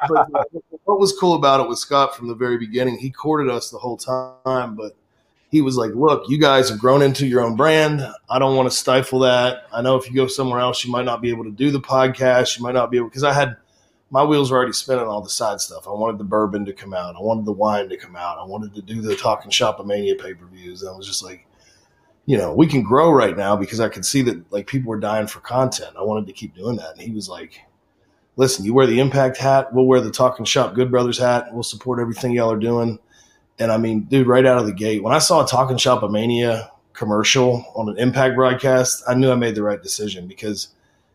But 0.08 0.34
uh, 0.34 0.44
what 0.84 1.00
was 1.00 1.12
cool 1.12 1.34
about 1.34 1.60
it 1.60 1.68
was 1.68 1.80
Scott 1.80 2.16
from 2.16 2.28
the 2.28 2.34
very 2.34 2.56
beginning, 2.56 2.98
he 2.98 3.10
courted 3.10 3.50
us 3.52 3.70
the 3.70 3.78
whole 3.78 3.96
time, 3.96 4.76
but 4.76 4.96
he 5.50 5.60
was 5.60 5.76
like, 5.76 5.92
look, 5.94 6.28
you 6.28 6.38
guys 6.38 6.68
have 6.68 6.78
grown 6.78 7.02
into 7.02 7.26
your 7.26 7.40
own 7.40 7.56
brand. 7.56 8.06
I 8.28 8.38
don't 8.38 8.56
want 8.56 8.70
to 8.70 8.76
stifle 8.76 9.20
that. 9.20 9.64
I 9.72 9.82
know 9.82 9.96
if 9.96 10.08
you 10.08 10.14
go 10.14 10.26
somewhere 10.26 10.60
else, 10.60 10.84
you 10.84 10.92
might 10.92 11.06
not 11.06 11.22
be 11.22 11.30
able 11.30 11.44
to 11.44 11.50
do 11.50 11.70
the 11.70 11.80
podcast. 11.80 12.58
You 12.58 12.64
might 12.64 12.74
not 12.74 12.90
be 12.90 12.98
able, 12.98 13.08
because 13.08 13.24
I 13.24 13.32
had 13.32 13.56
my 14.10 14.22
wheels 14.22 14.50
were 14.50 14.58
already 14.58 14.72
spinning 14.72 15.06
all 15.06 15.20
the 15.20 15.28
side 15.30 15.60
stuff. 15.60 15.86
I 15.86 15.90
wanted 15.90 16.18
the 16.18 16.24
bourbon 16.24 16.64
to 16.66 16.72
come 16.72 16.94
out. 16.94 17.16
I 17.16 17.20
wanted 17.20 17.44
the 17.44 17.52
wine 17.52 17.88
to 17.88 17.96
come 17.96 18.16
out. 18.16 18.38
I 18.38 18.44
wanted 18.44 18.74
to 18.74 18.82
do 18.82 19.00
the 19.00 19.16
Talking 19.16 19.50
Shop 19.50 19.80
of 19.80 19.86
Mania 19.86 20.14
pay 20.14 20.34
per 20.34 20.46
views. 20.46 20.84
I 20.84 20.92
was 20.92 21.06
just 21.06 21.22
like, 21.22 21.46
you 22.28 22.36
know, 22.36 22.52
we 22.52 22.66
can 22.66 22.82
grow 22.82 23.10
right 23.10 23.38
now 23.38 23.56
because 23.56 23.80
I 23.80 23.88
could 23.88 24.04
see 24.04 24.20
that 24.20 24.52
like 24.52 24.66
people 24.66 24.90
were 24.90 25.00
dying 25.00 25.26
for 25.26 25.40
content. 25.40 25.96
I 25.98 26.02
wanted 26.02 26.26
to 26.26 26.34
keep 26.34 26.54
doing 26.54 26.76
that. 26.76 26.90
And 26.92 27.00
he 27.00 27.10
was 27.10 27.26
like, 27.26 27.62
listen, 28.36 28.66
you 28.66 28.74
wear 28.74 28.86
the 28.86 29.00
Impact 29.00 29.38
hat, 29.38 29.72
we'll 29.72 29.86
wear 29.86 30.02
the 30.02 30.10
Talking 30.10 30.44
Shop 30.44 30.74
Good 30.74 30.90
Brothers 30.90 31.16
hat, 31.16 31.48
we'll 31.54 31.62
support 31.62 31.98
everything 31.98 32.32
y'all 32.32 32.52
are 32.52 32.58
doing. 32.58 32.98
And 33.58 33.72
I 33.72 33.78
mean, 33.78 34.00
dude, 34.02 34.26
right 34.26 34.44
out 34.44 34.58
of 34.58 34.66
the 34.66 34.74
gate, 34.74 35.02
when 35.02 35.14
I 35.14 35.20
saw 35.20 35.42
a 35.42 35.48
Talking 35.48 35.78
Shop 35.78 36.02
of 36.02 36.10
Mania 36.10 36.70
commercial 36.92 37.64
on 37.74 37.88
an 37.88 37.96
Impact 37.96 38.34
broadcast, 38.34 39.04
I 39.08 39.14
knew 39.14 39.32
I 39.32 39.34
made 39.34 39.54
the 39.54 39.62
right 39.62 39.82
decision 39.82 40.28
because 40.28 40.68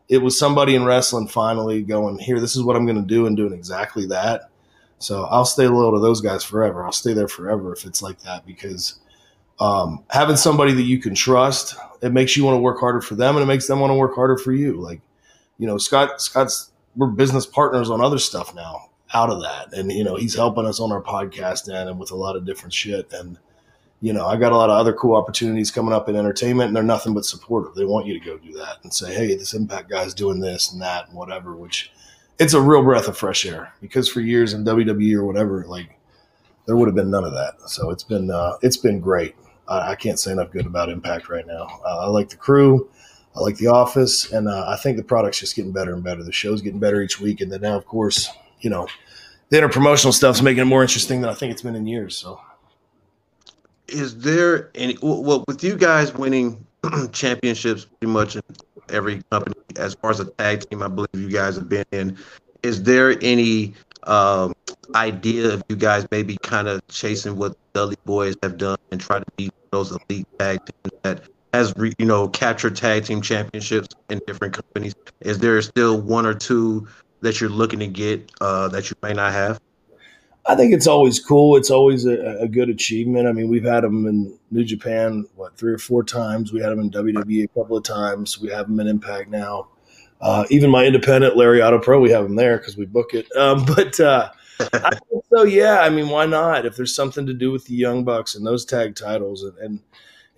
it 0.08 0.18
was 0.18 0.36
somebody 0.36 0.74
in 0.74 0.84
wrestling 0.84 1.28
finally 1.28 1.82
going, 1.82 2.18
here, 2.18 2.40
this 2.40 2.56
is 2.56 2.64
what 2.64 2.74
I'm 2.74 2.86
going 2.86 3.00
to 3.00 3.06
do 3.06 3.28
and 3.28 3.36
doing 3.36 3.52
exactly 3.52 4.06
that. 4.06 4.50
So 4.98 5.26
I'll 5.26 5.44
stay 5.44 5.68
loyal 5.68 5.92
to 5.92 6.00
those 6.00 6.20
guys 6.20 6.42
forever. 6.42 6.84
I'll 6.84 6.90
stay 6.90 7.12
there 7.12 7.28
forever 7.28 7.72
if 7.72 7.84
it's 7.84 8.02
like 8.02 8.18
that 8.22 8.44
because 8.44 8.98
um, 9.60 10.04
having 10.10 10.36
somebody 10.36 10.72
that 10.72 10.82
you 10.82 10.98
can 10.98 11.14
trust, 11.14 11.76
it 12.02 12.12
makes 12.12 12.36
you 12.36 12.44
want 12.44 12.56
to 12.56 12.60
work 12.60 12.80
harder 12.80 13.00
for 13.00 13.14
them 13.14 13.36
and 13.36 13.42
it 13.42 13.46
makes 13.46 13.66
them 13.66 13.80
want 13.80 13.90
to 13.90 13.94
work 13.94 14.14
harder 14.14 14.36
for 14.36 14.52
you. 14.52 14.80
Like, 14.80 15.00
you 15.58 15.66
know, 15.66 15.78
Scott, 15.78 16.20
Scott's, 16.20 16.70
we're 16.96 17.08
business 17.08 17.46
partners 17.46 17.90
on 17.90 18.00
other 18.00 18.18
stuff 18.18 18.54
now 18.54 18.90
out 19.12 19.30
of 19.30 19.40
that. 19.42 19.72
And, 19.72 19.92
you 19.92 20.04
know, 20.04 20.16
he's 20.16 20.34
helping 20.34 20.66
us 20.66 20.80
on 20.80 20.92
our 20.92 21.02
podcast 21.02 21.72
end 21.72 21.88
and 21.88 21.98
with 21.98 22.10
a 22.10 22.16
lot 22.16 22.36
of 22.36 22.44
different 22.44 22.72
shit. 22.72 23.12
And, 23.12 23.38
you 24.00 24.12
know, 24.12 24.26
I 24.26 24.36
got 24.36 24.52
a 24.52 24.56
lot 24.56 24.70
of 24.70 24.76
other 24.76 24.92
cool 24.92 25.16
opportunities 25.16 25.70
coming 25.70 25.94
up 25.94 26.08
in 26.08 26.16
entertainment 26.16 26.68
and 26.68 26.76
they're 26.76 26.82
nothing 26.82 27.14
but 27.14 27.24
supportive. 27.24 27.74
They 27.74 27.84
want 27.84 28.06
you 28.06 28.18
to 28.18 28.24
go 28.24 28.36
do 28.36 28.52
that 28.54 28.78
and 28.82 28.92
say, 28.92 29.14
Hey, 29.14 29.34
this 29.34 29.54
impact 29.54 29.88
guy's 29.88 30.14
doing 30.14 30.40
this 30.40 30.72
and 30.72 30.82
that 30.82 31.08
and 31.08 31.16
whatever, 31.16 31.54
which 31.54 31.92
it's 32.38 32.54
a 32.54 32.60
real 32.60 32.82
breath 32.82 33.08
of 33.08 33.16
fresh 33.16 33.46
air 33.46 33.72
because 33.80 34.08
for 34.08 34.20
years 34.20 34.52
in 34.52 34.64
WWE 34.64 35.14
or 35.14 35.24
whatever, 35.24 35.64
like 35.66 35.98
there 36.66 36.76
would 36.76 36.88
have 36.88 36.96
been 36.96 37.10
none 37.10 37.24
of 37.24 37.32
that. 37.32 37.54
So 37.68 37.90
it's 37.90 38.02
been, 38.02 38.30
uh, 38.30 38.54
it's 38.62 38.76
been 38.76 39.00
great. 39.00 39.36
I, 39.68 39.92
I 39.92 39.94
can't 39.94 40.18
say 40.18 40.32
enough 40.32 40.50
good 40.50 40.66
about 40.66 40.88
impact 40.88 41.28
right 41.28 41.46
now. 41.46 41.80
Uh, 41.84 41.98
I 41.98 42.06
like 42.06 42.28
the 42.28 42.36
crew. 42.36 42.88
I 43.36 43.40
like 43.40 43.56
the 43.56 43.66
office 43.66 44.32
and 44.32 44.48
uh, 44.48 44.66
I 44.68 44.76
think 44.76 44.96
the 44.96 45.02
product's 45.02 45.40
just 45.40 45.56
getting 45.56 45.72
better 45.72 45.92
and 45.92 46.04
better. 46.04 46.22
The 46.22 46.32
show's 46.32 46.62
getting 46.62 46.78
better 46.78 47.02
each 47.02 47.20
week. 47.20 47.40
And 47.40 47.50
then 47.50 47.62
now, 47.62 47.76
of 47.76 47.84
course, 47.84 48.28
you 48.60 48.70
know, 48.70 48.86
the 49.48 49.58
interpromotional 49.58 50.12
stuff's 50.12 50.40
making 50.40 50.62
it 50.62 50.66
more 50.66 50.82
interesting 50.82 51.20
than 51.20 51.30
I 51.30 51.34
think 51.34 51.52
it's 51.52 51.62
been 51.62 51.74
in 51.74 51.86
years. 51.86 52.16
So, 52.16 52.40
is 53.88 54.16
there 54.18 54.70
any 54.74 54.96
well 55.02 55.44
with 55.46 55.62
you 55.62 55.76
guys 55.76 56.14
winning 56.14 56.64
championships 57.12 57.84
pretty 57.84 58.12
much 58.12 58.36
in 58.36 58.42
every 58.88 59.22
company 59.30 59.54
as 59.76 59.94
far 59.94 60.10
as 60.10 60.20
a 60.20 60.26
tag 60.26 60.68
team? 60.68 60.82
I 60.82 60.88
believe 60.88 61.08
you 61.14 61.30
guys 61.30 61.56
have 61.56 61.68
been 61.68 61.84
in. 61.92 62.16
Is 62.62 62.82
there 62.82 63.18
any 63.20 63.74
um, 64.04 64.54
idea 64.94 65.52
of 65.52 65.62
you 65.68 65.76
guys 65.76 66.06
maybe 66.10 66.36
kind 66.42 66.68
of 66.68 66.86
chasing 66.88 67.36
what 67.36 67.52
the 67.52 67.58
Dudley 67.80 67.96
Boys 68.04 68.36
have 68.42 68.56
done 68.56 68.78
and 68.90 69.00
try 69.00 69.18
to 69.18 69.26
be 69.36 69.50
those 69.70 69.90
elite 69.90 70.26
tag 70.38 70.60
teams 70.64 71.00
that 71.02 71.22
has 71.52 71.72
re, 71.76 71.92
you 71.98 72.06
know 72.06 72.28
captured 72.28 72.76
tag 72.76 73.04
team 73.04 73.20
championships 73.20 73.88
in 74.10 74.20
different 74.26 74.54
companies? 74.54 74.94
Is 75.20 75.38
there 75.38 75.60
still 75.62 76.00
one 76.00 76.26
or 76.26 76.34
two 76.34 76.86
that 77.20 77.40
you're 77.40 77.50
looking 77.50 77.78
to 77.80 77.86
get 77.86 78.30
uh, 78.40 78.68
that 78.68 78.90
you 78.90 78.96
may 79.02 79.12
not 79.12 79.32
have? 79.32 79.60
I 80.46 80.54
think 80.54 80.74
it's 80.74 80.86
always 80.86 81.20
cool. 81.20 81.56
It's 81.56 81.70
always 81.70 82.04
a, 82.04 82.40
a, 82.40 82.48
good 82.48 82.68
achievement. 82.68 83.26
I 83.26 83.32
mean, 83.32 83.48
we've 83.48 83.64
had 83.64 83.82
them 83.82 84.06
in 84.06 84.38
New 84.50 84.62
Japan 84.62 85.26
what 85.36 85.56
three 85.56 85.72
or 85.72 85.78
four 85.78 86.04
times. 86.04 86.52
We 86.52 86.60
had 86.60 86.68
them 86.68 86.80
in 86.80 86.90
WWE 86.90 87.44
a 87.44 87.48
couple 87.48 87.78
of 87.78 87.84
times. 87.84 88.38
We 88.38 88.50
have 88.50 88.66
them 88.66 88.78
in 88.78 88.86
Impact 88.86 89.30
now. 89.30 89.68
Uh, 90.20 90.44
even 90.50 90.70
my 90.70 90.84
independent 90.84 91.36
Larry 91.36 91.60
Lariato 91.60 91.82
Pro, 91.82 91.98
we 92.00 92.10
have 92.10 92.24
them 92.24 92.36
there 92.36 92.58
because 92.58 92.76
we 92.76 92.84
book 92.84 93.14
it. 93.14 93.26
Um, 93.36 93.64
but 93.76 93.98
uh, 94.00 94.30
so. 95.30 95.42
Yeah, 95.44 95.80
I 95.80 95.90
mean, 95.90 96.08
why 96.08 96.26
not? 96.26 96.66
If 96.66 96.76
there's 96.76 96.94
something 96.94 97.26
to 97.26 97.34
do 97.34 97.50
with 97.50 97.66
the 97.66 97.74
Young 97.74 98.04
Bucks 98.04 98.34
and 98.34 98.46
those 98.46 98.64
tag 98.64 98.94
titles 98.94 99.42
and, 99.42 99.56
and 99.58 99.80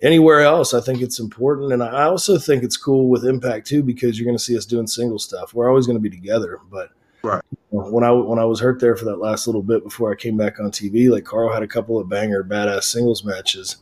anywhere 0.01 0.41
else, 0.41 0.73
I 0.73 0.81
think 0.81 1.01
it's 1.01 1.19
important. 1.19 1.73
And 1.73 1.83
I 1.83 2.03
also 2.03 2.37
think 2.37 2.63
it's 2.63 2.77
cool 2.77 3.09
with 3.09 3.25
Impact 3.25 3.67
too 3.67 3.83
because 3.83 4.17
you're 4.17 4.25
going 4.25 4.37
to 4.37 4.43
see 4.43 4.57
us 4.57 4.65
doing 4.65 4.87
single 4.87 5.19
stuff. 5.19 5.53
We're 5.53 5.69
always 5.69 5.85
going 5.85 5.97
to 5.97 6.09
be 6.09 6.09
together, 6.09 6.59
but 6.71 6.91
right. 7.23 7.41
when 7.69 8.03
I 8.03 8.11
when 8.11 8.39
I 8.39 8.45
was 8.45 8.59
hurt 8.59 8.79
there 8.79 8.95
for 8.95 9.05
that 9.05 9.17
last 9.17 9.47
little 9.47 9.63
bit 9.63 9.83
before 9.83 10.11
I 10.11 10.15
came 10.15 10.37
back 10.37 10.59
on 10.59 10.71
TV, 10.71 11.09
like 11.09 11.25
Karl 11.25 11.53
had 11.53 11.63
a 11.63 11.67
couple 11.67 11.99
of 11.99 12.09
banger 12.09 12.43
badass 12.43 12.83
singles 12.83 13.23
matches, 13.23 13.77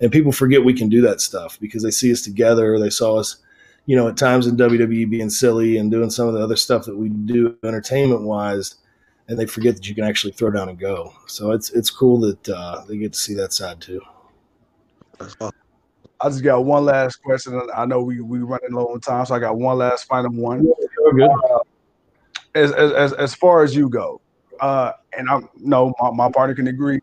and 0.00 0.12
people 0.12 0.32
forget 0.32 0.64
we 0.64 0.74
can 0.74 0.88
do 0.88 1.00
that 1.02 1.20
stuff 1.20 1.58
because 1.60 1.82
they 1.82 1.90
see 1.90 2.12
us 2.12 2.22
together. 2.22 2.78
They 2.78 2.90
saw 2.90 3.18
us, 3.18 3.36
you 3.86 3.96
know, 3.96 4.08
at 4.08 4.16
times 4.16 4.46
in 4.46 4.56
WWE 4.56 5.08
being 5.10 5.30
silly 5.30 5.76
and 5.76 5.90
doing 5.90 6.10
some 6.10 6.28
of 6.28 6.34
the 6.34 6.42
other 6.42 6.56
stuff 6.56 6.84
that 6.86 6.96
we 6.96 7.08
do 7.08 7.56
entertainment 7.64 8.22
wise. 8.22 8.76
And 9.30 9.38
they 9.38 9.46
forget 9.46 9.76
that 9.76 9.88
you 9.88 9.94
can 9.94 10.02
actually 10.02 10.32
throw 10.32 10.50
down 10.50 10.68
and 10.68 10.76
go. 10.76 11.14
So 11.28 11.52
it's 11.52 11.70
it's 11.70 11.88
cool 11.88 12.18
that 12.20 12.48
uh, 12.48 12.82
they 12.88 12.98
get 12.98 13.12
to 13.12 13.18
see 13.18 13.34
that 13.34 13.52
side 13.52 13.80
too. 13.80 14.00
I 16.20 16.28
just 16.28 16.42
got 16.42 16.64
one 16.64 16.84
last 16.84 17.22
question. 17.22 17.62
I 17.74 17.86
know 17.86 18.02
we 18.02 18.20
we 18.20 18.40
running 18.40 18.72
low 18.72 18.86
on 18.88 19.00
time, 19.00 19.24
so 19.24 19.36
I 19.36 19.38
got 19.38 19.56
one 19.56 19.78
last 19.78 20.08
final 20.08 20.32
one. 20.32 20.68
Good. 21.14 21.30
Uh, 21.30 21.58
as, 22.56 22.72
as 22.72 23.12
as 23.12 23.32
far 23.36 23.62
as 23.62 23.72
you 23.74 23.88
go, 23.88 24.20
uh, 24.58 24.92
and 25.16 25.30
I 25.30 25.38
know 25.58 25.94
my, 26.00 26.10
my 26.10 26.30
partner 26.32 26.56
can 26.56 26.66
agree. 26.66 26.98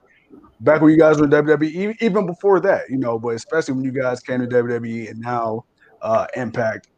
Back 0.59 0.81
when 0.81 0.91
you 0.91 0.97
guys 0.97 1.19
were 1.19 1.25
in 1.25 1.29
WWE, 1.29 1.95
even 2.01 2.25
before 2.25 2.59
that, 2.59 2.89
you 2.89 2.97
know, 2.97 3.17
but 3.17 3.29
especially 3.29 3.75
when 3.75 3.83
you 3.85 3.91
guys 3.91 4.19
came 4.19 4.41
to 4.41 4.47
WWE 4.47 5.09
and 5.11 5.19
now 5.19 5.63
uh, 6.01 6.25
Impact, 6.35 6.89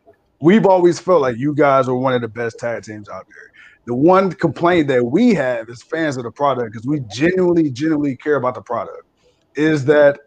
we've 0.41 0.65
always 0.65 0.99
felt 0.99 1.21
like 1.21 1.37
you 1.37 1.53
guys 1.53 1.87
are 1.87 1.95
one 1.95 2.13
of 2.13 2.21
the 2.21 2.27
best 2.27 2.57
tag 2.57 2.83
teams 2.83 3.09
out 3.09 3.27
there. 3.27 3.48
The 3.89 3.95
one 3.95 4.31
complaint 4.33 4.87
that 4.89 5.03
we 5.03 5.33
have 5.33 5.67
as 5.67 5.81
fans 5.81 6.15
of 6.15 6.21
the 6.21 6.29
product, 6.29 6.73
because 6.73 6.85
we 6.85 6.99
genuinely, 7.11 7.71
genuinely 7.71 8.15
care 8.15 8.35
about 8.35 8.53
the 8.53 8.61
product, 8.61 9.01
is 9.55 9.83
that 9.85 10.19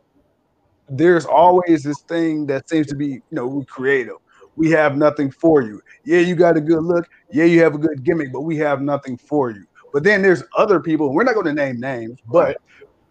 there's 0.88 1.25
always 1.25 1.85
this 1.85 2.01
thing 2.01 2.46
that 2.46 2.68
seems 2.68 2.88
to 2.88 2.96
be, 2.96 3.07
you 3.07 3.22
know, 3.31 3.46
we 3.46 3.64
creative. 3.66 4.16
We 4.57 4.72
have 4.72 4.96
nothing 4.96 5.31
for 5.31 5.62
you. 5.62 5.81
Yeah, 6.05 6.18
you 6.18 6.35
got 6.35 6.57
a 6.57 6.61
good 6.61 6.83
look. 6.83 7.09
Yeah, 7.31 7.44
you 7.44 7.62
have 7.62 7.77
a 7.77 7.79
good 7.79 8.03
gimmick, 8.03 8.33
but 8.33 8.40
we 8.40 8.57
have 8.57 8.83
nothing 8.83 9.16
for 9.16 9.53
you. 9.53 9.64
But 9.92 10.03
then 10.03 10.22
there's 10.22 10.42
other 10.59 10.81
people. 10.81 11.14
We're 11.14 11.22
not 11.22 11.35
going 11.35 11.46
to 11.46 11.55
name 11.55 11.79
names, 11.79 12.18
but 12.27 12.61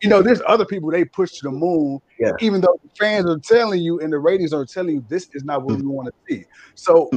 you 0.02 0.10
know, 0.10 0.22
there's 0.22 0.42
other 0.48 0.66
people 0.66 0.92
they 0.92 1.06
push 1.06 1.32
to 1.40 1.44
the 1.44 1.52
moon, 1.52 2.02
yeah. 2.20 2.34
even 2.42 2.60
though 2.60 2.78
fans 3.00 3.30
are 3.30 3.40
telling 3.40 3.82
you 3.82 4.02
and 4.02 4.12
the 4.12 4.20
ratings 4.20 4.52
are 4.52 4.66
telling 4.66 4.96
you 4.96 5.06
this 5.08 5.30
is 5.34 5.46
not 5.46 5.64
what 5.64 5.76
hmm. 5.78 5.88
we 5.88 5.96
want 5.96 6.10
to 6.10 6.14
see. 6.28 6.44
So, 6.76 7.10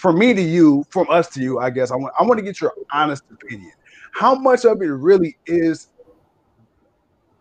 from 0.00 0.18
me 0.18 0.32
to 0.32 0.40
you, 0.40 0.82
from 0.88 1.06
us 1.10 1.28
to 1.28 1.42
you, 1.42 1.58
I 1.58 1.68
guess 1.68 1.90
I 1.90 1.96
want 1.96 2.14
I 2.18 2.22
want 2.22 2.38
to 2.38 2.42
get 2.42 2.58
your 2.58 2.72
honest 2.90 3.22
opinion. 3.30 3.72
How 4.12 4.34
much 4.34 4.64
of 4.64 4.80
it 4.80 4.86
really 4.86 5.36
is 5.46 5.88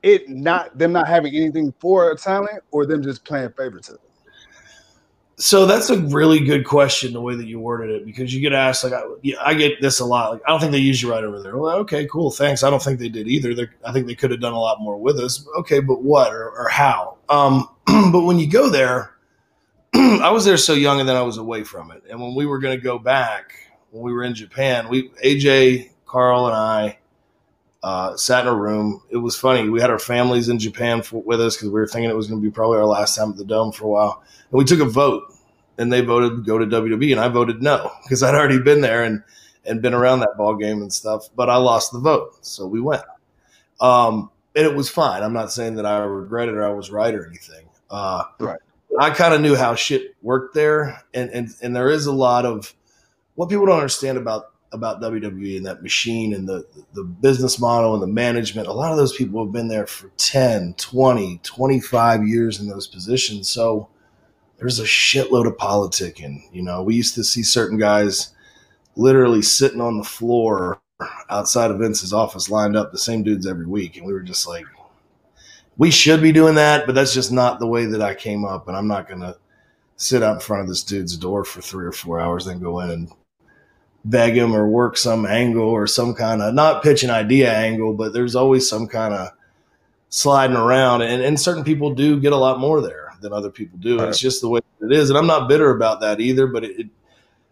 it 0.03 0.27
not 0.27 0.77
them 0.77 0.91
not 0.91 1.07
having 1.07 1.33
anything 1.33 1.73
for 1.79 2.11
a 2.11 2.17
talent 2.17 2.61
or 2.71 2.85
them 2.85 3.01
just 3.01 3.23
playing 3.23 3.51
favoritism? 3.57 3.99
So 5.37 5.65
that's 5.65 5.89
a 5.89 5.97
really 5.97 6.41
good 6.41 6.65
question, 6.65 7.13
the 7.13 7.21
way 7.21 7.33
that 7.33 7.47
you 7.47 7.61
worded 7.61 7.91
it, 7.91 8.05
because 8.05 8.33
you 8.33 8.41
get 8.41 8.51
asked 8.51 8.83
like, 8.83 8.91
I, 8.91 9.03
I 9.41 9.53
get 9.53 9.79
this 9.79 10.01
a 10.01 10.05
lot. 10.05 10.33
Like, 10.33 10.41
I 10.45 10.49
don't 10.51 10.59
think 10.59 10.73
they 10.73 10.79
use 10.79 11.01
you 11.01 11.09
right 11.09 11.23
over 11.23 11.41
there. 11.41 11.55
Well, 11.55 11.77
okay, 11.77 12.05
cool, 12.07 12.29
thanks. 12.29 12.61
I 12.61 12.69
don't 12.69 12.83
think 12.83 12.99
they 12.99 13.07
did 13.07 13.29
either. 13.29 13.55
They're, 13.55 13.73
I 13.85 13.93
think 13.93 14.05
they 14.05 14.15
could 14.15 14.31
have 14.31 14.41
done 14.41 14.51
a 14.51 14.59
lot 14.59 14.81
more 14.81 14.97
with 14.97 15.17
us. 15.17 15.47
Okay, 15.59 15.79
but 15.79 16.03
what 16.03 16.33
or, 16.33 16.49
or 16.49 16.67
how? 16.67 17.19
Um, 17.29 17.69
but 18.11 18.23
when 18.23 18.37
you 18.37 18.49
go 18.49 18.69
there, 18.69 19.15
I 20.21 20.31
was 20.31 20.45
there 20.45 20.55
so 20.55 20.73
young, 20.73 20.99
and 21.01 21.09
then 21.09 21.17
I 21.17 21.21
was 21.21 21.37
away 21.37 21.63
from 21.63 21.91
it. 21.91 22.03
And 22.09 22.21
when 22.21 22.35
we 22.35 22.45
were 22.45 22.59
going 22.59 22.77
to 22.77 22.81
go 22.83 22.97
back, 22.97 23.51
when 23.91 24.01
we 24.01 24.13
were 24.13 24.23
in 24.23 24.33
Japan, 24.33 24.87
we 24.87 25.09
AJ, 25.23 25.91
Karl, 26.05 26.47
and 26.47 26.55
I 26.55 26.99
uh, 27.83 28.15
sat 28.15 28.45
in 28.45 28.47
a 28.47 28.55
room. 28.55 29.01
It 29.09 29.17
was 29.17 29.35
funny. 29.35 29.67
We 29.67 29.81
had 29.81 29.89
our 29.89 29.99
families 29.99 30.47
in 30.47 30.57
Japan 30.57 31.01
for, 31.01 31.21
with 31.21 31.41
us 31.41 31.57
because 31.57 31.67
we 31.67 31.79
were 31.79 31.87
thinking 31.87 32.09
it 32.09 32.15
was 32.15 32.27
going 32.27 32.41
to 32.41 32.47
be 32.47 32.51
probably 32.51 32.77
our 32.77 32.85
last 32.85 33.15
time 33.15 33.31
at 33.31 33.37
the 33.37 33.43
Dome 33.43 33.73
for 33.73 33.85
a 33.85 33.89
while. 33.89 34.23
And 34.51 34.57
we 34.57 34.63
took 34.63 34.79
a 34.79 34.85
vote, 34.85 35.33
and 35.77 35.91
they 35.91 35.99
voted 35.99 36.45
go 36.45 36.57
to 36.57 36.65
WWE, 36.65 37.11
and 37.11 37.19
I 37.19 37.27
voted 37.27 37.61
no 37.61 37.91
because 38.03 38.23
I'd 38.23 38.35
already 38.35 38.59
been 38.59 38.79
there 38.79 39.03
and 39.03 39.21
and 39.65 39.81
been 39.81 39.93
around 39.93 40.21
that 40.21 40.37
ball 40.37 40.55
game 40.55 40.81
and 40.81 40.93
stuff. 40.93 41.27
But 41.35 41.49
I 41.49 41.57
lost 41.57 41.91
the 41.91 41.99
vote, 41.99 42.37
so 42.45 42.65
we 42.65 42.79
went. 42.79 43.03
Um, 43.81 44.31
and 44.55 44.65
it 44.65 44.73
was 44.73 44.89
fine. 44.89 45.23
I'm 45.23 45.33
not 45.33 45.51
saying 45.51 45.75
that 45.75 45.85
I 45.85 45.97
regret 45.99 46.47
it 46.47 46.55
or 46.55 46.63
I 46.63 46.71
was 46.71 46.89
right 46.89 47.13
or 47.13 47.27
anything. 47.27 47.67
Uh, 47.89 48.23
right. 48.39 48.59
I 48.99 49.11
kind 49.11 49.33
of 49.33 49.41
knew 49.41 49.55
how 49.55 49.75
shit 49.75 50.15
worked 50.21 50.55
there, 50.55 51.01
and 51.13 51.29
and 51.29 51.49
and 51.61 51.75
there 51.75 51.89
is 51.89 52.05
a 52.05 52.13
lot 52.13 52.45
of 52.45 52.73
what 53.35 53.49
people 53.49 53.65
don't 53.65 53.77
understand 53.77 54.17
about 54.17 54.51
about 54.71 55.01
WWE 55.01 55.57
and 55.57 55.65
that 55.65 55.81
machine 55.83 56.33
and 56.33 56.47
the 56.47 56.65
the 56.93 57.03
business 57.03 57.59
model 57.59 57.93
and 57.93 58.01
the 58.01 58.07
management. 58.07 58.67
A 58.67 58.73
lot 58.73 58.91
of 58.91 58.97
those 58.97 59.15
people 59.15 59.43
have 59.43 59.53
been 59.53 59.67
there 59.67 59.87
for 59.87 60.09
10, 60.17 60.75
20, 60.77 61.39
25 61.43 62.27
years 62.27 62.59
in 62.59 62.67
those 62.67 62.87
positions. 62.87 63.49
So 63.49 63.89
there's 64.57 64.79
a 64.79 64.83
shitload 64.83 65.47
of 65.47 65.57
politicking. 65.57 66.43
You 66.51 66.61
know, 66.61 66.83
we 66.83 66.95
used 66.95 67.15
to 67.15 67.23
see 67.23 67.43
certain 67.43 67.77
guys 67.77 68.33
literally 68.95 69.41
sitting 69.41 69.81
on 69.81 69.97
the 69.97 70.03
floor 70.03 70.81
outside 71.29 71.71
of 71.71 71.79
Vince's 71.79 72.13
office 72.13 72.49
lined 72.49 72.75
up, 72.75 72.91
the 72.91 72.97
same 72.97 73.23
dudes 73.23 73.47
every 73.47 73.65
week. 73.65 73.95
And 73.97 74.05
we 74.05 74.13
were 74.13 74.21
just 74.21 74.47
like, 74.47 74.65
we 75.79 75.89
should 75.89 76.21
be 76.21 76.33
doing 76.33 76.55
that, 76.55 76.85
but 76.85 76.93
that's 76.93 77.13
just 77.13 77.31
not 77.31 77.57
the 77.59 77.65
way 77.65 77.85
that 77.85 78.01
I 78.01 78.13
came 78.13 78.43
up. 78.43 78.67
And 78.67 78.75
I'm 78.75 78.87
not 78.87 79.07
going 79.07 79.21
to 79.21 79.37
sit 79.95 80.21
out 80.21 80.35
in 80.35 80.39
front 80.41 80.61
of 80.61 80.67
this 80.67 80.83
dude's 80.83 81.15
door 81.15 81.45
for 81.45 81.61
three 81.61 81.85
or 81.85 81.93
four 81.93 82.19
hours, 82.19 82.45
then 82.45 82.59
go 82.59 82.81
in 82.81 82.91
and 82.91 83.09
beg 84.03 84.35
him 84.35 84.53
or 84.53 84.67
work 84.67 84.97
some 84.97 85.25
angle 85.25 85.69
or 85.69 85.87
some 85.87 86.13
kind 86.13 86.41
of 86.41 86.53
not 86.53 86.83
pitch 86.83 87.03
an 87.03 87.09
idea 87.09 87.53
angle, 87.53 87.93
but 87.93 88.11
there's 88.11 88.35
always 88.35 88.67
some 88.67 88.87
kind 88.89 89.13
of 89.13 89.29
sliding 90.09 90.57
around. 90.57 91.01
And, 91.01 91.23
and 91.23 91.39
certain 91.39 91.63
people 91.63 91.95
do 91.95 92.19
get 92.19 92.33
a 92.33 92.37
lot 92.37 92.59
more 92.59 92.81
there 92.81 93.13
than 93.21 93.31
other 93.31 93.49
people 93.49 93.79
do. 93.79 93.99
Right. 93.99 94.09
It's 94.09 94.19
just 94.19 94.41
the 94.41 94.49
way 94.49 94.59
it 94.81 94.91
is. 94.91 95.09
And 95.09 95.17
I'm 95.17 95.27
not 95.27 95.47
bitter 95.47 95.71
about 95.71 96.01
that 96.01 96.19
either, 96.19 96.45
but 96.45 96.65
it, 96.65 96.77
it 96.77 96.87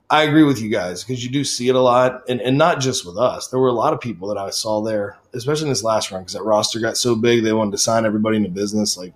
I 0.10 0.24
agree 0.24 0.44
with 0.44 0.62
you 0.62 0.70
guys 0.70 1.04
because 1.04 1.24
you 1.24 1.30
do 1.30 1.44
see 1.44 1.68
it 1.68 1.76
a 1.76 1.82
lot, 1.82 2.24
and, 2.30 2.40
and 2.40 2.58
not 2.58 2.80
just 2.80 3.06
with 3.06 3.18
us. 3.18 3.48
There 3.50 3.60
were 3.60 3.68
a 3.68 3.74
lot 3.74 3.94
of 3.94 4.00
people 4.00 4.30
that 4.30 4.38
I 4.38 4.52
saw 4.52 4.82
there, 4.82 5.18
especially 5.34 5.66
in 5.66 5.70
this 5.70 5.84
last 5.84 6.12
run, 6.12 6.22
because 6.22 6.34
that 6.34 6.44
roster 6.44 6.80
got 6.80 6.96
so 6.96 7.16
big 7.16 7.44
they 7.44 7.52
wanted 7.52 7.72
to 7.72 7.78
sign 7.78 8.06
everybody 8.06 8.38
into 8.38 8.50
business. 8.50 8.98
Like 8.98 9.14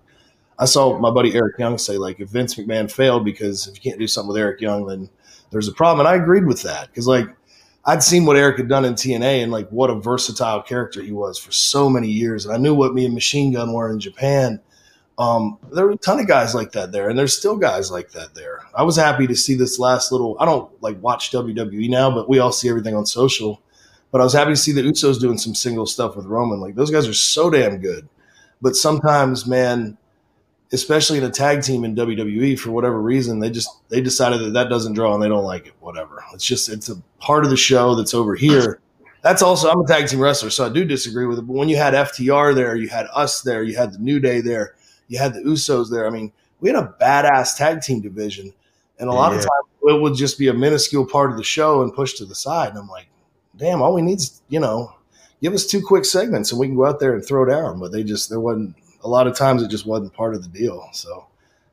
I 0.60 0.66
saw 0.66 1.00
my 1.00 1.10
buddy 1.10 1.34
Eric 1.34 1.58
Young 1.60 1.78
say, 1.78 1.98
like 1.98 2.20
if 2.20 2.30
Vince 2.30 2.56
McMahon 2.56 2.92
failed 2.92 3.24
because 3.24 3.68
if 3.68 3.76
you 3.76 3.82
can't 3.90 4.00
do 4.00 4.08
something 4.08 4.28
with 4.28 4.38
Eric 4.38 4.60
Young, 4.60 4.86
then 4.86 5.10
there's 5.50 5.70
a 5.70 5.74
problem. 5.74 6.06
And 6.06 6.14
I 6.14 6.22
agreed 6.22 6.46
with 6.46 6.62
that 6.64 6.88
because 6.88 7.08
like 7.08 7.28
I'd 7.86 8.04
seen 8.04 8.26
what 8.26 8.36
Eric 8.36 8.58
had 8.58 8.68
done 8.68 8.84
in 8.84 8.94
TNA 8.94 9.44
and 9.44 9.52
like 9.52 9.70
what 9.70 9.90
a 9.90 9.96
versatile 9.96 10.62
character 10.62 11.02
he 11.02 11.14
was 11.14 11.40
for 11.40 11.54
so 11.54 11.90
many 11.90 12.10
years, 12.10 12.46
and 12.46 12.54
I 12.54 12.58
knew 12.58 12.76
what 12.76 12.94
me 12.94 13.06
and 13.06 13.14
Machine 13.14 13.54
Gun 13.54 13.72
were 13.72 13.90
in 13.90 14.00
Japan 14.02 14.60
um, 15.22 15.60
there 15.72 15.86
were 15.86 15.92
a 15.92 15.98
ton 15.98 16.20
of 16.20 16.28
guys 16.28 16.56
like 16.56 16.72
that 16.72 16.92
there, 16.92 17.08
and 17.08 17.18
there's 17.18 17.38
still 17.38 17.56
guys 17.56 17.92
like 17.92 18.10
that 18.14 18.34
there. 18.34 18.66
I 18.76 18.82
was 18.82 18.96
happy 18.96 19.28
to 19.28 19.36
see 19.36 19.54
this 19.54 19.78
last 19.78 20.12
little. 20.12 20.36
I 20.40 20.46
don't 20.46 20.72
like 20.82 21.00
watch 21.00 21.32
WWE 21.32 21.90
now, 21.90 22.10
but 22.10 22.28
we 22.28 22.40
all 22.40 22.52
see 22.52 22.70
everything 22.70 22.96
on 22.96 23.06
social. 23.06 23.62
But 24.12 24.20
I 24.20 24.24
was 24.24 24.34
happy 24.34 24.50
to 24.50 24.58
see 24.58 24.72
the 24.72 24.82
Usos 24.82 25.20
doing 25.20 25.38
some 25.38 25.54
single 25.54 25.86
stuff 25.86 26.16
with 26.16 26.26
Roman. 26.26 26.60
Like 26.60 26.74
those 26.74 26.90
guys 26.90 27.08
are 27.08 27.14
so 27.14 27.52
damn 27.52 27.78
good. 27.78 28.10
But 28.64 28.76
sometimes, 28.76 29.46
man, 29.46 29.96
especially 30.74 31.20
in 31.20 31.24
a 31.24 31.30
tag 31.30 31.62
team 31.62 31.86
in 31.86 31.96
WWE, 31.96 32.58
for 32.58 32.72
whatever 32.72 33.00
reason, 33.00 33.40
they 33.40 33.52
just 33.52 33.70
they 33.90 34.02
decided 34.02 34.42
that 34.42 34.54
that 34.54 34.70
doesn't 34.70 34.94
draw 34.94 35.14
and 35.14 35.22
they 35.22 35.30
don't 35.30 35.44
like 35.44 35.68
it. 35.68 35.74
Whatever. 35.82 36.24
It's 36.34 36.46
just 36.46 36.68
it's 36.68 36.90
a 36.90 36.96
part 37.20 37.44
of 37.44 37.52
the 37.52 37.58
show 37.58 37.94
that's 37.94 38.16
over 38.16 38.34
here. 38.34 38.80
That's 39.22 39.44
also 39.44 39.70
I'm 39.70 39.82
a 39.82 39.88
tag 39.88 40.08
team 40.08 40.20
wrestler, 40.20 40.50
so 40.50 40.66
I 40.66 40.70
do 40.70 40.84
disagree 40.84 41.28
with 41.28 41.38
it. 41.38 41.44
But 41.44 41.54
when 41.54 41.70
you 41.70 41.78
had 41.78 41.94
FTR 41.94 42.56
there, 42.56 42.76
you 42.76 42.90
had 42.90 43.06
us 43.14 43.42
there, 43.44 43.62
you 43.62 43.78
had 43.78 43.94
the 43.94 44.00
New 44.00 44.20
Day 44.20 44.42
there 44.42 44.74
you 45.12 45.18
had 45.18 45.34
the 45.34 45.42
Usos 45.42 45.92
there. 45.92 46.08
I 46.08 46.10
mean, 46.10 46.32
we 46.62 46.70
had 46.70 46.82
a 46.82 46.96
badass 47.02 47.58
tag 47.58 47.82
team 47.82 48.00
division, 48.00 48.54
and 48.98 49.10
a 49.10 49.14
lot 49.14 49.34
yeah. 49.34 49.40
of 49.40 49.42
times 49.42 49.68
it 49.84 50.02
would 50.02 50.16
just 50.16 50.40
be 50.40 50.48
a 50.48 50.54
minuscule 50.54 51.06
part 51.06 51.32
of 51.32 51.38
the 51.38 51.44
show 51.44 51.84
and 51.84 51.94
pushed 51.94 52.18
to 52.18 52.26
the 52.26 52.34
side. 52.34 52.70
And 52.70 52.78
I'm 52.78 52.88
like, 52.88 53.08
damn, 53.58 53.82
all 53.82 53.94
we 53.94 54.02
need 54.02 54.20
is 54.20 54.42
you 54.48 54.62
know, 54.62 54.96
give 55.42 55.54
us 55.54 55.66
two 55.66 55.82
quick 55.82 56.06
segments 56.06 56.52
and 56.52 56.60
we 56.62 56.68
can 56.68 56.78
go 56.78 56.86
out 56.86 57.02
there 57.02 57.14
and 57.14 57.26
throw 57.26 57.44
down. 57.44 57.78
But 57.78 57.92
they 57.92 58.06
just 58.06 58.30
there 58.30 58.40
wasn't 58.40 58.74
a 59.04 59.10
lot 59.10 59.28
of 59.28 59.36
times 59.36 59.62
it 59.62 59.70
just 59.70 59.86
wasn't 59.86 60.14
part 60.14 60.34
of 60.34 60.44
the 60.44 60.58
deal. 60.58 60.88
So 60.94 61.28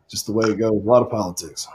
just 0.09 0.27
the 0.27 0.33
way 0.33 0.47
it 0.49 0.57
goes, 0.57 0.73
a 0.73 0.75
lot 0.89 1.03
of 1.03 1.11
politics. 1.11 1.69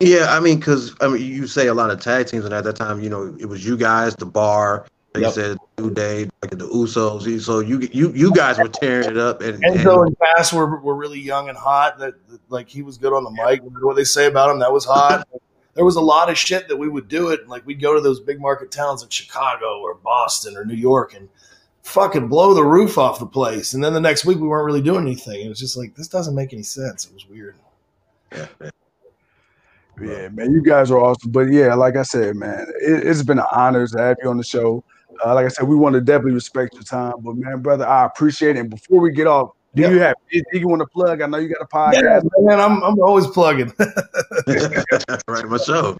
Yeah, 0.00 0.26
I 0.30 0.40
mean, 0.40 0.58
because 0.58 0.92
I 1.00 1.06
mean, 1.06 1.22
you 1.22 1.46
say 1.46 1.68
a 1.68 1.74
lot 1.74 1.90
of 1.90 2.00
tag 2.00 2.26
teams, 2.26 2.44
and 2.44 2.52
at 2.52 2.64
that 2.64 2.74
time, 2.74 3.00
you 3.00 3.08
know, 3.08 3.36
it 3.38 3.46
was 3.46 3.64
you 3.64 3.76
guys, 3.76 4.16
the 4.16 4.26
bar, 4.26 4.86
they 5.14 5.20
yep. 5.20 5.32
said 5.32 5.58
New 5.78 5.92
Day, 5.92 6.28
like 6.42 6.50
the 6.50 6.68
Usos. 6.68 7.40
So 7.40 7.60
you 7.60 7.88
you 7.92 8.12
you 8.12 8.32
guys 8.32 8.58
were 8.58 8.68
tearing 8.68 9.08
it 9.08 9.16
up. 9.16 9.42
And 9.42 9.62
Enzo 9.62 10.00
and, 10.00 10.08
and 10.08 10.16
Cass 10.18 10.52
were, 10.52 10.80
were 10.80 10.96
really 10.96 11.20
young 11.20 11.48
and 11.48 11.56
hot. 11.56 11.98
That, 11.98 12.14
that 12.28 12.40
like 12.48 12.68
he 12.68 12.82
was 12.82 12.98
good 12.98 13.12
on 13.12 13.22
the 13.22 13.30
mic. 13.30 13.62
What 13.62 13.94
they 13.94 14.02
say 14.04 14.26
about 14.26 14.50
him, 14.50 14.58
that 14.58 14.72
was 14.72 14.84
hot. 14.84 15.28
there 15.74 15.84
was 15.84 15.94
a 15.94 16.00
lot 16.00 16.30
of 16.30 16.36
shit 16.36 16.66
that 16.66 16.76
we 16.76 16.88
would 16.88 17.06
do 17.06 17.28
it. 17.28 17.48
Like 17.48 17.64
we'd 17.64 17.80
go 17.80 17.94
to 17.94 18.00
those 18.00 18.18
big 18.18 18.40
market 18.40 18.72
towns 18.72 19.02
like 19.02 19.12
Chicago 19.12 19.80
or 19.80 19.94
Boston 19.94 20.56
or 20.56 20.64
New 20.64 20.74
York 20.74 21.14
and 21.14 21.28
fucking 21.84 22.26
blow 22.26 22.52
the 22.52 22.64
roof 22.64 22.98
off 22.98 23.20
the 23.20 23.26
place. 23.26 23.72
And 23.72 23.84
then 23.84 23.94
the 23.94 24.00
next 24.00 24.24
week 24.24 24.38
we 24.38 24.48
weren't 24.48 24.66
really 24.66 24.82
doing 24.82 25.06
anything. 25.06 25.46
It 25.46 25.48
was 25.48 25.60
just 25.60 25.76
like 25.76 25.94
this 25.94 26.08
doesn't 26.08 26.34
make 26.34 26.52
any 26.52 26.64
sense. 26.64 27.06
It 27.06 27.14
was 27.14 27.28
weird. 27.28 27.54
Yeah. 28.32 28.46
Yeah, 30.02 30.28
man, 30.30 30.52
you 30.52 30.60
guys 30.60 30.90
are 30.90 30.98
awesome. 30.98 31.30
But 31.30 31.52
yeah, 31.52 31.72
like 31.74 31.94
I 31.94 32.02
said, 32.02 32.34
man, 32.34 32.66
it, 32.80 33.06
has 33.06 33.22
been 33.22 33.38
an 33.38 33.46
honor 33.52 33.86
to 33.86 33.98
have 33.98 34.16
you 34.20 34.28
on 34.28 34.36
the 34.36 34.42
show. 34.42 34.82
Uh, 35.24 35.34
like 35.34 35.46
I 35.46 35.48
said, 35.48 35.66
we 35.66 35.76
want 35.76 35.94
to 35.94 36.00
definitely 36.00 36.32
respect 36.32 36.74
your 36.74 36.82
time. 36.82 37.14
But 37.20 37.36
man, 37.36 37.60
brother, 37.60 37.86
I 37.86 38.06
appreciate 38.06 38.56
it. 38.56 38.60
And 38.60 38.70
before 38.70 39.00
we 39.00 39.12
get 39.12 39.26
off, 39.26 39.50
do 39.74 39.82
yep. 39.82 39.90
you 39.90 40.00
have 40.00 40.14
anything 40.32 40.60
you 40.60 40.68
want 40.68 40.80
to 40.82 40.86
plug? 40.86 41.20
I 41.20 41.26
know 41.26 41.38
you 41.38 41.48
got 41.48 41.60
a 41.60 41.66
podcast. 41.66 42.02
Yeah, 42.02 42.20
man, 42.38 42.60
I'm, 42.60 42.80
I'm 42.84 43.00
always 43.00 43.26
plugging. 43.26 43.72
right, 45.26 45.48
my 45.48 45.56
show. 45.56 45.96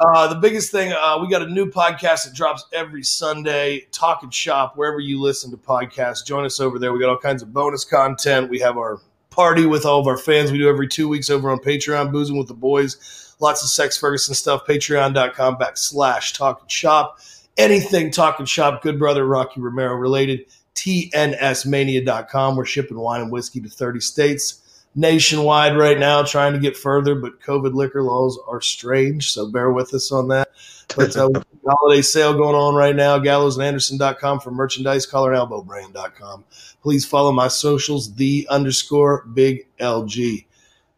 Uh, 0.00 0.28
the 0.28 0.38
biggest 0.40 0.72
thing, 0.72 0.92
uh, 0.92 1.18
we 1.20 1.28
got 1.28 1.42
a 1.42 1.46
new 1.46 1.66
podcast 1.66 2.24
that 2.24 2.32
drops 2.34 2.64
every 2.72 3.02
Sunday, 3.02 3.86
Talking 3.92 4.30
Shop, 4.30 4.74
wherever 4.76 5.00
you 5.00 5.20
listen 5.20 5.50
to 5.50 5.58
podcasts. 5.58 6.24
Join 6.24 6.46
us 6.46 6.60
over 6.60 6.78
there. 6.78 6.94
We 6.94 7.00
got 7.00 7.10
all 7.10 7.18
kinds 7.18 7.42
of 7.42 7.52
bonus 7.52 7.84
content. 7.84 8.48
We 8.48 8.58
have 8.60 8.78
our 8.78 9.00
party 9.28 9.66
with 9.66 9.84
all 9.84 10.00
of 10.00 10.06
our 10.06 10.16
fans 10.16 10.50
we 10.50 10.56
do 10.56 10.68
every 10.68 10.88
two 10.88 11.06
weeks 11.06 11.28
over 11.28 11.50
on 11.50 11.58
Patreon, 11.58 12.10
Boozing 12.12 12.38
with 12.38 12.48
the 12.48 12.54
Boys. 12.54 13.36
Lots 13.38 13.62
of 13.62 13.68
Sex 13.68 13.98
Ferguson 13.98 14.34
stuff. 14.34 14.66
Patreon.com 14.66 15.56
backslash 15.56 16.34
Talking 16.34 16.68
Shop 16.68 17.20
anything 17.56 18.10
talking 18.10 18.46
shop, 18.46 18.82
good 18.82 18.98
brother 18.98 19.26
Rocky 19.26 19.60
Romero 19.60 19.94
related, 19.94 20.46
tnsmania.com. 20.74 22.56
We're 22.56 22.64
shipping 22.64 22.98
wine 22.98 23.22
and 23.22 23.32
whiskey 23.32 23.60
to 23.60 23.68
30 23.68 24.00
states 24.00 24.60
nationwide 24.94 25.76
right 25.76 25.98
now, 25.98 26.22
trying 26.22 26.52
to 26.52 26.58
get 26.58 26.76
further, 26.76 27.14
but 27.14 27.40
COVID 27.40 27.74
liquor 27.74 28.02
laws 28.02 28.38
are 28.48 28.60
strange, 28.60 29.32
so 29.32 29.50
bear 29.50 29.70
with 29.70 29.94
us 29.94 30.10
on 30.10 30.28
that. 30.28 30.50
But 30.96 31.16
uh, 31.16 31.28
holiday 31.66 32.02
sale 32.02 32.34
going 32.34 32.56
on 32.56 32.74
right 32.74 32.96
now, 32.96 33.18
gallowsandanderson.com 33.18 34.40
for 34.40 34.50
merchandise, 34.50 35.06
collarandelbowbrand.com. 35.06 36.44
Please 36.82 37.04
follow 37.04 37.32
my 37.32 37.48
socials, 37.48 38.14
the 38.14 38.46
underscore 38.50 39.24
big 39.32 39.66
LG. 39.78 40.46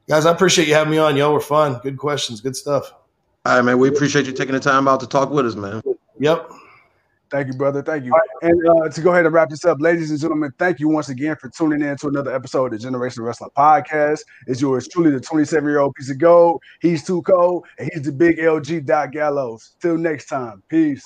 Guys, 0.09 0.27
I 0.27 0.33
appreciate 0.33 0.69
you 0.69 0.75
having 0.75 0.93
me 0.93 0.99
on. 0.99 1.17
Y'all 1.17 1.33
were 1.33 1.41
fun. 1.41 1.79
Good 1.83 1.99
questions. 1.99 2.41
Good 2.41 2.57
stuff. 2.57 2.93
All 3.45 3.57
right, 3.57 3.63
man. 3.63 3.79
We 3.79 3.89
appreciate 3.89 4.27
you 4.27 4.33
taking 4.33 4.55
the 4.55 4.61
time 4.61 4.89
out 4.89 5.01
to 5.01 5.07
talk 5.07 5.31
with 5.31 5.47
us, 5.47 5.55
man. 5.55 5.83
Yep. 6.23 6.53
Thank 7.33 7.49
you, 7.49 7.55
brother. 7.55 7.83
Thank 7.83 8.05
you. 8.05 8.13
Right. 8.13 8.51
And 8.51 8.69
uh, 8.69 8.89
to 8.91 9.01
go 9.01 9.11
ahead 9.11 9.27
and 9.27 9.35
wrap 9.35 9.51
this 9.51 9.65
up, 9.65 9.81
ladies 9.81 10.13
and 10.13 10.21
gentlemen, 10.21 10.53
thank 10.57 10.79
you 10.79 10.89
once 10.89 11.09
again 11.09 11.35
for 11.35 11.49
tuning 11.49 11.83
in 11.83 11.97
to 11.97 12.07
another 12.07 12.33
episode 12.33 12.67
of 12.67 12.73
the 12.73 12.79
Generation 12.79 13.25
Wrestling 13.25 13.51
Podcast. 13.57 14.21
It's 14.47 14.61
yours 14.61 14.87
truly, 14.87 15.11
the 15.11 15.19
27 15.19 15.69
year 15.69 15.81
old 15.81 15.97
piece 15.97 16.11
of 16.11 16.19
gold. 16.19 16.63
He's 16.81 17.05
too 17.05 17.23
cold, 17.23 17.67
and 17.77 17.91
he's 17.93 18.05
the 18.05 18.13
big 18.13 18.37
LG 18.37 18.87
Doc 18.87 19.11
Gallows. 19.11 19.75
Till 19.81 19.99
next 19.99 20.27
time, 20.27 20.63
peace. 20.69 21.03